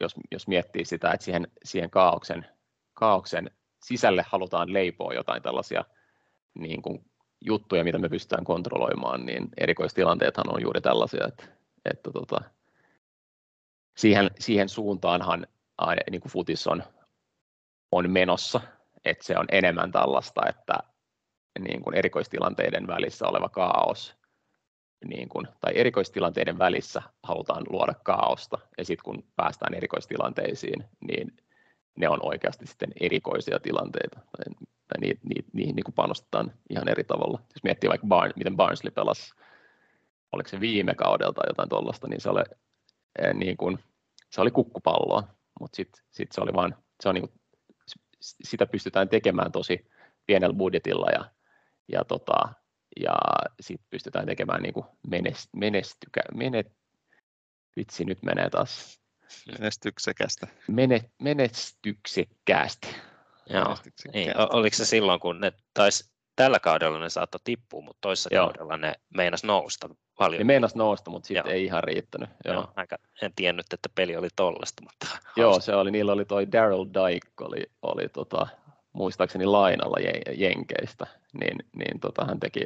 jos, 0.00 0.14
jos 0.30 0.48
miettii 0.48 0.84
sitä, 0.84 1.12
että 1.12 1.24
siihen, 1.24 1.48
siihen 1.64 1.90
kaauksen, 1.90 2.46
kaauksen 2.94 3.50
sisälle 3.82 4.24
halutaan 4.28 4.72
leipoa 4.72 5.14
jotain 5.14 5.42
tällaisia 5.42 5.84
niin 6.54 6.82
kuin 6.82 7.04
juttuja, 7.40 7.84
mitä 7.84 7.98
me 7.98 8.08
pystytään 8.08 8.44
kontrolloimaan, 8.44 9.26
niin 9.26 9.48
erikoistilanteethan 9.56 10.54
on 10.54 10.62
juuri 10.62 10.80
tällaisia, 10.80 11.26
että, 11.26 11.44
että 11.84 12.10
tota, 12.12 12.40
siihen, 13.96 14.30
siihen 14.38 14.68
suuntaanhan 14.68 15.46
niin 16.10 16.20
kuin 16.20 16.32
futis 16.32 16.66
on, 16.66 16.82
on 17.92 18.10
menossa, 18.10 18.60
että 19.04 19.24
se 19.24 19.38
on 19.38 19.46
enemmän 19.52 19.92
tällaista, 19.92 20.48
että 20.48 20.74
niin 21.58 21.82
kuin 21.82 21.94
erikoistilanteiden 21.94 22.86
välissä 22.86 23.26
oleva 23.26 23.48
kaos 23.48 24.16
niin 25.04 25.28
kuin, 25.28 25.48
tai 25.60 25.72
erikoistilanteiden 25.76 26.58
välissä 26.58 27.02
halutaan 27.22 27.64
luoda 27.68 27.94
kaaosta, 28.04 28.58
ja 28.78 28.84
sitten 28.84 29.04
kun 29.04 29.24
päästään 29.36 29.74
erikoistilanteisiin, 29.74 30.84
niin 31.08 31.36
ne 31.96 32.08
on 32.08 32.18
oikeasti 32.22 32.66
sitten 32.66 32.92
erikoisia 33.00 33.60
tilanteita, 33.60 34.16
tai, 34.16 34.66
tai 34.88 35.00
ni, 35.00 35.08
ni, 35.08 35.44
niihin 35.52 35.76
niin 35.76 35.84
kuin 35.84 35.94
panostetaan 35.94 36.52
ihan 36.70 36.88
eri 36.88 37.04
tavalla. 37.04 37.38
Jos 37.54 37.64
miettii 37.64 37.90
vaikka 37.90 38.06
Barn, 38.06 38.32
miten 38.36 38.56
Barnsley 38.56 38.90
pelasi, 38.90 39.34
oliko 40.32 40.48
se 40.48 40.60
viime 40.60 40.94
kaudelta 40.94 41.42
jotain 41.48 41.68
tuollaista, 41.68 42.08
niin 42.08 42.20
se 42.20 42.30
oli, 42.30 42.42
eh, 43.18 43.34
niin 43.34 43.56
kuin, 43.56 43.78
se 44.30 44.40
oli 44.40 44.50
kukkupalloa, 44.50 45.22
mutta 45.60 45.76
sitten 45.76 46.04
sit 46.10 46.32
se 46.32 46.40
oli 46.40 46.52
vaan, 46.52 46.76
se 47.02 47.08
on 47.08 47.14
niin 47.14 47.28
kuin, 47.28 47.40
sitä 48.20 48.66
pystytään 48.66 49.08
tekemään 49.08 49.52
tosi 49.52 49.86
pienellä 50.26 50.56
budjetilla 50.56 51.06
ja, 51.12 51.24
ja 51.92 52.04
tota, 52.04 52.34
ja 53.00 53.14
sitten 53.60 53.86
pystytään 53.90 54.26
tekemään 54.26 54.62
niin 54.62 54.74
kuin 54.74 54.86
menest, 55.08 55.48
menestykä, 55.56 56.20
menet, 56.34 56.72
vitsi 57.76 58.04
nyt 58.04 58.22
menee 58.22 58.50
taas. 58.50 59.00
Menestyksekästä. 59.58 60.46
Mene, 60.68 61.10
menestyksekkäästi. 61.22 62.88
Joo, 63.50 63.76
niin, 64.12 64.32
oliko 64.36 64.76
se 64.76 64.84
silloin, 64.84 65.20
kun 65.20 65.40
ne 65.40 65.52
taisi 65.74 66.14
tällä 66.36 66.60
kaudella 66.60 66.98
ne 66.98 67.10
saattoi 67.10 67.40
tippua, 67.44 67.82
mutta 67.82 67.98
toisessa 68.00 68.34
Joo. 68.34 68.46
kaudella 68.46 68.76
ne 68.76 68.94
meinas 69.14 69.44
nousta 69.44 69.88
paljon. 70.18 70.38
Ne 70.38 70.44
meinas 70.44 70.74
nousta, 70.74 71.10
mutta 71.10 71.26
sitten 71.26 71.52
ei 71.52 71.64
ihan 71.64 71.84
riittänyt. 71.84 72.30
Joo. 72.44 72.54
Joo, 72.54 72.72
aika, 72.76 72.98
en 73.22 73.32
tiennyt, 73.36 73.72
että 73.72 73.88
peli 73.94 74.16
oli 74.16 74.28
tollasta. 74.36 74.82
Mutta 74.82 75.18
Joo, 75.40 75.60
se 75.60 75.74
oli, 75.74 75.90
niillä 75.90 76.12
oli 76.12 76.24
toi 76.24 76.52
Daryl 76.52 76.84
Dyke, 76.84 77.30
oli, 77.40 77.66
oli 77.82 78.08
tota, 78.08 78.46
muistaakseni 78.92 79.46
lainalla 79.46 79.96
Jenkeistä, 80.36 81.06
niin, 81.40 81.58
niin 81.76 82.00
tota, 82.00 82.24
hän 82.24 82.40
teki 82.40 82.64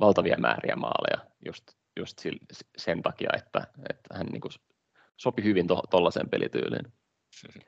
valtavia 0.00 0.36
määriä 0.38 0.76
maaleja 0.76 1.30
just, 1.46 1.70
just 1.96 2.20
sen 2.76 3.02
takia, 3.02 3.30
että, 3.36 3.66
että 3.90 4.14
hän 4.14 4.26
niin 4.26 4.40
kuin 4.40 4.52
sopi 5.16 5.44
hyvin 5.44 5.66
tuollaiseen 5.90 6.26
to, 6.26 6.30
pelityyliin. 6.30 6.92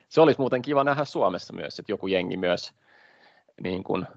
Se 0.09 0.21
olisi 0.21 0.39
muuten 0.39 0.61
kiva 0.61 0.83
nähdä 0.83 1.05
Suomessa 1.05 1.53
myös, 1.53 1.79
että 1.79 1.91
joku 1.91 2.07
jengi 2.07 2.37
myös 2.37 2.73
niin 3.63 3.83
kuin 3.83 4.07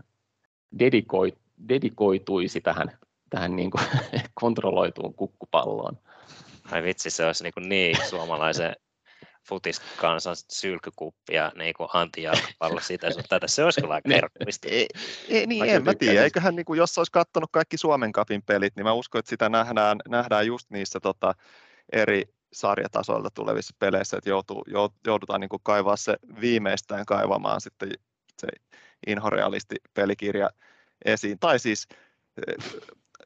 dedikoi, 0.78 1.32
dedikoituisi 1.68 2.60
tähän, 2.60 2.98
tähän 3.30 3.56
niin 3.56 3.70
kuin 3.70 3.84
kontrolloituun 4.34 5.14
kukkupalloon. 5.14 5.98
Ai 6.70 6.82
vitsi, 6.82 7.10
se 7.10 7.26
olisi 7.26 7.42
niin, 7.42 7.54
kuin 7.54 7.68
niin 7.68 7.96
suomalaisen 8.10 8.76
futiskansan 9.48 10.36
sylkykuppi 10.36 11.34
ja 11.34 11.52
niin 11.56 11.74
kuin 11.74 11.88
antijalkapallo 11.92 12.80
sitä 12.90 13.10
sun 13.10 13.22
tätä. 13.28 13.48
Se 13.48 13.64
olisi 13.64 13.80
kyllä 13.80 13.94
aika 13.94 14.08
herkullista. 14.14 14.68
Ei, 14.70 14.86
ei, 15.28 15.46
niin, 15.46 15.64
en 15.64 15.84
mä 15.84 15.94
tiedä. 15.94 16.24
Eiköhän 16.24 16.56
niin 16.56 16.64
kuin, 16.64 16.78
jos 16.78 16.98
olisi 16.98 17.12
katsonut 17.12 17.50
kaikki 17.52 17.76
Suomen 17.76 18.12
kapin 18.12 18.42
pelit, 18.42 18.76
niin 18.76 18.84
mä 18.84 18.92
uskon, 18.92 19.18
että 19.18 19.30
sitä 19.30 19.48
nähdään, 19.48 19.98
nähdään 20.08 20.46
just 20.46 20.70
niissä 20.70 21.00
tota, 21.00 21.34
eri 21.92 22.24
sarjatasoilta 22.52 23.30
tulevissa 23.34 23.76
peleissä, 23.78 24.16
että 24.16 24.30
joutuu, 24.30 24.64
joudutaan 25.06 25.40
niin 25.40 25.48
kuin 25.48 25.62
kaivaa 25.62 25.96
se 25.96 26.16
viimeistään 26.40 27.06
kaivamaan 27.06 27.60
sitten 27.60 27.90
se 28.38 28.48
inhorealisti-pelikirja 29.06 30.50
esiin, 31.04 31.38
tai 31.38 31.58
siis 31.58 31.86
eh, 32.46 32.82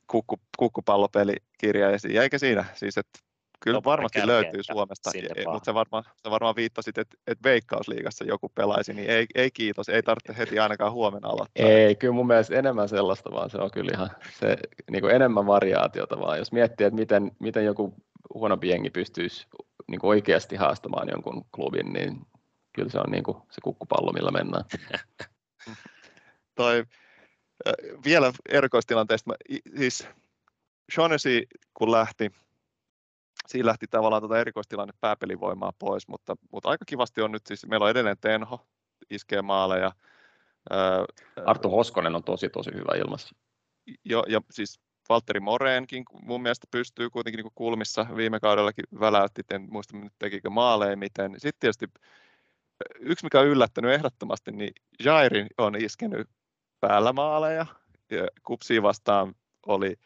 kukku, 0.07 0.41
kukkupallopelikirja 0.59 1.91
esiin, 1.91 2.21
eikä 2.23 2.39
siinä, 2.39 2.65
siis 2.75 2.99
että 2.99 3.19
Kyllä 3.61 3.81
varmasti 3.85 4.27
löytyy 4.27 4.63
Suomesta, 4.63 5.11
mutta 5.53 5.65
se 5.65 5.75
varmaan, 5.75 6.05
se 6.17 6.31
varmaan 6.31 6.57
viittasit, 6.57 6.99
että, 6.99 7.17
että 7.27 7.49
Veikkausliigassa 7.49 8.25
joku 8.25 8.49
pelaisi, 8.49 8.95
niin 8.95 9.11
ei, 9.11 9.27
ei 9.35 9.51
kiitos, 9.51 9.89
ei 9.89 10.03
tarvitse 10.03 10.37
heti 10.39 10.59
ainakaan 10.59 10.93
huomenna 10.93 11.29
aloittaa. 11.29 11.67
Ei, 11.67 11.95
kyllä 11.95 12.15
mun 12.15 12.27
mielestä 12.27 12.57
enemmän 12.57 12.89
sellaista, 12.89 13.31
vaan 13.33 13.51
se 13.51 13.59
on 13.59 13.71
kyllä 13.71 13.91
ihan 13.95 14.11
se, 14.41 14.57
niin 14.91 15.01
kuin 15.03 15.15
enemmän 15.15 15.47
variaatiota 15.47 16.21
vaan. 16.21 16.39
Jos 16.39 16.53
miettii, 16.53 16.87
että 16.87 17.01
miten, 17.01 17.33
miten 17.39 17.65
joku 17.65 17.95
huonompi 18.35 18.69
jengi 18.69 18.91
pystyisi 18.91 19.47
niin 19.87 20.01
kuin 20.01 20.09
oikeasti 20.09 20.57
haastamaan 20.57 21.09
jonkun 21.09 21.45
klubin, 21.55 21.93
niin 21.93 22.27
kyllä 22.73 22.91
se 22.91 22.99
on 22.99 23.11
niin 23.11 23.25
kuin 23.25 23.37
se 23.51 23.61
kukkupallo, 23.61 24.13
millä 24.13 24.31
mennään. 24.31 24.65
Toi, 26.55 26.85
vielä 28.05 28.33
erikoistilanteesta, 28.49 29.35
siis 29.77 30.09
Shaughnessy 30.95 31.43
kun 31.75 31.93
lähti, 31.93 32.33
siinä 33.49 33.67
lähti 33.67 33.87
tavallaan 33.91 34.23
tuota 34.23 34.39
erikoistilanne 34.39 34.95
pääpelivoimaa 35.01 35.73
pois, 35.79 36.09
mutta, 36.09 36.37
mutta 36.53 36.69
aika 36.69 36.85
kivasti 36.85 37.23
on 37.23 37.33
nyt 37.33 37.47
siis, 37.47 37.67
meillä 37.67 37.85
on 37.85 37.91
edelleen 37.91 38.19
Tenho, 38.21 38.67
iskee 39.11 39.43
maaleja. 39.43 39.93
Arttu 41.47 41.71
Hoskonen 41.71 42.15
on 42.15 42.25
tosi 42.25 42.49
tosi 42.49 42.71
hyvä 42.75 42.97
ilmassa. 42.97 43.37
Jo, 44.05 44.25
ja 44.29 44.41
siis 44.51 44.81
Valtteri 45.09 45.41
Moreenkin 45.41 46.05
mun 46.23 46.43
mielestä 46.43 46.67
pystyy 46.71 47.11
kuitenkin 47.11 47.43
niin 47.43 47.53
kulmissa 47.55 48.07
viime 48.17 48.41
kaudellakin 48.41 48.85
väläytti, 49.01 49.43
en 49.51 49.67
muista 49.71 49.97
nyt 49.97 50.13
tekikö 50.19 50.51
maaleja 50.51 50.97
miten. 50.97 51.33
Sitten 51.33 51.61
tietysti 51.61 51.87
yksi 53.01 53.27
mikä 53.27 53.41
on 53.41 53.47
yllättänyt 53.47 53.93
ehdottomasti, 53.93 54.53
niin 54.53 54.73
Jairin 55.05 55.47
on 55.59 55.77
iskenyt 55.77 56.29
päällä 56.81 57.13
maaleja. 57.13 57.67
Ja 58.11 58.29
kupsiin 58.43 58.83
vastaan 58.83 59.35
oli, 59.67 59.97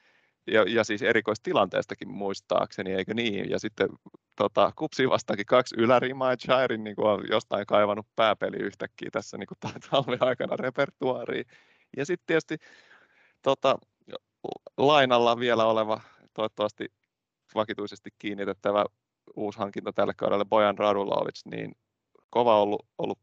ja, 0.46 0.64
ja 0.68 0.84
siis 0.84 1.02
erikoistilanteestakin 1.02 2.08
muistaakseni, 2.08 2.92
eikö 2.92 3.14
niin? 3.14 3.50
Ja 3.50 3.58
sitten 3.58 3.88
tota, 4.36 4.72
kupsiin 4.76 5.10
vastaankin 5.10 5.46
kaksi 5.46 5.74
ylärimaa, 5.78 6.32
ja 6.32 6.36
Jairin 6.48 6.84
niin 6.84 6.94
on 6.98 7.24
jostain 7.30 7.66
kaivannut 7.66 8.06
pääpeli 8.16 8.56
yhtäkkiä 8.56 9.08
tässä 9.12 9.38
niin 9.38 9.80
talven 9.90 10.22
aikana 10.22 10.56
repertuaariin. 10.56 11.44
Ja 11.96 12.06
sitten 12.06 12.26
tietysti 12.26 12.56
tota, 13.42 13.78
lainalla 14.76 15.38
vielä 15.38 15.64
oleva, 15.64 16.00
toivottavasti 16.34 16.92
vakituisesti 17.54 18.10
kiinnitettävä 18.18 18.84
uusi 19.36 19.58
hankinta 19.58 19.92
tälle 19.92 20.14
kaudelle 20.16 20.44
Bojan 20.44 20.78
Radulovic, 20.78 21.40
niin 21.44 21.72
kova 22.30 22.62
ollut, 22.62 22.86
ollut 22.98 23.18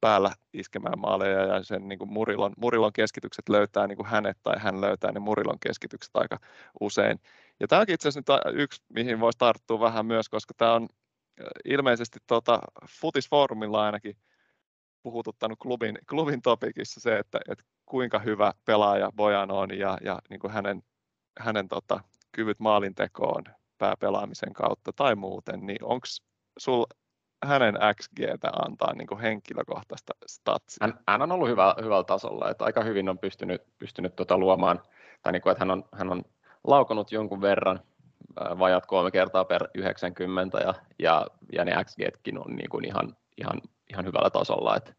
päällä 0.00 0.30
iskemään 0.52 0.98
maaleja 0.98 1.40
ja 1.40 1.62
sen 1.62 1.88
niin 1.88 1.98
kuin 1.98 2.12
Murilon, 2.12 2.52
Murilon 2.56 2.92
keskitykset 2.92 3.48
löytää 3.48 3.86
niin 3.86 3.96
kuin 3.96 4.06
hänet 4.06 4.38
tai 4.42 4.54
hän 4.58 4.80
löytää 4.80 5.12
ne 5.12 5.20
Murilon 5.20 5.58
keskitykset 5.60 6.16
aika 6.16 6.38
usein. 6.80 7.20
Ja 7.60 7.68
tämä 7.68 7.80
onkin 7.80 7.94
itse 7.94 8.08
asiassa 8.08 8.34
nyt 8.34 8.56
yksi, 8.60 8.82
mihin 8.88 9.20
voisi 9.20 9.38
tarttua 9.38 9.80
vähän 9.80 10.06
myös, 10.06 10.28
koska 10.28 10.54
tämä 10.56 10.74
on 10.74 10.88
ilmeisesti 11.64 12.18
tuota, 12.26 12.60
Futisfoorumilla 13.00 13.84
ainakin 13.84 14.16
puhututtanut 15.02 15.58
klubin, 15.58 15.98
klubin 16.10 16.42
topikissa 16.42 17.00
se, 17.00 17.18
että, 17.18 17.40
että 17.48 17.64
kuinka 17.86 18.18
hyvä 18.18 18.52
pelaaja 18.64 19.12
Bojan 19.16 19.50
on 19.50 19.78
ja, 19.78 19.98
ja 20.04 20.18
niin 20.30 20.40
kuin 20.40 20.52
hänen, 20.52 20.82
hänen 21.40 21.68
tota, 21.68 22.00
kyvyt 22.32 22.60
maalintekoon 22.60 23.44
pääpelaamisen 23.78 24.52
kautta 24.52 24.92
tai 24.92 25.14
muuten, 25.14 25.66
niin 25.66 25.84
onko 25.84 26.06
sul 26.58 26.84
hänen 27.46 27.74
XGtä 27.94 28.50
antaa 28.66 28.94
niin 28.94 29.06
kuin 29.06 29.20
henkilökohtaista 29.20 30.12
statsia? 30.26 30.78
Hän, 30.80 30.98
hän 31.08 31.22
on 31.22 31.32
ollut 31.32 31.48
hyvä, 31.48 31.74
hyvällä 31.82 32.04
tasolla, 32.04 32.50
että 32.50 32.64
aika 32.64 32.84
hyvin 32.84 33.08
on 33.08 33.18
pystynyt, 33.18 33.62
pystynyt 33.78 34.16
tuota 34.16 34.38
luomaan, 34.38 34.82
tai 35.22 35.32
niin 35.32 35.42
kuin, 35.42 35.50
että 35.50 35.64
hän 35.64 35.70
on, 35.70 35.84
hän 35.92 36.12
on 36.12 36.22
laukonut 36.64 37.12
jonkun 37.12 37.40
verran, 37.40 37.80
vajat 38.58 38.86
kolme 38.86 39.10
kertaa 39.10 39.44
per 39.44 39.68
90 39.74 40.58
ja, 40.58 40.74
ja, 40.98 41.26
ja 41.52 41.64
ne 41.64 41.84
XGtkin 41.84 42.38
on 42.38 42.56
niin 42.56 42.70
kuin 42.70 42.84
ihan, 42.84 43.16
ihan, 43.36 43.60
ihan 43.90 44.04
hyvällä 44.04 44.30
tasolla, 44.30 44.76
että, 44.76 44.92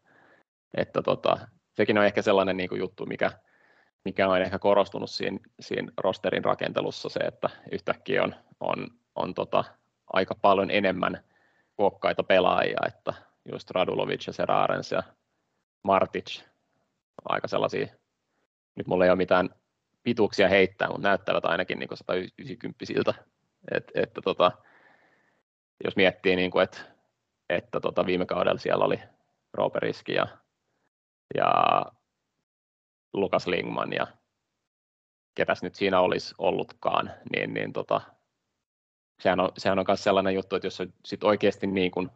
että 0.74 1.02
tota, 1.02 1.38
sekin 1.74 1.98
on 1.98 2.04
ehkä 2.04 2.22
sellainen 2.22 2.56
niin 2.56 2.68
kuin 2.68 2.78
juttu, 2.78 3.06
mikä, 3.06 3.30
mikä 4.04 4.28
on 4.28 4.42
ehkä 4.42 4.58
korostunut 4.58 5.10
siinä, 5.10 5.38
siinä 5.60 5.92
rosterin 5.98 6.44
rakentelussa 6.44 7.08
se, 7.08 7.20
että 7.20 7.50
yhtäkkiä 7.72 8.22
on, 8.22 8.34
on, 8.60 8.86
on 9.14 9.34
tota, 9.34 9.64
aika 10.12 10.34
paljon 10.42 10.70
enemmän 10.70 11.24
kokkaita 11.76 12.22
pelaajia, 12.22 12.78
että 12.86 13.14
just 13.52 13.70
Radulovic 13.70 14.26
ja 14.26 14.32
Serarens 14.32 14.92
ja 14.92 15.02
Martic, 15.82 16.42
aika 17.28 17.48
sellaisia, 17.48 17.86
nyt 18.74 18.86
mulla 18.86 19.04
ei 19.04 19.10
ole 19.10 19.16
mitään 19.16 19.50
pituuksia 20.02 20.48
heittää, 20.48 20.88
mutta 20.88 21.08
näyttävät 21.08 21.44
ainakin 21.44 21.78
niin 21.78 21.88
190 21.94 22.86
siltä, 22.86 23.14
Et, 23.70 23.92
että 23.94 24.20
tota, 24.24 24.52
jos 25.84 25.96
miettii, 25.96 26.36
niin 26.36 26.50
kuin, 26.50 26.64
että, 26.64 26.78
että 27.48 27.80
tota 27.80 28.06
viime 28.06 28.26
kaudella 28.26 28.58
siellä 28.58 28.84
oli 28.84 29.00
Rooperiski 29.52 30.14
ja 30.14 30.26
ja 31.34 31.52
Lukas 33.12 33.46
Lingman 33.46 33.92
ja 33.92 34.06
ketäs 35.34 35.62
nyt 35.62 35.74
siinä 35.74 36.00
olisi 36.00 36.34
ollutkaan, 36.38 37.12
niin, 37.32 37.54
niin 37.54 37.72
tota, 37.72 38.00
sehän 39.20 39.40
on, 39.40 39.50
sehän 39.58 39.78
on 39.78 39.84
myös 39.88 40.04
sellainen 40.04 40.34
juttu, 40.34 40.56
että 40.56 40.66
jos 40.66 40.82
sit 41.04 41.24
oikeasti 41.24 41.66
niin 41.66 41.90
kun 41.90 42.10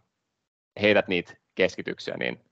heidät 0.80 1.08
niitä 1.08 1.34
keskityksiä, 1.54 2.16
niin 2.16 2.44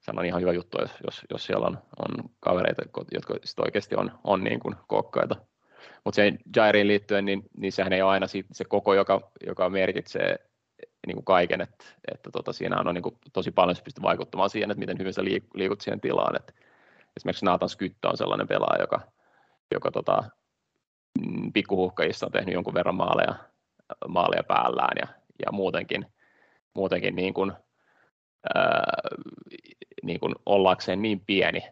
se 0.00 0.12
on 0.16 0.24
ihan 0.24 0.40
hyvä 0.40 0.52
juttu, 0.52 0.78
jos, 0.80 0.90
jos, 1.04 1.22
jos 1.30 1.46
siellä 1.46 1.66
on, 1.66 1.78
on 1.98 2.30
kavereita, 2.40 2.82
jotka 3.12 3.34
sit 3.44 3.58
oikeasti 3.58 3.96
on, 3.96 4.10
on 4.24 4.44
niin 4.44 4.60
kuin 4.60 4.76
kokkaita. 4.88 5.36
Mutta 6.04 6.16
se 6.16 6.32
Jairiin 6.56 6.88
liittyen, 6.88 7.24
niin, 7.24 7.42
niin 7.56 7.72
sehän 7.72 7.92
ei 7.92 8.02
ole 8.02 8.10
aina 8.10 8.26
se 8.52 8.64
koko, 8.68 8.94
joka, 8.94 9.30
joka 9.46 9.70
merkitsee 9.70 10.36
niin 11.06 11.16
kuin 11.16 11.24
kaiken, 11.24 11.60
että, 11.60 11.84
että 12.12 12.30
tota, 12.30 12.52
siinä 12.52 12.80
on 12.80 12.94
niin 12.94 13.02
kuin 13.02 13.18
tosi 13.32 13.50
paljon 13.50 13.76
se 13.76 13.82
pystyy 13.82 14.02
vaikuttamaan 14.02 14.50
siihen, 14.50 14.70
että 14.70 14.78
miten 14.78 14.98
hyvin 14.98 15.14
sä 15.14 15.24
liikut 15.54 15.80
siihen 15.80 16.00
tilaan. 16.00 16.36
Että 16.36 16.52
esimerkiksi 17.16 17.44
Nathan 17.44 17.68
Skytta 17.68 18.10
on 18.10 18.16
sellainen 18.16 18.48
pelaaja, 18.48 18.82
joka, 18.82 19.00
joka 19.70 19.90
tota, 19.90 20.24
mm, 21.20 21.52
pikkuhuhkajissa 21.52 22.26
on 22.26 22.32
tehnyt 22.32 22.54
jonkun 22.54 22.74
verran 22.74 22.94
maaleja, 22.94 23.34
maaleja 24.08 24.42
päällään 24.42 24.96
ja, 25.00 25.08
ja 25.46 25.52
muutenkin, 25.52 26.06
muutenkin 26.74 27.16
niin 27.16 27.34
kuin, 27.34 27.52
ää, 28.54 28.92
niin 30.02 30.20
kuin 30.20 30.34
ollakseen 30.46 31.02
niin 31.02 31.20
pieni 31.20 31.62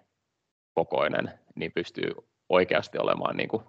kokoinen, 0.75 1.31
niin 1.55 1.73
pystyy 1.73 2.11
oikeasti 2.49 2.99
olemaan 2.99 3.37
niin 3.37 3.49
kuin 3.49 3.62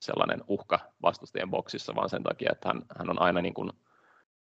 sellainen 0.00 0.44
uhka 0.48 0.78
vastustajien 1.02 1.50
boksissa, 1.50 1.94
vaan 1.94 2.08
sen 2.08 2.22
takia, 2.22 2.50
että 2.52 2.68
hän, 2.68 2.82
hän 2.98 3.10
on 3.10 3.22
aina 3.22 3.40
niin 3.40 3.54
kuin 3.54 3.70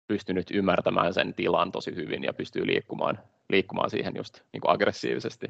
pystynyt 0.07 0.51
ymmärtämään 0.51 1.13
sen 1.13 1.33
tilan 1.33 1.71
tosi 1.71 1.95
hyvin 1.95 2.23
ja 2.23 2.33
pystyy 2.33 2.67
liikkumaan, 2.67 3.19
liikkumaan 3.49 3.89
siihen 3.89 4.15
just 4.15 4.39
niin 4.53 4.61
kuin 4.61 4.71
aggressiivisesti 4.71 5.47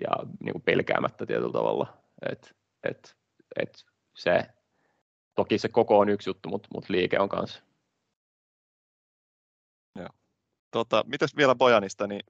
ja 0.00 0.10
niin 0.40 0.52
kuin 0.52 0.62
pelkäämättä 0.62 1.26
tietyllä 1.26 1.52
tavalla. 1.52 1.96
Et, 2.30 2.54
et, 2.82 3.16
et 3.56 3.84
se, 4.14 4.46
toki 5.34 5.58
se 5.58 5.68
koko 5.68 5.98
on 5.98 6.08
yksi 6.08 6.30
juttu, 6.30 6.48
mutta, 6.48 6.68
mutta 6.74 6.92
liike 6.92 7.18
on 7.18 7.28
kanssa. 7.28 7.62
Joo. 9.98 10.08
Tota, 10.70 11.04
mitäs 11.06 11.36
vielä 11.36 11.54
Bojanista, 11.54 12.06
niin 12.06 12.22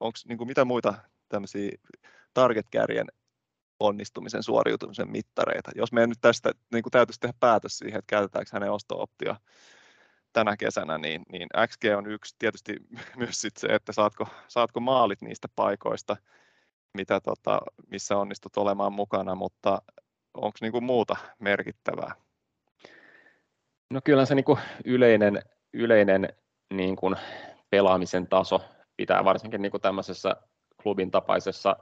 onko 0.00 0.18
niin 0.28 0.46
mitä 0.46 0.64
muita 0.64 0.94
tämmöisiä 1.28 1.70
target 2.34 2.66
onnistumisen 3.80 4.42
suoriutumisen 4.42 5.10
mittareita? 5.10 5.70
Jos 5.74 5.92
meidän 5.92 6.08
nyt 6.08 6.20
tästä 6.20 6.52
niin 6.72 6.84
täytyisi 6.90 7.20
tehdä 7.20 7.34
päätös 7.40 7.78
siihen, 7.78 7.98
että 7.98 8.10
käytetäänkö 8.10 8.50
hänen 8.52 8.72
osto-optio 8.72 9.36
tänä 10.32 10.56
kesänä, 10.56 10.98
niin, 10.98 11.22
niin 11.32 11.48
XG 11.66 11.84
on 11.96 12.06
yksi 12.06 12.36
tietysti 12.38 12.76
myös 13.16 13.40
sit 13.40 13.56
se, 13.56 13.66
että 13.66 13.92
saatko, 13.92 14.28
saatko 14.48 14.80
maalit 14.80 15.22
niistä 15.22 15.48
paikoista, 15.56 16.16
mitä 16.94 17.20
tota, 17.20 17.60
missä 17.86 18.16
onnistut 18.16 18.56
olemaan 18.56 18.92
mukana, 18.92 19.34
mutta 19.34 19.82
onko 20.34 20.58
niinku 20.60 20.80
muuta 20.80 21.16
merkittävää? 21.38 22.14
No 23.90 24.00
kyllä 24.04 24.24
se 24.24 24.34
niinku 24.34 24.58
yleinen, 24.84 25.42
yleinen 25.72 26.28
niinku 26.74 27.14
pelaamisen 27.70 28.26
taso 28.26 28.64
pitää 28.96 29.24
varsinkin 29.24 29.62
niinku 29.62 29.78
tämmöisessä 29.78 30.36
klubin 30.82 31.10
tapaisessa 31.10 31.76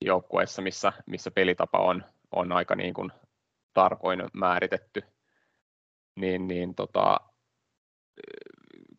joukkueessa, 0.00 0.62
missä, 0.62 0.92
missä 1.06 1.30
pelitapa 1.30 1.78
on, 1.78 2.04
on 2.30 2.52
aika 2.52 2.74
niin 2.74 2.94
kuin 2.94 3.12
tarkoin 3.74 4.22
määritetty, 4.32 5.02
niin, 6.16 6.48
niin 6.48 6.74
tota, 6.74 7.20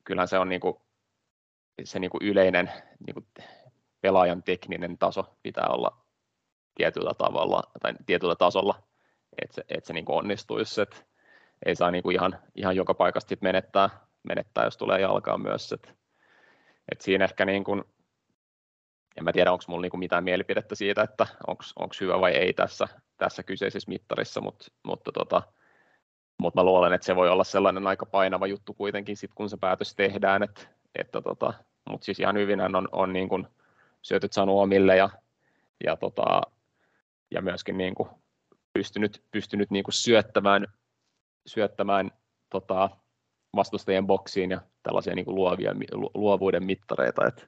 kyllähän 0.04 0.28
se 0.28 0.40
on 0.40 0.50
niin 0.50 0.62
kuin, 0.62 0.76
se 1.84 2.00
niin 2.00 2.12
kuin 2.12 2.24
yleinen 2.24 2.72
niin 3.06 3.14
kuin 3.14 3.28
pelaajan 4.02 4.44
tekninen 4.44 4.98
taso 4.98 5.38
pitää 5.44 5.68
olla 5.68 6.01
tietyllä 6.76 7.14
tavalla 7.14 7.64
tai 7.82 7.94
tietyllä 8.06 8.36
tasolla, 8.36 8.84
että 9.42 9.56
se, 9.56 9.66
että 9.70 9.88
se 9.88 9.94
niin 9.94 10.06
kuin 10.06 10.18
onnistuisi, 10.18 10.82
että 10.82 10.98
ei 11.66 11.76
saa 11.76 11.92
niin 11.92 12.04
kuin 12.04 12.16
ihan, 12.16 12.40
ihan 12.56 12.76
joka 12.76 12.94
paikasta 12.94 13.36
menettää, 13.42 13.90
menettää, 14.24 14.64
jos 14.64 14.78
tulee 14.78 15.02
jalkaan 15.02 15.42
myös, 15.42 15.72
että, 15.72 15.90
että 16.92 17.04
siinä 17.04 17.26
ehkä 17.26 17.46
niin 17.46 17.64
kuin, 17.64 17.84
en 19.18 19.24
mä 19.24 19.34
tiedä, 19.34 19.52
onko 19.52 19.64
minulla 19.68 19.82
niin 19.82 20.00
mitään 20.00 20.24
mielipidettä 20.24 20.76
siitä, 20.76 21.02
että 21.02 21.28
onko 21.48 21.94
hyvä 22.02 22.22
vai 22.22 22.32
ei 22.32 22.54
tässä, 22.54 22.88
tässä 23.18 23.44
kyseisessä 23.44 23.90
mittarissa, 23.90 24.42
mutta, 24.42 24.66
mutta 24.84 25.12
tota, 25.12 25.42
mutta 26.42 26.60
mä 26.60 26.66
luulen, 26.66 26.94
että 26.94 27.06
se 27.06 27.16
voi 27.16 27.30
olla 27.30 27.44
sellainen 27.44 27.88
aika 27.88 28.06
painava 28.06 28.48
juttu 28.48 28.74
kuitenkin, 28.74 29.18
sit 29.18 29.32
kun 29.36 29.50
se 29.50 29.58
päätös 29.58 29.96
tehdään, 29.96 30.44
että, 30.44 30.62
että 30.96 31.22
tota, 31.22 31.54
mutta 31.90 32.06
siis 32.06 32.20
ihan 32.20 32.38
hyvin 32.38 32.76
on, 32.76 32.88
on 32.92 33.14
niin 33.14 33.30
kuin 33.30 33.48
syötyt 34.02 34.34
saanut 34.34 34.60
omille 34.60 34.96
ja, 34.98 35.10
ja, 35.84 35.98
tota, 35.98 36.42
ja 37.32 37.42
myöskin 37.42 37.78
niin 37.78 37.96
kuin 37.96 38.10
pystynyt, 38.74 39.24
pystynyt 39.32 39.72
niin 39.72 39.84
kuin 39.84 39.94
syöttämään, 39.94 40.68
syöttämään 41.46 42.12
tota, 42.50 42.90
vastustajien 43.56 44.08
boksiin 44.08 44.52
ja 44.52 44.62
tällaisia 44.84 45.16
niin 45.16 45.26
kuin 45.26 45.36
luovia, 45.36 45.76
luovuuden 46.14 46.64
mittareita, 46.64 47.28
että 47.28 47.48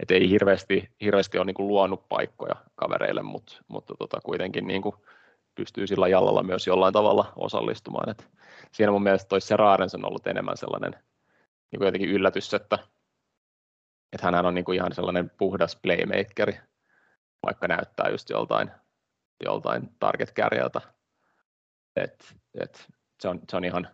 et 0.00 0.10
ei 0.10 0.30
hirveästi, 0.30 0.90
hirveästi 1.00 1.38
ole 1.38 1.46
niin 1.46 1.54
kuin 1.54 1.68
luonut 1.68 2.08
paikkoja 2.08 2.54
kavereille, 2.74 3.22
mutta, 3.22 3.56
mutta 3.68 3.94
tota, 3.98 4.20
kuitenkin 4.20 4.66
niin 4.66 4.82
kuin 4.82 4.96
pystyy 5.54 5.86
sillä 5.86 6.08
jallalla 6.08 6.42
myös 6.42 6.66
jollain 6.66 6.92
tavalla 6.92 7.32
osallistumaan. 7.36 8.10
Et 8.10 8.28
siinä 8.72 8.92
mun 8.92 9.02
mielestä 9.02 9.28
toi 9.28 9.40
Serarens 9.40 9.94
on 9.94 10.06
ollut 10.06 10.26
enemmän 10.26 10.56
sellainen 10.56 10.92
niin 11.70 11.78
kuin 11.78 11.86
jotenkin 11.86 12.10
yllätys, 12.10 12.54
että, 12.54 12.78
että 14.12 14.26
hän 14.26 14.46
on 14.46 14.54
niin 14.54 14.64
kuin 14.64 14.76
ihan 14.76 14.94
sellainen 14.94 15.30
puhdas 15.38 15.76
playmakeri, 15.82 16.60
vaikka 17.46 17.68
näyttää 17.68 18.08
just 18.08 18.30
joltain, 18.30 18.70
joltain 19.44 19.88
target-kärjeltä. 19.98 20.80
Et, 21.96 22.34
et 22.60 22.86
se, 23.20 23.28
on, 23.28 23.40
se 23.50 23.56
on 23.56 23.64
ihan 23.64 23.88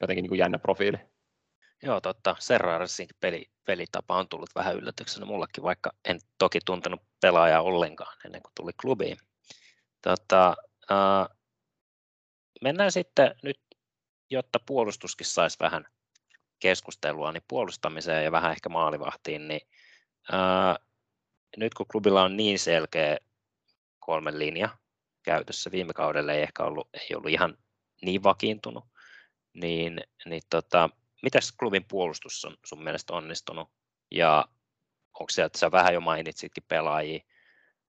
jotenkin 0.00 0.22
niin 0.22 0.30
kuin 0.30 0.38
jännä 0.38 0.58
profiili. 0.58 0.98
Joo, 1.82 2.00
totta. 2.00 2.36
Serrarsin 2.38 3.08
peli, 3.20 3.50
pelitapa 3.64 4.16
on 4.16 4.28
tullut 4.28 4.50
vähän 4.54 4.76
yllätyksenä 4.76 5.26
mullekin, 5.26 5.64
vaikka 5.64 5.92
en 6.04 6.20
toki 6.38 6.58
tuntenut 6.64 7.00
pelaajaa 7.20 7.62
ollenkaan 7.62 8.16
ennen 8.24 8.42
kuin 8.42 8.52
tuli 8.54 8.72
klubiin. 8.80 9.16
Tota, 10.02 10.56
äh, 10.90 11.36
mennään 12.62 12.92
sitten 12.92 13.34
nyt, 13.42 13.60
jotta 14.30 14.60
puolustuskin 14.66 15.26
saisi 15.26 15.56
vähän 15.60 15.84
keskustelua, 16.58 17.32
niin 17.32 17.42
puolustamiseen 17.48 18.24
ja 18.24 18.32
vähän 18.32 18.52
ehkä 18.52 18.68
maalivahtiin, 18.68 19.48
niin 19.48 19.60
äh, 20.34 20.86
nyt 21.56 21.74
kun 21.74 21.86
klubilla 21.86 22.22
on 22.22 22.36
niin 22.36 22.58
selkeä 22.58 23.18
kolmen 24.06 24.38
linja 24.38 24.68
käytössä, 25.22 25.70
viime 25.72 25.92
kaudella 25.92 26.32
ei 26.32 26.42
ehkä 26.42 26.64
ollut, 26.64 26.88
ei 26.94 27.16
ollut 27.16 27.30
ihan 27.30 27.58
niin 28.02 28.22
vakiintunut, 28.22 28.84
niin, 29.54 30.00
niin 30.26 30.42
tota, 30.50 30.90
mitäs 31.22 31.52
klubin 31.52 31.84
puolustus 31.88 32.44
on 32.44 32.56
sun 32.64 32.84
mielestä 32.84 33.12
onnistunut 33.12 33.70
ja 34.10 34.48
onko 35.20 35.30
se, 35.30 35.44
että 35.44 35.58
sä 35.58 35.72
vähän 35.72 35.94
jo 35.94 36.00
mainitsitkin 36.00 36.64
pelaajia, 36.68 37.20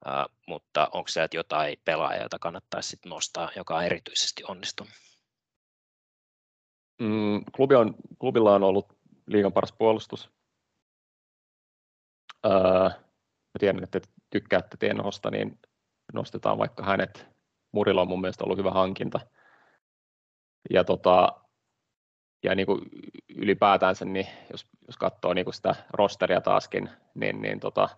uh, 0.05 0.35
mutta 0.47 0.89
onko 0.91 1.07
se, 1.07 1.23
että 1.23 1.37
jotain 1.37 1.77
pelaajia, 1.85 2.21
joita 2.21 2.39
kannattaisi 2.39 2.89
sit 2.89 3.05
nostaa, 3.05 3.51
joka 3.55 3.75
on 3.75 3.83
erityisesti 3.83 4.43
onnistunut? 4.47 4.93
Mm, 7.01 7.43
klubi 7.55 7.75
on, 7.75 7.95
klubilla 8.19 8.55
on 8.55 8.63
ollut 8.63 8.97
liigan 9.27 9.53
paras 9.53 9.71
puolustus. 9.71 10.29
Uh, 12.45 12.89
mä 13.53 13.59
tiedän, 13.59 13.83
että 13.83 13.99
tykkäätte 14.29 14.77
Tienhosta, 14.77 15.31
niin 15.31 15.59
nostetaan 16.17 16.57
vaikka 16.57 16.83
hänet. 16.83 17.27
Murilla 17.71 18.01
on 18.01 18.07
mun 18.07 18.21
mielestä 18.21 18.43
ollut 18.43 18.57
hyvä 18.57 18.71
hankinta. 18.71 19.19
Ja 20.69 20.83
tota, 20.83 21.41
ja 22.43 22.55
niin 22.55 22.65
kuin 22.65 22.81
ylipäätänsä, 23.35 24.05
niin 24.05 24.27
jos, 24.51 24.65
jos 24.87 24.97
katsoo 24.97 25.33
niin 25.33 25.45
kuin 25.45 25.53
sitä 25.53 25.75
rosteria 25.89 26.41
taaskin, 26.41 26.89
niin, 27.15 27.41
niin 27.41 27.59
tota, 27.59 27.89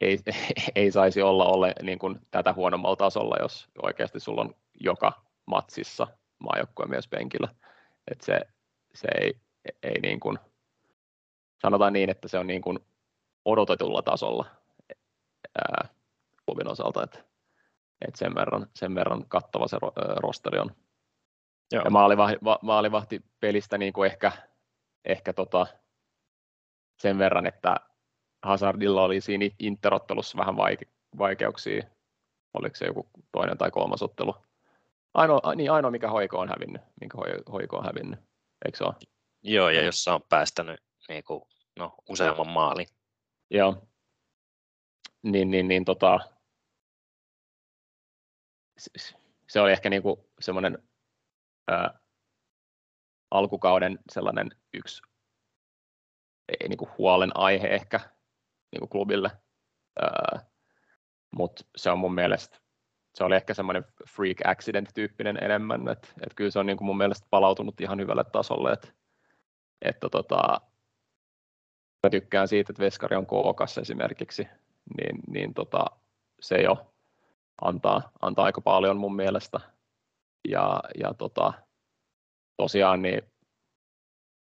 ei, 0.00 0.18
ei 0.74 0.90
saisi 0.90 1.22
olla 1.22 1.44
ole 1.44 1.72
niin 1.82 1.98
kuin 1.98 2.18
tätä 2.30 2.52
huonommalla 2.52 2.96
tasolla, 2.96 3.36
jos 3.40 3.68
oikeasti 3.82 4.20
sulla 4.20 4.40
on 4.40 4.54
joka 4.80 5.22
matsissa 5.46 6.06
maajoukkueen 6.38 6.90
myös 6.90 7.08
penkillä. 7.08 7.48
Et 8.10 8.20
se, 8.20 8.40
se 8.94 9.08
ei, 9.20 9.34
ei 9.82 10.00
niin 10.00 10.20
kuin, 10.20 10.38
sanotaan 11.62 11.92
niin, 11.92 12.10
että 12.10 12.28
se 12.28 12.38
on 12.38 12.46
niin 12.46 12.62
kuin 12.62 12.78
odotetulla 13.44 14.02
tasolla 14.02 14.46
ää, 15.58 15.88
klubin 16.52 16.68
osalta, 16.68 17.02
että 17.02 17.18
et 18.08 18.16
sen, 18.16 18.34
verran, 18.34 18.66
sen 18.76 18.94
verran 18.94 19.28
kattava 19.28 19.68
se 19.68 19.76
rosteri 20.16 20.58
on. 20.58 20.76
Joo. 21.72 21.84
Ja 21.84 21.90
maalivahti, 21.90 22.38
maalivahti 22.62 23.20
pelistä 23.40 23.78
niin 23.78 23.92
kuin 23.92 24.10
ehkä, 24.10 24.32
ehkä 25.04 25.32
tota 25.32 25.66
sen 26.98 27.18
verran, 27.18 27.46
että 27.46 27.76
Hazardilla 28.42 29.02
oli 29.02 29.20
siinä 29.20 29.44
interottelussa 29.58 30.38
vähän 30.38 30.54
vaike- 30.54 30.90
vaikeuksia. 31.18 31.82
Oliko 32.54 32.76
se 32.76 32.86
joku 32.86 33.08
toinen 33.32 33.58
tai 33.58 33.70
kolmas 33.70 34.02
ottelu? 34.02 34.34
Ainoa, 35.14 35.54
niin 35.54 35.72
ainoa 35.72 35.90
mikä 35.90 36.10
hoiko 36.10 36.38
on 36.38 36.48
hävinnyt, 36.48 36.82
minkä 37.00 37.18
hoiko 37.52 37.76
on 37.76 37.84
hävinnyt, 37.84 38.20
eikö 38.64 38.78
se 38.78 38.84
ole? 38.84 38.94
Joo, 39.42 39.68
ja 39.68 39.82
jossa 39.82 40.14
on 40.14 40.22
päästänyt 40.28 40.80
niin 41.08 41.24
kuin, 41.24 41.42
no, 41.78 41.94
useamman 42.08 42.48
maalin. 42.48 42.86
Joo. 43.50 43.82
Niin, 45.22 45.50
niin, 45.50 45.68
niin 45.68 45.84
tota, 45.84 46.20
se 49.48 49.60
oli 49.60 49.72
ehkä 49.72 49.90
niin 49.90 50.02
kuin 50.02 50.20
semmoinen 50.40 50.78
alkukauden 53.30 53.98
sellainen 54.12 54.50
yksi 54.72 55.02
ei, 56.48 56.68
niin 56.68 56.78
kuin 56.78 56.90
huolen 56.98 57.30
aihe 57.34 57.66
ehkä 57.66 58.00
niin 58.72 58.80
kuin 58.80 58.88
klubille, 58.88 59.30
mutta 61.36 61.64
se 61.76 61.90
on 61.90 61.98
mun 61.98 62.14
mielestä 62.14 62.62
se 63.14 63.24
oli 63.24 63.36
ehkä 63.36 63.54
semmoinen 63.54 63.84
freak 64.08 64.36
accident-tyyppinen 64.44 65.44
enemmän, 65.44 65.88
että 65.88 66.08
et 66.26 66.34
kyllä 66.34 66.50
se 66.50 66.58
on 66.58 66.66
niin 66.66 66.76
kuin 66.76 66.86
mun 66.86 66.96
mielestä 66.96 67.26
palautunut 67.30 67.80
ihan 67.80 68.00
hyvälle 68.00 68.24
tasolle, 68.24 68.72
että 68.72 68.88
että 69.82 70.08
tota, 70.08 70.60
mä 72.02 72.10
tykkään 72.10 72.48
siitä, 72.48 72.72
että 72.72 72.82
Veskari 72.82 73.16
on 73.16 73.26
kookas 73.26 73.78
esimerkiksi, 73.78 74.48
niin, 74.96 75.20
niin 75.28 75.54
tota, 75.54 75.84
se 76.40 76.56
jo 76.56 76.91
antaa, 77.60 78.10
antaa 78.20 78.44
aika 78.44 78.60
paljon 78.60 78.96
mun 78.96 79.16
mielestä 79.16 79.60
ja, 80.48 80.82
ja 81.00 81.14
tota, 81.14 81.52
tosiaan 82.56 83.02
niin 83.02 83.22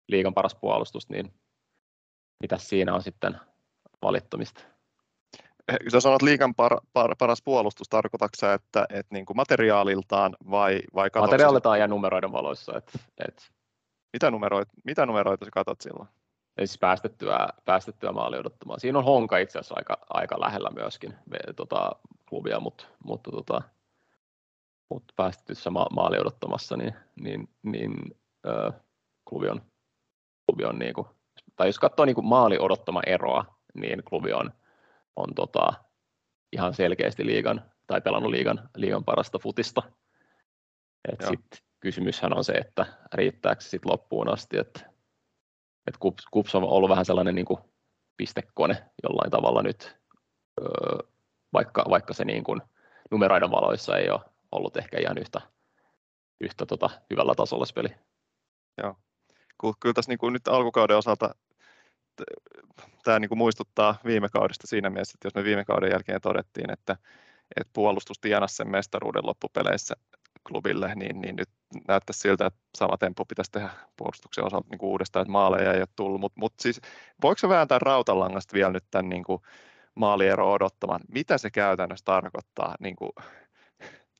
liigan 0.07 0.33
paras 0.33 0.55
puolustus, 0.55 1.09
niin 1.09 1.33
mitä 2.41 2.57
siinä 2.57 2.95
on 2.95 3.03
sitten 3.03 3.39
valittamista? 4.01 4.61
Eh, 5.67 5.77
jos 5.91 6.03
sanot 6.03 6.21
liigan 6.21 6.55
par, 6.55 6.77
par, 6.93 7.15
paras 7.19 7.41
puolustus, 7.41 7.89
tarkoitatko 7.89 8.35
sä, 8.39 8.53
että, 8.53 8.85
että 8.89 9.15
niin 9.15 9.25
kuin 9.25 9.37
materiaaliltaan 9.37 10.35
vai, 10.51 10.81
vai 10.95 11.09
Materiaaliltaan 11.19 11.79
ja 11.79 11.87
numeroiden 11.87 12.31
valoissa. 12.31 12.77
Et, 12.77 12.91
et. 13.27 13.51
Mitä, 14.13 14.31
numeroita, 14.31 14.73
mitä 14.83 15.05
numeroita 15.05 15.45
sä 15.45 15.51
katsot 15.51 15.81
silloin? 15.81 16.09
Siis 16.57 16.77
päästettyä, 16.77 17.47
päästettyä 17.65 18.11
maali 18.11 18.37
odottamaan. 18.37 18.79
Siinä 18.79 18.97
on 18.97 19.05
Honka 19.05 19.37
itse 19.37 19.59
asiassa 19.59 19.75
aika, 19.77 19.97
aika 20.09 20.39
lähellä 20.39 20.69
myöskin 20.69 21.15
tota, 21.55 21.91
klubia, 22.29 22.59
mutta, 22.59 22.85
mutta 23.03 23.31
tota, 23.31 23.61
mutta 24.89 25.13
päästetyssä 25.17 25.69
ma- 25.69 25.87
maali 25.91 26.19
odottamassa, 26.19 26.77
niin, 26.77 26.93
niin, 27.21 27.49
niin 27.63 27.93
ö, 28.45 28.71
klubi 29.29 29.49
on, 29.49 29.61
klubi 30.45 30.65
on 30.65 30.79
niin 30.79 30.93
kuin, 30.93 31.07
tai 31.55 31.67
jos 31.67 31.79
katsoo 31.79 32.05
niin 32.05 32.15
kuin 32.15 32.27
maali 32.27 32.57
odottama 32.59 33.01
eroa, 33.05 33.45
niin 33.73 34.03
klubi 34.03 34.33
on, 34.33 34.53
on 35.15 35.35
tota, 35.35 35.73
ihan 36.51 36.73
selkeästi 36.73 37.25
liigan, 37.25 37.71
tai 37.87 38.01
pelannut 38.01 38.31
liigan, 38.31 38.69
liigan 38.75 39.03
parasta 39.03 39.39
futista. 39.39 39.83
Et 41.11 41.21
sit 41.27 41.63
kysymyshän 41.79 42.37
on 42.37 42.43
se, 42.43 42.53
että 42.53 42.85
riittääkö 43.13 43.61
se 43.61 43.69
sit 43.69 43.85
loppuun 43.85 44.33
asti, 44.33 44.57
että 44.57 44.96
et 45.87 45.97
Kups, 45.99 46.25
Kups 46.31 46.55
on 46.55 46.63
ollut 46.63 46.89
vähän 46.89 47.05
sellainen 47.05 47.35
niin 47.35 47.45
kuin 47.45 47.59
pistekone 48.17 48.83
jollain 49.03 49.31
tavalla 49.31 49.63
nyt, 49.63 49.97
öö, 50.61 51.07
vaikka, 51.53 51.85
vaikka 51.89 52.13
se 52.13 52.25
niin 52.25 52.43
kuin 52.43 52.61
numeroiden 53.11 53.51
valoissa 53.51 53.97
ei 53.97 54.09
ole 54.09 54.21
ollut 54.51 54.77
ehkä 54.77 54.97
ihan 54.99 55.17
yhtä, 55.17 55.41
yhtä 56.41 56.65
tota, 56.65 56.89
hyvällä 57.09 57.35
tasolla 57.35 57.65
se 57.65 57.73
peli. 57.73 57.89
Joo. 58.77 58.95
Kyllä 59.79 59.93
tässä 59.93 60.11
niin 60.11 60.19
kuin 60.19 60.33
nyt 60.33 60.47
alkukauden 60.47 60.97
osalta 60.97 61.35
tämä 63.03 63.19
niin 63.19 63.29
kuin 63.29 63.37
muistuttaa 63.37 63.95
viime 64.05 64.29
kaudesta 64.29 64.67
siinä 64.67 64.89
mielessä, 64.89 65.15
että 65.15 65.25
jos 65.25 65.35
me 65.35 65.43
viime 65.43 65.65
kauden 65.65 65.91
jälkeen 65.91 66.21
todettiin, 66.21 66.71
että, 66.71 66.95
että 67.55 67.71
puolustus 67.73 68.19
tienasi 68.19 68.55
sen 68.55 68.69
mestaruuden 68.69 69.25
loppupeleissä 69.25 69.95
klubille, 70.47 70.95
niin, 70.95 71.21
niin 71.21 71.35
nyt 71.35 71.49
näyttäisi 71.87 72.19
siltä, 72.19 72.45
että 72.45 72.59
sama 72.77 72.97
tempo 72.97 73.25
pitäisi 73.25 73.51
tehdä 73.51 73.69
puolustuksen 73.97 74.43
osalta 74.43 74.67
niin 74.69 74.79
kuin 74.79 74.89
uudestaan, 74.89 75.21
että 75.21 75.31
maaleja 75.31 75.73
ei 75.73 75.79
ole 75.79 75.87
tullut. 75.95 76.21
Mutta 76.21 76.39
mut 76.39 76.53
siis, 76.59 76.81
voiko 77.21 77.37
se 77.37 77.49
vääntää 77.49 77.79
rautalangasta 77.79 78.53
vielä 78.53 78.71
nyt 78.71 78.85
tämän 78.91 79.09
niin 79.09 79.23
kuin 79.23 79.41
maaliero 79.95 80.51
odottamaan? 80.51 81.01
Mitä 81.11 81.37
se 81.37 81.51
käytännössä 81.51 82.05
tarkoittaa 82.05 82.75
niin 82.79 82.95
kuin 82.95 83.11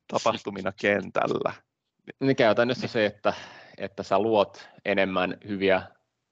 tapahtumina 0.07 0.71
kentällä. 0.81 1.53
Niin 2.19 2.35
käytännössä 2.35 2.87
se, 2.87 3.05
että, 3.05 3.33
että 3.77 4.03
sä 4.03 4.19
luot 4.19 4.69
enemmän 4.85 5.37
hyviä 5.47 5.81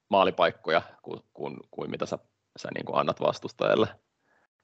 maalipaikkoja 0.08 0.82
kuin, 1.02 1.20
kuin, 1.34 1.56
kuin 1.70 1.90
mitä 1.90 2.06
sä, 2.06 2.18
sä 2.56 2.68
niin 2.74 2.84
kuin 2.84 2.98
annat 2.98 3.20
vastustajalle. 3.20 3.88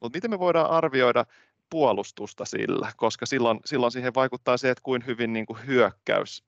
Mutta 0.01 0.17
miten 0.17 0.31
me 0.31 0.39
voidaan 0.39 0.71
arvioida 0.71 1.25
puolustusta 1.73 2.45
sillä, 2.45 2.93
koska 2.97 3.27
silloin, 3.27 3.61
silloin 3.65 3.93
siihen 3.93 4.15
vaikuttaa 4.15 4.57
se, 4.57 4.71
että 4.71 4.83
kuin 4.83 5.07
hyvin 5.07 5.33
niin 5.33 5.47
kuin 5.47 5.67
hyökkäys, 5.67 6.45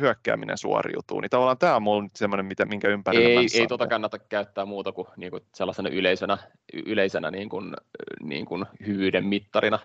hyökkääminen 0.00 0.58
suoriutuu, 0.58 1.20
niin 1.20 1.30
tavallaan 1.30 1.58
tämä 1.58 1.76
on 1.76 1.82
mulla 1.82 2.08
semmoinen, 2.16 2.46
mitä, 2.46 2.64
minkä 2.64 2.88
ympärillä 2.88 3.40
Ei, 3.40 3.48
ei 3.54 3.66
tota 3.66 3.86
kannata 3.86 4.18
käyttää 4.18 4.64
muuta 4.64 4.92
kuin, 4.92 5.08
niin 5.16 5.30
kuin 5.30 5.42
sellaisena 5.54 5.88
yleisenä, 5.88 6.38
yleisenä 6.86 7.30
niin 7.30 7.48
kuin, 7.48 7.74
niin 8.22 8.46
kuin 8.46 8.66
hyvyyden 8.86 9.26
mittarina, 9.26 9.78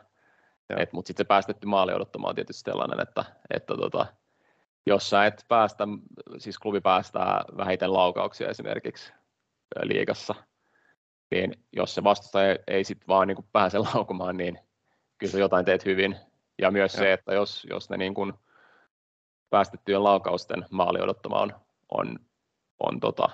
mutta 0.92 1.08
sitten 1.08 1.24
se 1.24 1.28
päästetty 1.28 1.68
maali 1.68 1.94
odottamaan 1.94 2.32
on 2.32 2.36
tietysti 2.36 2.72
sellainen, 2.72 3.00
että, 3.00 3.26
että 3.54 3.76
tota, 3.76 4.06
jos 4.86 5.10
sä 5.10 5.26
et 5.26 5.46
päästä, 5.48 5.88
siis 6.38 6.60
klubi 6.60 6.82
päästää 6.82 7.44
vähiten 7.58 7.94
laukauksia 7.94 8.50
esimerkiksi 8.50 9.14
liigassa, 9.84 10.36
niin 11.32 11.54
jos 11.74 11.96
se 11.96 12.04
vastustaja 12.04 12.52
ei, 12.52 12.58
ei 12.68 12.84
sitten 12.84 13.08
vaan 13.08 13.28
niin 13.28 13.38
pääse 13.52 13.78
laukumaan, 13.94 14.38
niin 14.38 14.60
kyllä 15.18 15.32
sä 15.32 15.40
jotain 15.40 15.66
teet 15.66 15.86
hyvin. 15.86 16.16
Ja 16.62 16.72
myös 16.72 16.94
Joo. 16.94 17.04
se, 17.04 17.14
että 17.14 17.34
jos, 17.34 17.68
jos 17.70 17.90
ne 17.90 17.98
niin 17.98 18.14
kuin 18.14 18.34
päästettyjen 19.50 20.04
laukausten 20.04 20.66
maali 20.72 21.02
odottama 21.02 21.40
on, 21.40 21.54
on, 21.92 22.20
on 22.80 23.00
tota, 23.00 23.30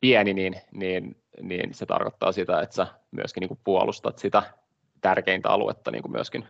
pieni, 0.00 0.34
niin, 0.34 0.54
niin, 0.72 1.22
niin, 1.42 1.74
se 1.74 1.86
tarkoittaa 1.86 2.32
sitä, 2.32 2.60
että 2.60 2.76
sä 2.76 2.86
myöskin 3.10 3.40
niin 3.40 3.48
kuin 3.48 3.60
puolustat 3.64 4.18
sitä 4.18 4.42
tärkeintä 5.00 5.48
aluetta 5.48 5.90
niin 5.90 6.02
kuin 6.02 6.12
myöskin 6.12 6.48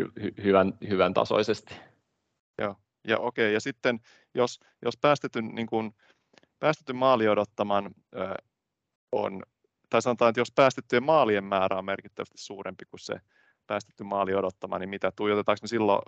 hy, 0.00 0.12
hy, 0.22 0.34
hyvän, 0.44 0.74
hyvän 0.88 1.14
tasoisesti. 1.14 1.74
Joo, 2.58 2.76
ja 3.08 3.18
okei, 3.18 3.54
ja 3.54 3.60
sitten 3.60 4.00
jos, 4.34 4.60
jos 4.82 4.96
päästetyn, 4.96 5.48
niin 5.54 5.66
kuin, 5.66 5.94
päästetyn 6.58 6.96
maali 6.96 7.28
odottaman 7.28 7.94
ö, 8.16 8.34
on, 9.12 9.42
tai 9.90 10.02
sanotaan, 10.02 10.28
että 10.28 10.40
jos 10.40 10.52
päästettyjen 10.52 11.04
maalien 11.04 11.44
määrä 11.44 11.78
on 11.78 11.84
merkittävästi 11.84 12.38
suurempi 12.38 12.84
kuin 12.84 13.00
se 13.00 13.14
päästetty 13.66 14.04
maali 14.04 14.34
odottama, 14.34 14.78
niin 14.78 14.88
mitä 14.88 15.12
tuijotetaanko 15.16 15.58
me 15.62 15.68
silloin 15.68 16.02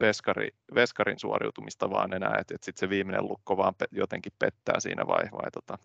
veskari, 0.00 0.48
veskarin 0.74 1.18
suoriutumista 1.18 1.90
vaan 1.90 2.12
enää, 2.12 2.36
että, 2.38 2.54
että 2.54 2.64
sitten 2.64 2.80
se 2.80 2.88
viimeinen 2.88 3.28
lukko 3.28 3.56
vaan 3.56 3.74
pe, 3.74 3.86
jotenkin 3.92 4.32
pettää 4.38 4.80
siinä 4.80 5.06
vai, 5.06 5.22
vai 5.32 5.50
tota? 5.50 5.78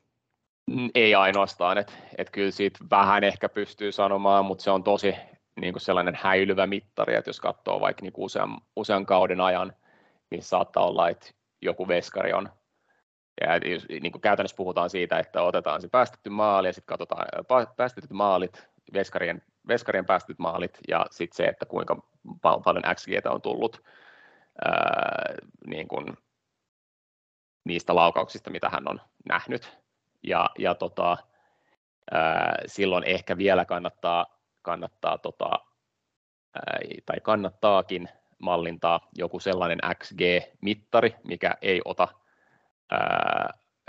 Mm, 0.71 0.89
ei 0.95 1.15
ainoastaan, 1.15 1.77
että 1.77 1.93
et 2.17 2.29
kyllä 2.29 2.51
siitä 2.51 2.79
vähän 2.91 3.23
ehkä 3.23 3.49
pystyy 3.49 3.91
sanomaan, 3.91 4.45
mutta 4.45 4.63
se 4.63 4.71
on 4.71 4.83
tosi 4.83 5.15
niin 5.61 5.73
kuin 5.73 5.81
sellainen 5.81 6.17
häilyvä 6.21 6.67
mittari, 6.67 7.15
että 7.15 7.29
jos 7.29 7.39
katsoo 7.39 7.79
vaikka 7.79 8.01
niin 8.01 8.13
kuin 8.13 8.25
usean, 8.25 8.57
usean 8.75 9.05
kauden 9.05 9.41
ajan, 9.41 9.73
niin 10.31 10.43
saattaa 10.43 10.85
olla, 10.85 11.09
että 11.09 11.31
joku 11.61 11.87
veskari 11.87 12.33
on 12.33 12.49
ja 13.41 13.59
niin 14.01 14.11
kuin 14.11 14.21
käytännössä 14.21 14.57
puhutaan 14.57 14.89
siitä, 14.89 15.19
että 15.19 15.41
otetaan 15.41 15.81
se 15.81 15.87
päästetty 15.87 16.29
maali 16.29 16.67
ja 16.67 16.73
sitten 16.73 16.97
katsotaan 16.97 17.27
päästetyt 17.77 18.11
maalit, 18.11 18.67
veskarien, 18.93 19.41
veskarien 19.67 20.05
päästetyt 20.05 20.39
maalit 20.39 20.79
ja 20.87 21.05
sitten 21.11 21.37
se, 21.37 21.43
että 21.43 21.65
kuinka 21.65 22.01
paljon 22.41 22.83
XG 22.95 23.09
on 23.25 23.41
tullut 23.41 23.83
ää, 24.65 25.33
niin 25.67 25.87
kuin 25.87 26.05
niistä 27.63 27.95
laukauksista, 27.95 28.49
mitä 28.49 28.69
hän 28.69 28.89
on 28.89 29.01
nähnyt. 29.29 29.77
Ja, 30.23 30.49
ja 30.57 30.75
tota, 30.75 31.17
ää, 32.11 32.57
silloin 32.65 33.03
ehkä 33.03 33.37
vielä 33.37 33.65
kannattaa, 33.65 34.39
kannattaa 34.61 35.17
tota, 35.17 35.49
ää, 36.55 36.79
tai 37.05 37.17
kannattaakin 37.23 38.09
mallintaa 38.39 39.09
joku 39.15 39.39
sellainen 39.39 39.79
XG-mittari, 39.95 41.15
mikä 41.23 41.55
ei 41.61 41.81
ota 41.85 42.07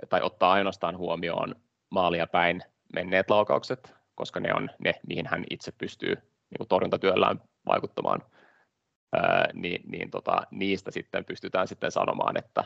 tai 0.08 0.20
ottaa 0.22 0.52
ainoastaan 0.52 0.96
huomioon 0.96 1.54
maalia 1.90 2.26
päin 2.26 2.62
menneet 2.94 3.30
laukaukset, 3.30 3.94
koska 4.14 4.40
ne 4.40 4.54
on 4.54 4.70
ne, 4.78 4.94
mihin 5.08 5.26
hän 5.26 5.44
itse 5.50 5.72
pystyy 5.72 6.14
niin 6.14 6.58
kuin 6.58 6.68
torjuntatyöllään 6.68 7.40
vaikuttamaan, 7.66 8.22
ää, 9.12 9.48
niin, 9.52 9.82
niin 9.90 10.10
tota, 10.10 10.42
niistä 10.50 10.90
sitten 10.90 11.24
pystytään 11.24 11.68
sitten 11.68 11.90
sanomaan, 11.90 12.38
että, 12.38 12.64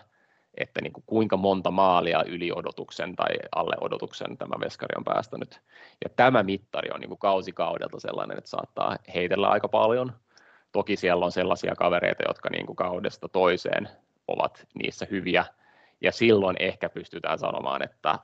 että 0.54 0.80
niin 0.82 0.92
kuin 0.92 1.04
kuinka 1.06 1.36
monta 1.36 1.70
maalia 1.70 2.24
yli 2.26 2.52
odotuksen 2.52 3.16
tai 3.16 3.30
alle 3.56 3.76
odotuksen 3.80 4.38
tämä 4.38 4.60
veskari 4.60 4.94
on 4.96 5.04
päästänyt. 5.04 5.60
Ja 6.04 6.10
tämä 6.16 6.42
mittari 6.42 6.90
on 6.94 7.00
niin 7.00 7.08
kuin 7.08 7.18
kausikaudelta 7.18 8.00
sellainen, 8.00 8.38
että 8.38 8.50
saattaa 8.50 8.96
heitellä 9.14 9.48
aika 9.48 9.68
paljon. 9.68 10.12
Toki 10.72 10.96
siellä 10.96 11.24
on 11.24 11.32
sellaisia 11.32 11.74
kavereita, 11.74 12.22
jotka 12.28 12.50
niin 12.50 12.66
kuin 12.66 12.76
kaudesta 12.76 13.28
toiseen 13.28 13.88
ovat 14.28 14.66
niissä 14.74 15.06
hyviä, 15.10 15.44
ja 16.00 16.12
silloin 16.12 16.56
ehkä 16.60 16.88
pystytään 16.88 17.38
sanomaan, 17.38 17.82
että, 17.82 18.18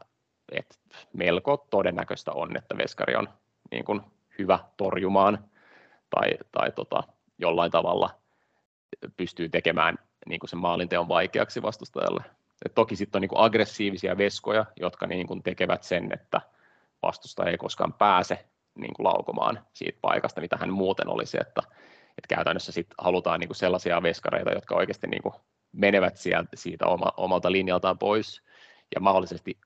että 0.52 0.74
melko 1.12 1.66
todennäköistä 1.70 2.32
on, 2.32 2.56
että 2.56 2.76
veskari 2.78 3.16
on 3.16 3.28
niin 3.70 3.84
kuin 3.84 4.00
hyvä 4.38 4.58
torjumaan 4.76 5.44
tai, 6.10 6.30
tai 6.52 6.72
tota, 6.72 7.02
jollain 7.38 7.70
tavalla 7.70 8.10
pystyy 9.16 9.48
tekemään 9.48 9.98
niin 10.26 10.40
kuin 10.40 10.50
sen 10.50 10.58
maalinteon 10.58 11.08
vaikeaksi 11.08 11.62
vastustajalle. 11.62 12.24
Et 12.64 12.74
toki 12.74 12.96
sitten 12.96 13.18
on 13.18 13.20
niin 13.20 13.28
kuin 13.28 13.40
aggressiivisia 13.40 14.18
veskoja, 14.18 14.64
jotka 14.80 15.06
niin 15.06 15.26
kuin 15.26 15.42
tekevät 15.42 15.82
sen, 15.82 16.12
että 16.12 16.40
vastustaja 17.02 17.50
ei 17.50 17.58
koskaan 17.58 17.92
pääse 17.92 18.46
niin 18.74 18.94
kuin 18.94 19.04
laukomaan 19.04 19.66
siitä 19.72 19.98
paikasta, 20.02 20.40
mitä 20.40 20.56
hän 20.56 20.72
muuten 20.72 21.08
olisi. 21.08 21.36
Että, 21.40 21.62
että 22.18 22.34
käytännössä 22.34 22.72
sit 22.72 22.86
halutaan 22.98 23.40
niin 23.40 23.48
kuin 23.48 23.56
sellaisia 23.56 24.02
veskareita, 24.02 24.50
jotka 24.50 24.76
oikeasti 24.76 25.06
niin 25.06 25.22
kuin 25.22 25.34
menevät 25.76 26.16
sieltä, 26.16 26.50
siitä 26.54 26.86
oma, 26.86 27.12
omalta 27.16 27.52
linjaltaan 27.52 27.98
pois 27.98 28.42
ja 28.94 29.00
mahdollisesti 29.00 29.58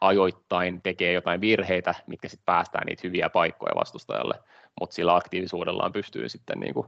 ajoittain 0.00 0.82
tekee 0.82 1.12
jotain 1.12 1.40
virheitä, 1.40 1.94
mitkä 2.06 2.28
sitten 2.28 2.46
päästään 2.46 2.86
niitä 2.86 3.00
hyviä 3.04 3.30
paikkoja 3.30 3.74
vastustajalle, 3.74 4.34
mutta 4.80 4.94
sillä 4.94 5.16
aktiivisuudellaan 5.16 5.92
pystyy 5.92 6.28
sitten 6.28 6.60
niin 6.60 6.74
kuin, 6.74 6.86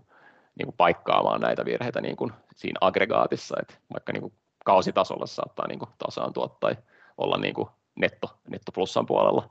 niin 0.58 0.66
kuin 0.66 0.76
paikkaamaan 0.76 1.40
näitä 1.40 1.64
virheitä 1.64 2.00
niin 2.00 2.16
kuin 2.16 2.32
siinä 2.56 2.78
aggregaatissa, 2.80 3.56
että 3.62 3.74
vaikka 3.92 4.12
niin 4.12 4.20
kuin 4.20 4.32
kausitasolla 4.64 5.26
saattaa 5.26 5.66
niin 5.68 5.78
kuin 5.78 5.90
tasaantua 5.98 6.56
tai 6.60 6.76
olla 7.18 7.36
niin 7.36 7.54
kuin 7.54 7.68
netto, 7.94 8.38
nettoplussan 8.48 9.06
puolella. 9.06 9.50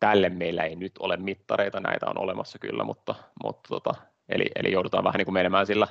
Tälle 0.00 0.28
meillä 0.28 0.62
ei 0.62 0.76
nyt 0.76 0.92
ole 0.98 1.16
mittareita, 1.16 1.80
näitä 1.80 2.06
on 2.06 2.18
olemassa 2.18 2.58
kyllä, 2.58 2.84
mutta, 2.84 3.14
mutta 3.42 3.68
tota, 3.68 3.94
eli, 4.28 4.44
eli 4.56 4.72
joudutaan 4.72 5.04
vähän 5.04 5.18
niin 5.18 5.26
kuin 5.26 5.34
menemään 5.34 5.66
sillä 5.66 5.86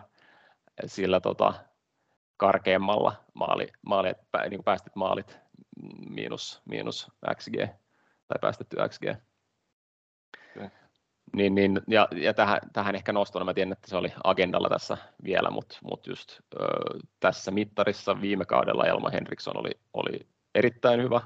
sillä 0.85 1.19
tota, 1.19 1.53
karkeammalla 2.37 3.15
maali, 3.33 3.67
maali, 3.81 4.13
niin 4.41 4.57
kuin 4.57 4.63
päästet 4.63 4.95
maalit 4.95 5.39
miinus, 6.09 6.61
miinus 6.65 7.11
XG 7.35 7.55
tai 8.27 8.39
päästetty 8.41 8.77
XG. 8.89 9.03
Okay. 10.55 10.69
Niin, 11.35 11.55
niin, 11.55 11.81
ja, 11.87 12.07
ja 12.11 12.33
tähän, 12.33 12.59
tähän, 12.73 12.95
ehkä 12.95 13.13
nostona, 13.13 13.45
mä 13.45 13.53
tiedän, 13.53 13.71
että 13.71 13.89
se 13.89 13.97
oli 13.97 14.13
agendalla 14.23 14.69
tässä 14.69 14.97
vielä, 15.23 15.49
mutta 15.49 15.77
mut 15.83 16.07
just 16.07 16.39
ö, 16.59 16.65
tässä 17.19 17.51
mittarissa 17.51 18.21
viime 18.21 18.45
kaudella 18.45 18.85
Elma 18.85 19.09
Henriksson 19.09 19.57
oli, 19.57 19.71
oli 19.93 20.27
erittäin 20.55 21.01
hyvä 21.01 21.21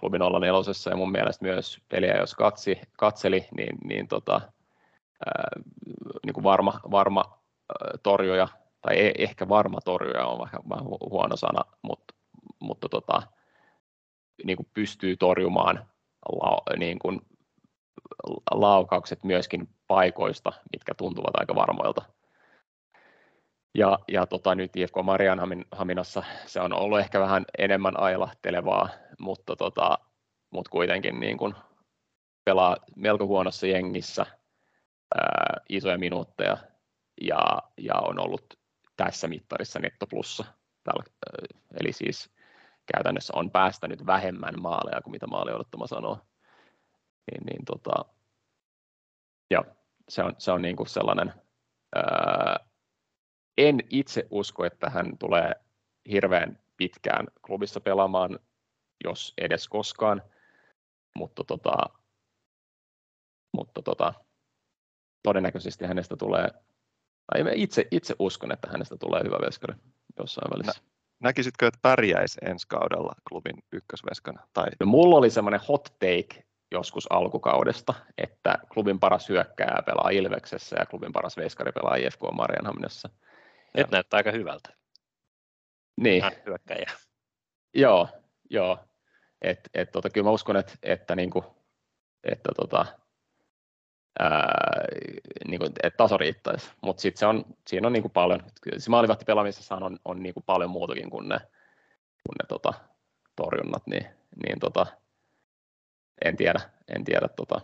klubin 0.00 0.22
olla 0.22 0.38
nelosessa 0.38 0.90
ja 0.90 0.96
mun 0.96 1.12
mielestä 1.12 1.44
myös 1.44 1.80
peliä, 1.88 2.16
jos 2.16 2.34
katsi, 2.34 2.80
katseli, 2.98 3.46
niin, 3.56 3.78
niin, 3.84 4.08
tota, 4.08 4.40
ää, 5.26 5.48
niin 6.26 6.34
kuin 6.34 6.44
varma, 6.44 6.80
varma 6.90 7.38
torjuja 8.02 8.48
tai 8.84 8.96
ei, 8.96 9.12
ehkä 9.18 9.48
varma 9.48 9.80
torjuja 9.80 10.26
on 10.26 10.38
vähän, 10.38 10.60
vähän 10.68 10.84
huono 11.10 11.36
sana, 11.36 11.64
mutta, 11.82 12.14
mutta 12.60 12.88
tota, 12.88 13.22
niin 14.44 14.56
kuin 14.56 14.68
pystyy 14.74 15.16
torjumaan 15.16 15.86
la, 16.32 16.76
niin 16.76 16.98
kuin 16.98 17.20
laukaukset 18.50 19.24
myöskin 19.24 19.68
paikoista, 19.86 20.52
mitkä 20.72 20.94
tuntuvat 20.94 21.34
aika 21.34 21.54
varmoilta. 21.54 22.02
Ja, 23.74 23.98
ja 24.08 24.26
tota, 24.26 24.54
nyt 24.54 24.76
IFK 24.76 24.94
Marianhaminassa 25.02 26.22
se 26.46 26.60
on 26.60 26.72
ollut 26.72 26.98
ehkä 26.98 27.20
vähän 27.20 27.44
enemmän 27.58 28.00
ailahtelevaa, 28.00 28.88
mutta, 29.18 29.56
tota, 29.56 29.98
mutta 30.50 30.70
kuitenkin 30.70 31.20
niin 31.20 31.38
kuin 31.38 31.54
pelaa 32.44 32.76
melko 32.96 33.26
huonossa 33.26 33.66
jengissä 33.66 34.26
ää, 35.14 35.60
isoja 35.68 35.98
minuutteja 35.98 36.56
ja, 37.20 37.62
ja 37.78 37.94
on 37.94 38.18
ollut 38.18 38.63
tässä 38.96 39.28
mittarissa 39.28 39.78
nettoplussa. 39.78 40.44
Eli 41.80 41.92
siis 41.92 42.30
käytännössä 42.92 43.32
on 43.36 43.50
päästänyt 43.50 44.06
vähemmän 44.06 44.54
maaleja 44.62 45.00
kuin 45.00 45.10
mitä 45.10 45.26
maali 45.26 45.52
odottama 45.52 45.86
sanoo. 45.86 46.18
Niin, 47.30 47.46
niin 47.46 47.64
tota, 47.64 48.04
ja 49.50 49.64
se 50.08 50.22
on, 50.22 50.34
se 50.38 50.52
on 50.52 50.62
niin 50.62 50.76
kuin 50.76 50.88
sellainen, 50.88 51.34
ää, 51.94 52.56
en 53.58 53.80
itse 53.90 54.26
usko, 54.30 54.64
että 54.64 54.90
hän 54.90 55.18
tulee 55.18 55.52
hirveän 56.10 56.58
pitkään 56.76 57.26
klubissa 57.46 57.80
pelaamaan, 57.80 58.38
jos 59.04 59.34
edes 59.38 59.68
koskaan, 59.68 60.22
mutta, 61.18 61.44
tota, 61.44 61.76
mutta 63.52 63.82
tota, 63.82 64.14
todennäköisesti 65.22 65.86
hänestä 65.86 66.16
tulee 66.16 66.48
tai 67.26 67.52
itse, 67.54 67.86
itse 67.90 68.14
uskon, 68.18 68.52
että 68.52 68.68
hänestä 68.70 68.96
tulee 68.96 69.22
hyvä 69.24 69.36
veskari 69.46 69.74
jossain 70.18 70.50
välissä. 70.50 70.82
Näkisitkö, 71.20 71.66
että 71.66 71.78
pärjäisi 71.82 72.40
ensi 72.44 72.66
kaudella 72.68 73.12
klubin 73.28 73.56
ykkösveskana? 73.72 74.46
Tai... 74.52 74.66
No, 74.80 74.86
mulla 74.86 75.16
oli 75.16 75.30
semmoinen 75.30 75.60
hot 75.68 75.84
take 75.84 76.44
joskus 76.72 77.06
alkukaudesta, 77.10 77.94
että 78.18 78.58
klubin 78.72 79.00
paras 79.00 79.28
hyökkääjä 79.28 79.82
pelaa 79.86 80.10
Ilveksessä 80.10 80.76
ja 80.78 80.86
klubin 80.86 81.12
paras 81.12 81.36
veskari 81.36 81.72
pelaa 81.72 81.96
IFK 81.96 82.20
Marianhaminassa. 82.32 83.08
Nyt 83.76 83.86
ja... 83.86 83.86
näyttää 83.90 84.18
aika 84.18 84.30
hyvältä. 84.30 84.68
Niin. 86.00 86.22
Hän 86.22 86.32
hyökkäjä. 86.46 86.90
Joo, 87.74 88.08
joo. 88.50 88.78
Et, 89.42 89.70
et, 89.74 89.90
tota, 89.90 90.10
kyllä 90.10 90.24
mä 90.24 90.30
uskon, 90.30 90.56
että, 90.56 90.72
että, 90.82 91.16
niinku, 91.16 91.44
että 92.24 92.50
tota, 92.56 92.86
ää, 94.18 94.84
niin 95.54 95.72
kuin, 95.72 95.72
että 95.82 95.96
taso 95.96 96.16
riittäisi. 96.16 96.70
Mutta 96.80 97.00
sitten 97.00 97.18
se 97.18 97.26
on, 97.26 97.44
siinä 97.66 97.86
on 97.86 97.92
niin 97.92 98.02
kuin 98.02 98.12
paljon, 98.12 98.40
se 98.78 98.90
maalivahti 98.90 99.24
pelaamisessa 99.24 99.74
on, 99.76 99.98
on 100.04 100.22
niin 100.22 100.34
kuin 100.34 100.44
paljon 100.44 100.70
muutakin 100.70 101.10
kuin 101.10 101.28
ne, 101.28 101.38
kuin 102.26 102.36
ne 102.42 102.46
tota, 102.48 102.74
torjunnat, 103.36 103.86
niin, 103.86 104.06
niin 104.46 104.60
tota, 104.60 104.86
en 106.24 106.36
tiedä, 106.36 106.60
en 106.96 107.04
tiedä 107.04 107.28
tota, 107.28 107.60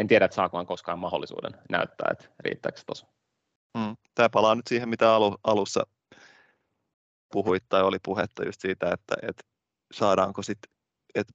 en 0.00 0.06
tiedä, 0.08 0.24
että 0.24 0.34
saakohan 0.34 0.66
koskaan 0.66 0.98
mahdollisuuden 0.98 1.60
näyttää, 1.70 2.08
että 2.12 2.28
riittääkö 2.40 2.80
tuossa. 2.86 3.06
Mm. 3.78 3.96
Tämä 4.14 4.28
palaa 4.28 4.54
nyt 4.54 4.66
siihen, 4.66 4.88
mitä 4.88 5.14
alu, 5.14 5.36
alussa 5.44 5.86
puhuit 7.32 7.64
tai 7.68 7.82
oli 7.82 7.98
puhetta 8.02 8.44
just 8.44 8.60
siitä, 8.60 8.86
että, 8.92 9.14
että 9.22 9.42
saadaanko 9.92 10.42
sitten, 10.42 10.70
että 11.14 11.32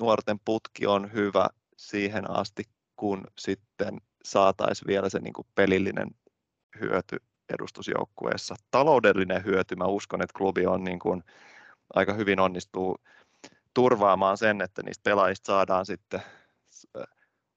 nuorten 0.00 0.36
putki 0.44 0.86
on 0.86 1.12
hyvä 1.12 1.48
siihen 1.76 2.30
asti, 2.30 2.62
kun 2.96 3.24
sitten 3.38 4.00
saataisiin 4.24 4.86
vielä 4.86 5.08
se 5.08 5.18
niin 5.18 5.32
kuin 5.32 5.46
pelillinen 5.54 6.08
hyöty 6.80 7.16
edustusjoukkueessa. 7.50 8.54
Taloudellinen 8.70 9.44
hyöty, 9.44 9.76
mä 9.76 9.84
uskon, 9.84 10.22
että 10.22 10.38
klubi 10.38 10.66
on 10.66 10.84
niin 10.84 10.98
kuin 10.98 11.24
aika 11.94 12.12
hyvin 12.12 12.40
onnistuu 12.40 12.98
turvaamaan 13.74 14.38
sen, 14.38 14.60
että 14.60 14.82
niistä 14.82 15.02
pelaajista 15.02 15.46
saadaan 15.46 15.86
sitten 15.86 16.20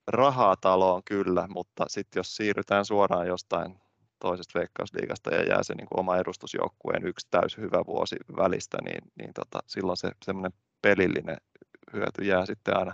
rahaa 0.08 0.56
taloon 0.56 1.02
kyllä, 1.06 1.48
mutta 1.48 1.86
sitten 1.88 2.20
jos 2.20 2.36
siirrytään 2.36 2.86
suoraan 2.86 3.28
jostain 3.28 3.80
toisesta 4.20 4.60
veikkausliigasta 4.60 5.36
ja 5.36 5.44
jää 5.44 5.64
se 5.64 5.76
niin 5.76 5.88
kuin 5.88 6.00
oma 6.00 6.18
edustusjoukkueen 6.18 7.08
yksi 7.08 7.28
täysin 7.32 7.64
hyvä 7.64 7.86
vuosi 7.88 8.16
välistä, 8.38 8.78
niin, 8.86 9.12
niin 9.20 9.34
tota, 9.34 9.60
silloin 9.68 9.98
se 9.98 10.12
semmoinen 10.26 10.54
pelillinen 10.82 11.38
hyöty 11.94 12.24
jää 12.24 12.46
sitten 12.46 12.78
aina, 12.78 12.94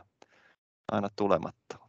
aina 0.92 1.10
tulematta. 1.16 1.83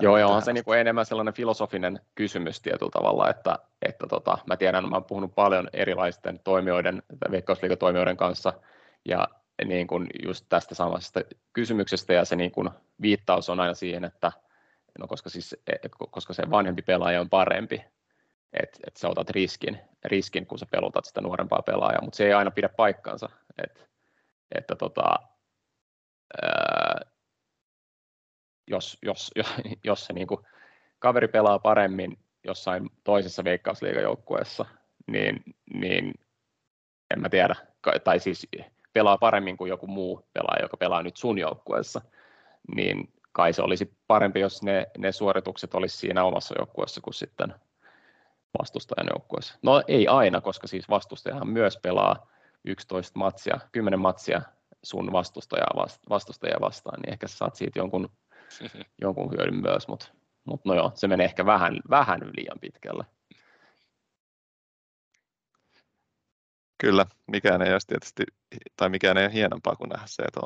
Joo, 0.00 0.16
ja 0.16 0.28
on 0.28 0.42
se 0.42 0.52
niin 0.52 0.64
kuin 0.64 0.78
enemmän 0.78 1.06
sellainen 1.06 1.34
filosofinen 1.34 2.00
kysymys 2.14 2.60
tietyllä 2.60 2.90
tavalla, 2.90 3.30
että, 3.30 3.58
että 3.82 4.06
tota, 4.06 4.38
mä 4.46 4.56
tiedän, 4.56 4.88
mä 4.88 4.96
oon 4.96 5.04
puhunut 5.04 5.34
paljon 5.34 5.68
erilaisten 5.72 6.40
toimijoiden, 6.44 7.02
veikkausliikatoimijoiden 7.30 8.16
kanssa, 8.16 8.52
ja 9.04 9.28
niin 9.64 9.86
kuin 9.86 10.06
just 10.24 10.46
tästä 10.48 10.74
samasta 10.74 11.20
kysymyksestä, 11.52 12.12
ja 12.12 12.24
se 12.24 12.36
niin 12.36 12.50
kuin 12.50 12.70
viittaus 13.00 13.48
on 13.48 13.60
aina 13.60 13.74
siihen, 13.74 14.04
että 14.04 14.32
no 14.98 15.06
koska, 15.06 15.30
siis, 15.30 15.56
koska 16.10 16.32
se 16.32 16.50
vanhempi 16.50 16.82
pelaaja 16.82 17.20
on 17.20 17.30
parempi, 17.30 17.84
että 18.52 18.78
et 18.86 18.96
sä 18.96 19.08
otat 19.08 19.30
riskin, 19.30 19.80
riskin, 20.04 20.46
kun 20.46 20.58
sä 20.58 20.66
pelotat 20.70 21.04
sitä 21.04 21.20
nuorempaa 21.20 21.62
pelaajaa, 21.62 22.02
mutta 22.02 22.16
se 22.16 22.26
ei 22.26 22.32
aina 22.32 22.50
pidä 22.50 22.68
paikkansa, 22.68 23.28
et, 23.64 23.88
että 24.52 24.76
tota, 24.76 25.18
ää, 26.42 27.00
jos, 28.66 28.98
jos, 29.02 29.30
jos, 29.84 30.06
se 30.06 30.12
niin 30.12 30.26
kuin 30.26 30.40
kaveri 30.98 31.28
pelaa 31.28 31.58
paremmin 31.58 32.18
jossain 32.44 32.90
toisessa 33.04 33.44
veikkausliigajoukkueessa, 33.44 34.64
niin, 35.06 35.42
niin 35.74 36.14
en 37.10 37.20
mä 37.20 37.28
tiedä, 37.28 37.56
tai 38.04 38.20
siis 38.20 38.48
pelaa 38.92 39.18
paremmin 39.18 39.56
kuin 39.56 39.68
joku 39.68 39.86
muu 39.86 40.26
pelaaja, 40.32 40.62
joka 40.62 40.76
pelaa 40.76 41.02
nyt 41.02 41.16
sun 41.16 41.38
joukkueessa, 41.38 42.00
niin 42.74 43.12
kai 43.32 43.52
se 43.52 43.62
olisi 43.62 43.96
parempi, 44.06 44.40
jos 44.40 44.62
ne, 44.62 44.86
ne 44.98 45.12
suoritukset 45.12 45.74
olisi 45.74 45.96
siinä 45.96 46.24
omassa 46.24 46.54
joukkueessa 46.58 47.00
kuin 47.00 47.14
sitten 47.14 47.54
vastustajan 48.58 49.08
joukkueessa. 49.14 49.54
No 49.62 49.82
ei 49.88 50.08
aina, 50.08 50.40
koska 50.40 50.66
siis 50.66 50.88
vastustajahan 50.88 51.48
myös 51.48 51.78
pelaa 51.82 52.26
11 52.64 53.18
matsia, 53.18 53.60
10 53.72 54.00
matsia 54.00 54.42
sun 54.82 55.12
vastustajaa, 55.12 55.86
vastustajaa 56.08 56.60
vastaan, 56.60 57.00
niin 57.00 57.12
ehkä 57.12 57.28
saat 57.28 57.54
siitä 57.54 57.78
jonkun, 57.78 58.10
jonkun 59.02 59.30
hyödyn 59.30 59.62
myös, 59.62 59.88
mutta 59.88 60.06
mut 60.44 60.64
no 60.64 60.74
joo, 60.74 60.92
se 60.94 61.08
menee 61.08 61.24
ehkä 61.24 61.46
vähän, 61.46 61.80
vähän 61.90 62.20
liian 62.20 62.60
pitkälle. 62.60 63.04
Kyllä, 66.78 67.06
mikään 67.26 67.62
ei 67.62 67.72
ole 67.72 67.80
tietysti, 67.86 68.22
tai 68.76 68.88
mikään 68.88 69.16
ei 69.16 69.24
ole 69.24 69.32
hienompaa 69.32 69.76
kuin 69.76 69.88
nähdä 69.88 70.06
se, 70.06 70.22
että 70.22 70.40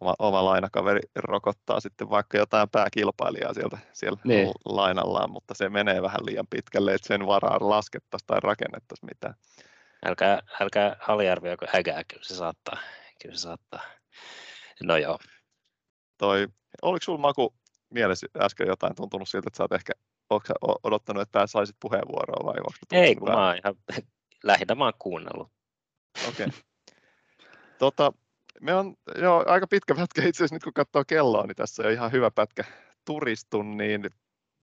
oma, 0.00 0.14
oma 0.18 0.44
lainakaveri 0.44 1.00
rokottaa 1.14 1.80
sitten 1.80 2.10
vaikka 2.10 2.38
jotain 2.38 2.70
pääkilpailijaa 2.70 3.54
sieltä 3.54 3.78
siellä 3.92 4.18
niin. 4.24 4.50
lainallaan, 4.64 5.30
mutta 5.30 5.54
se 5.54 5.68
menee 5.68 6.02
vähän 6.02 6.26
liian 6.26 6.46
pitkälle, 6.50 6.94
että 6.94 7.08
sen 7.08 7.26
varaan 7.26 7.70
laskettaisiin 7.70 8.26
tai 8.26 8.40
rakennettaisiin 8.42 9.10
mitään. 9.10 9.34
Älkää, 10.04 10.40
älkää 10.60 10.96
aliarvioiko 11.08 11.66
hägää, 11.68 12.02
kyllä 12.04 12.24
se 12.24 12.34
saattaa. 12.34 12.76
Kyllä 13.22 13.34
se 13.34 13.40
saattaa. 13.40 13.80
No 14.82 14.96
joo. 14.96 15.18
Toi, 16.20 16.48
oliko 16.82 17.04
sinulla 17.04 17.22
Maku 17.22 17.54
mielessä 17.90 18.26
äsken 18.40 18.66
jotain 18.66 18.94
tuntunut 18.94 19.28
siltä, 19.28 19.48
että 19.48 19.56
sä 19.56 19.64
oot 19.64 19.72
ehkä 19.72 19.92
oletko 20.30 20.52
odottanut, 20.82 21.22
että 21.22 21.46
saisit 21.46 21.76
puheenvuoroa 21.80 22.46
vai 22.46 22.58
onko 22.58 22.72
Ei, 22.92 23.16
kun 23.16 23.28
mä 23.28 23.46
oon 23.46 23.56
ihan 23.56 23.74
lähinnä 24.44 24.74
mä 24.74 24.84
oon 24.84 24.92
kuunnellut. 24.98 25.48
Okei. 26.28 26.46
Okay. 26.46 26.60
tota, 27.78 28.12
me 28.60 28.74
on 28.74 28.94
jo 29.18 29.44
aika 29.46 29.66
pitkä 29.66 29.94
pätkä 29.94 30.22
itse 30.22 30.38
asiassa 30.38 30.54
nyt 30.54 30.64
kun 30.64 30.72
katsoo 30.72 31.04
kelloa, 31.06 31.46
niin 31.46 31.56
tässä 31.56 31.82
on 31.82 31.92
ihan 31.92 32.12
hyvä 32.12 32.30
pätkä 32.30 32.64
turistun, 33.04 33.76
niin 33.76 34.10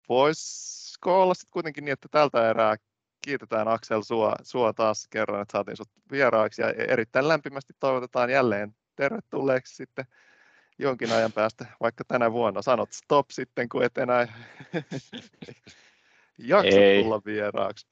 voisiko 0.09 1.23
olla 1.23 1.35
sitten 1.35 1.51
kuitenkin 1.51 1.85
niin, 1.85 1.93
että 1.93 2.09
tältä 2.11 2.51
erää 2.51 2.77
kiitetään 3.25 3.69
Aksel 3.69 4.03
sua, 4.03 4.35
sua 4.43 4.73
taas 4.73 5.09
kerran, 5.11 5.43
että 5.43 5.53
saatiin 5.53 5.77
sut 5.77 5.91
vieraaksi 6.11 6.63
ja 6.63 6.71
erittäin 6.71 7.29
lämpimästi 7.29 7.73
toivotetaan 7.81 8.31
jälleen 8.31 8.75
tervetulleeksi 8.97 9.75
sitten 9.75 10.05
jonkin 10.79 11.13
ajan 11.13 11.33
päästä, 11.33 11.67
vaikka 11.81 12.05
tänä 12.05 12.33
vuonna. 12.33 12.63
Sanot 12.63 12.93
stop 12.93 13.31
sitten, 13.31 13.69
kun 13.69 13.85
et 13.85 13.99
enää 13.99 14.27
jaksa 16.39 16.79
Ei. 16.79 17.03
tulla 17.03 17.23
vieraaksi. 17.25 17.87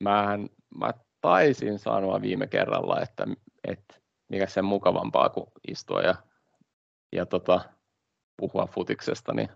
Mähän, 0.00 0.48
mä 0.78 0.92
taisin 1.20 1.78
sanoa 1.78 2.22
viime 2.22 2.46
kerralla, 2.46 3.00
että, 3.00 3.26
että 3.64 3.94
mikä 4.28 4.46
sen 4.46 4.64
mukavampaa 4.64 5.28
kuin 5.28 5.46
istua 5.68 6.00
ja, 6.02 6.14
ja 7.12 7.26
tota, 7.26 7.60
puhua 8.36 8.66
futiksesta, 8.66 9.32
niin, 9.34 9.48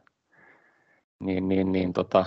niin, 1.21 1.49
niin, 1.49 1.73
niin 1.73 1.93
tota, 1.93 2.25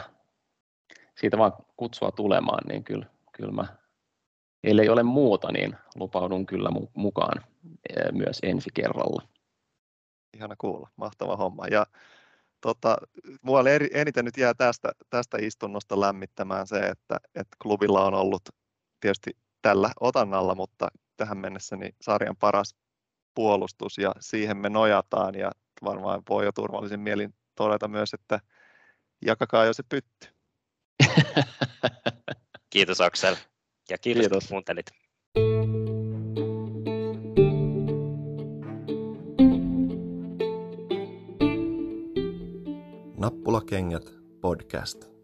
siitä 1.16 1.38
vaan 1.38 1.54
kutsua 1.78 2.12
tulemaan, 2.12 2.68
niin 2.68 2.84
kyllä, 2.84 3.06
kyllä 3.32 3.52
mä, 3.52 3.66
ellei 4.64 4.90
ole 4.90 5.04
muuta, 5.04 5.52
niin 5.52 5.76
lupaudun 5.96 6.46
kyllä 6.46 6.70
mukaan 6.94 7.44
myös 8.12 8.40
ensi 8.44 8.70
kerralla. 8.74 9.37
Ihana 10.34 10.56
kuulla, 10.58 10.90
mahtava 10.96 11.36
homma. 11.36 11.68
Ja 11.68 11.86
tota, 12.62 12.98
mua 13.42 13.70
eri, 13.70 13.90
eniten 13.94 14.26
nyt 14.26 14.38
jää 14.38 14.54
tästä, 14.54 14.92
tästä 15.10 15.38
istunnosta 15.42 16.00
lämmittämään 16.00 16.68
se, 16.68 16.80
että, 16.80 17.18
että 17.36 17.58
klubilla 17.62 18.06
on 18.06 18.14
ollut 18.14 18.42
tietysti 19.00 19.32
tällä 19.62 19.92
otannalla, 20.00 20.56
mutta 20.56 20.88
tähän 21.18 21.38
mennessä 21.38 21.76
niin 21.76 21.96
sarjan 22.02 22.36
paras 22.36 22.76
puolustus 23.34 23.98
ja 23.98 24.12
siihen 24.20 24.58
me 24.58 24.70
nojataan 24.70 25.36
ja 25.36 25.52
varmaan 25.84 26.22
voi 26.30 26.46
jo 26.46 26.52
turvallisin 26.52 27.00
mielin 27.00 27.34
todeta 27.56 27.88
myös, 27.88 28.14
että 28.14 28.40
jakakaa 29.26 29.66
jo 29.66 29.74
se 29.74 29.84
pytty. 29.90 30.28
Kiitos 32.70 33.02
Aksel 33.02 33.36
ja 33.90 33.98
kiitos, 33.98 34.22
kiitos. 34.22 34.44
kun 34.44 34.50
kuuntelit. 34.50 35.07
Nappulakengät 43.18 44.14
podcast. 44.42 45.17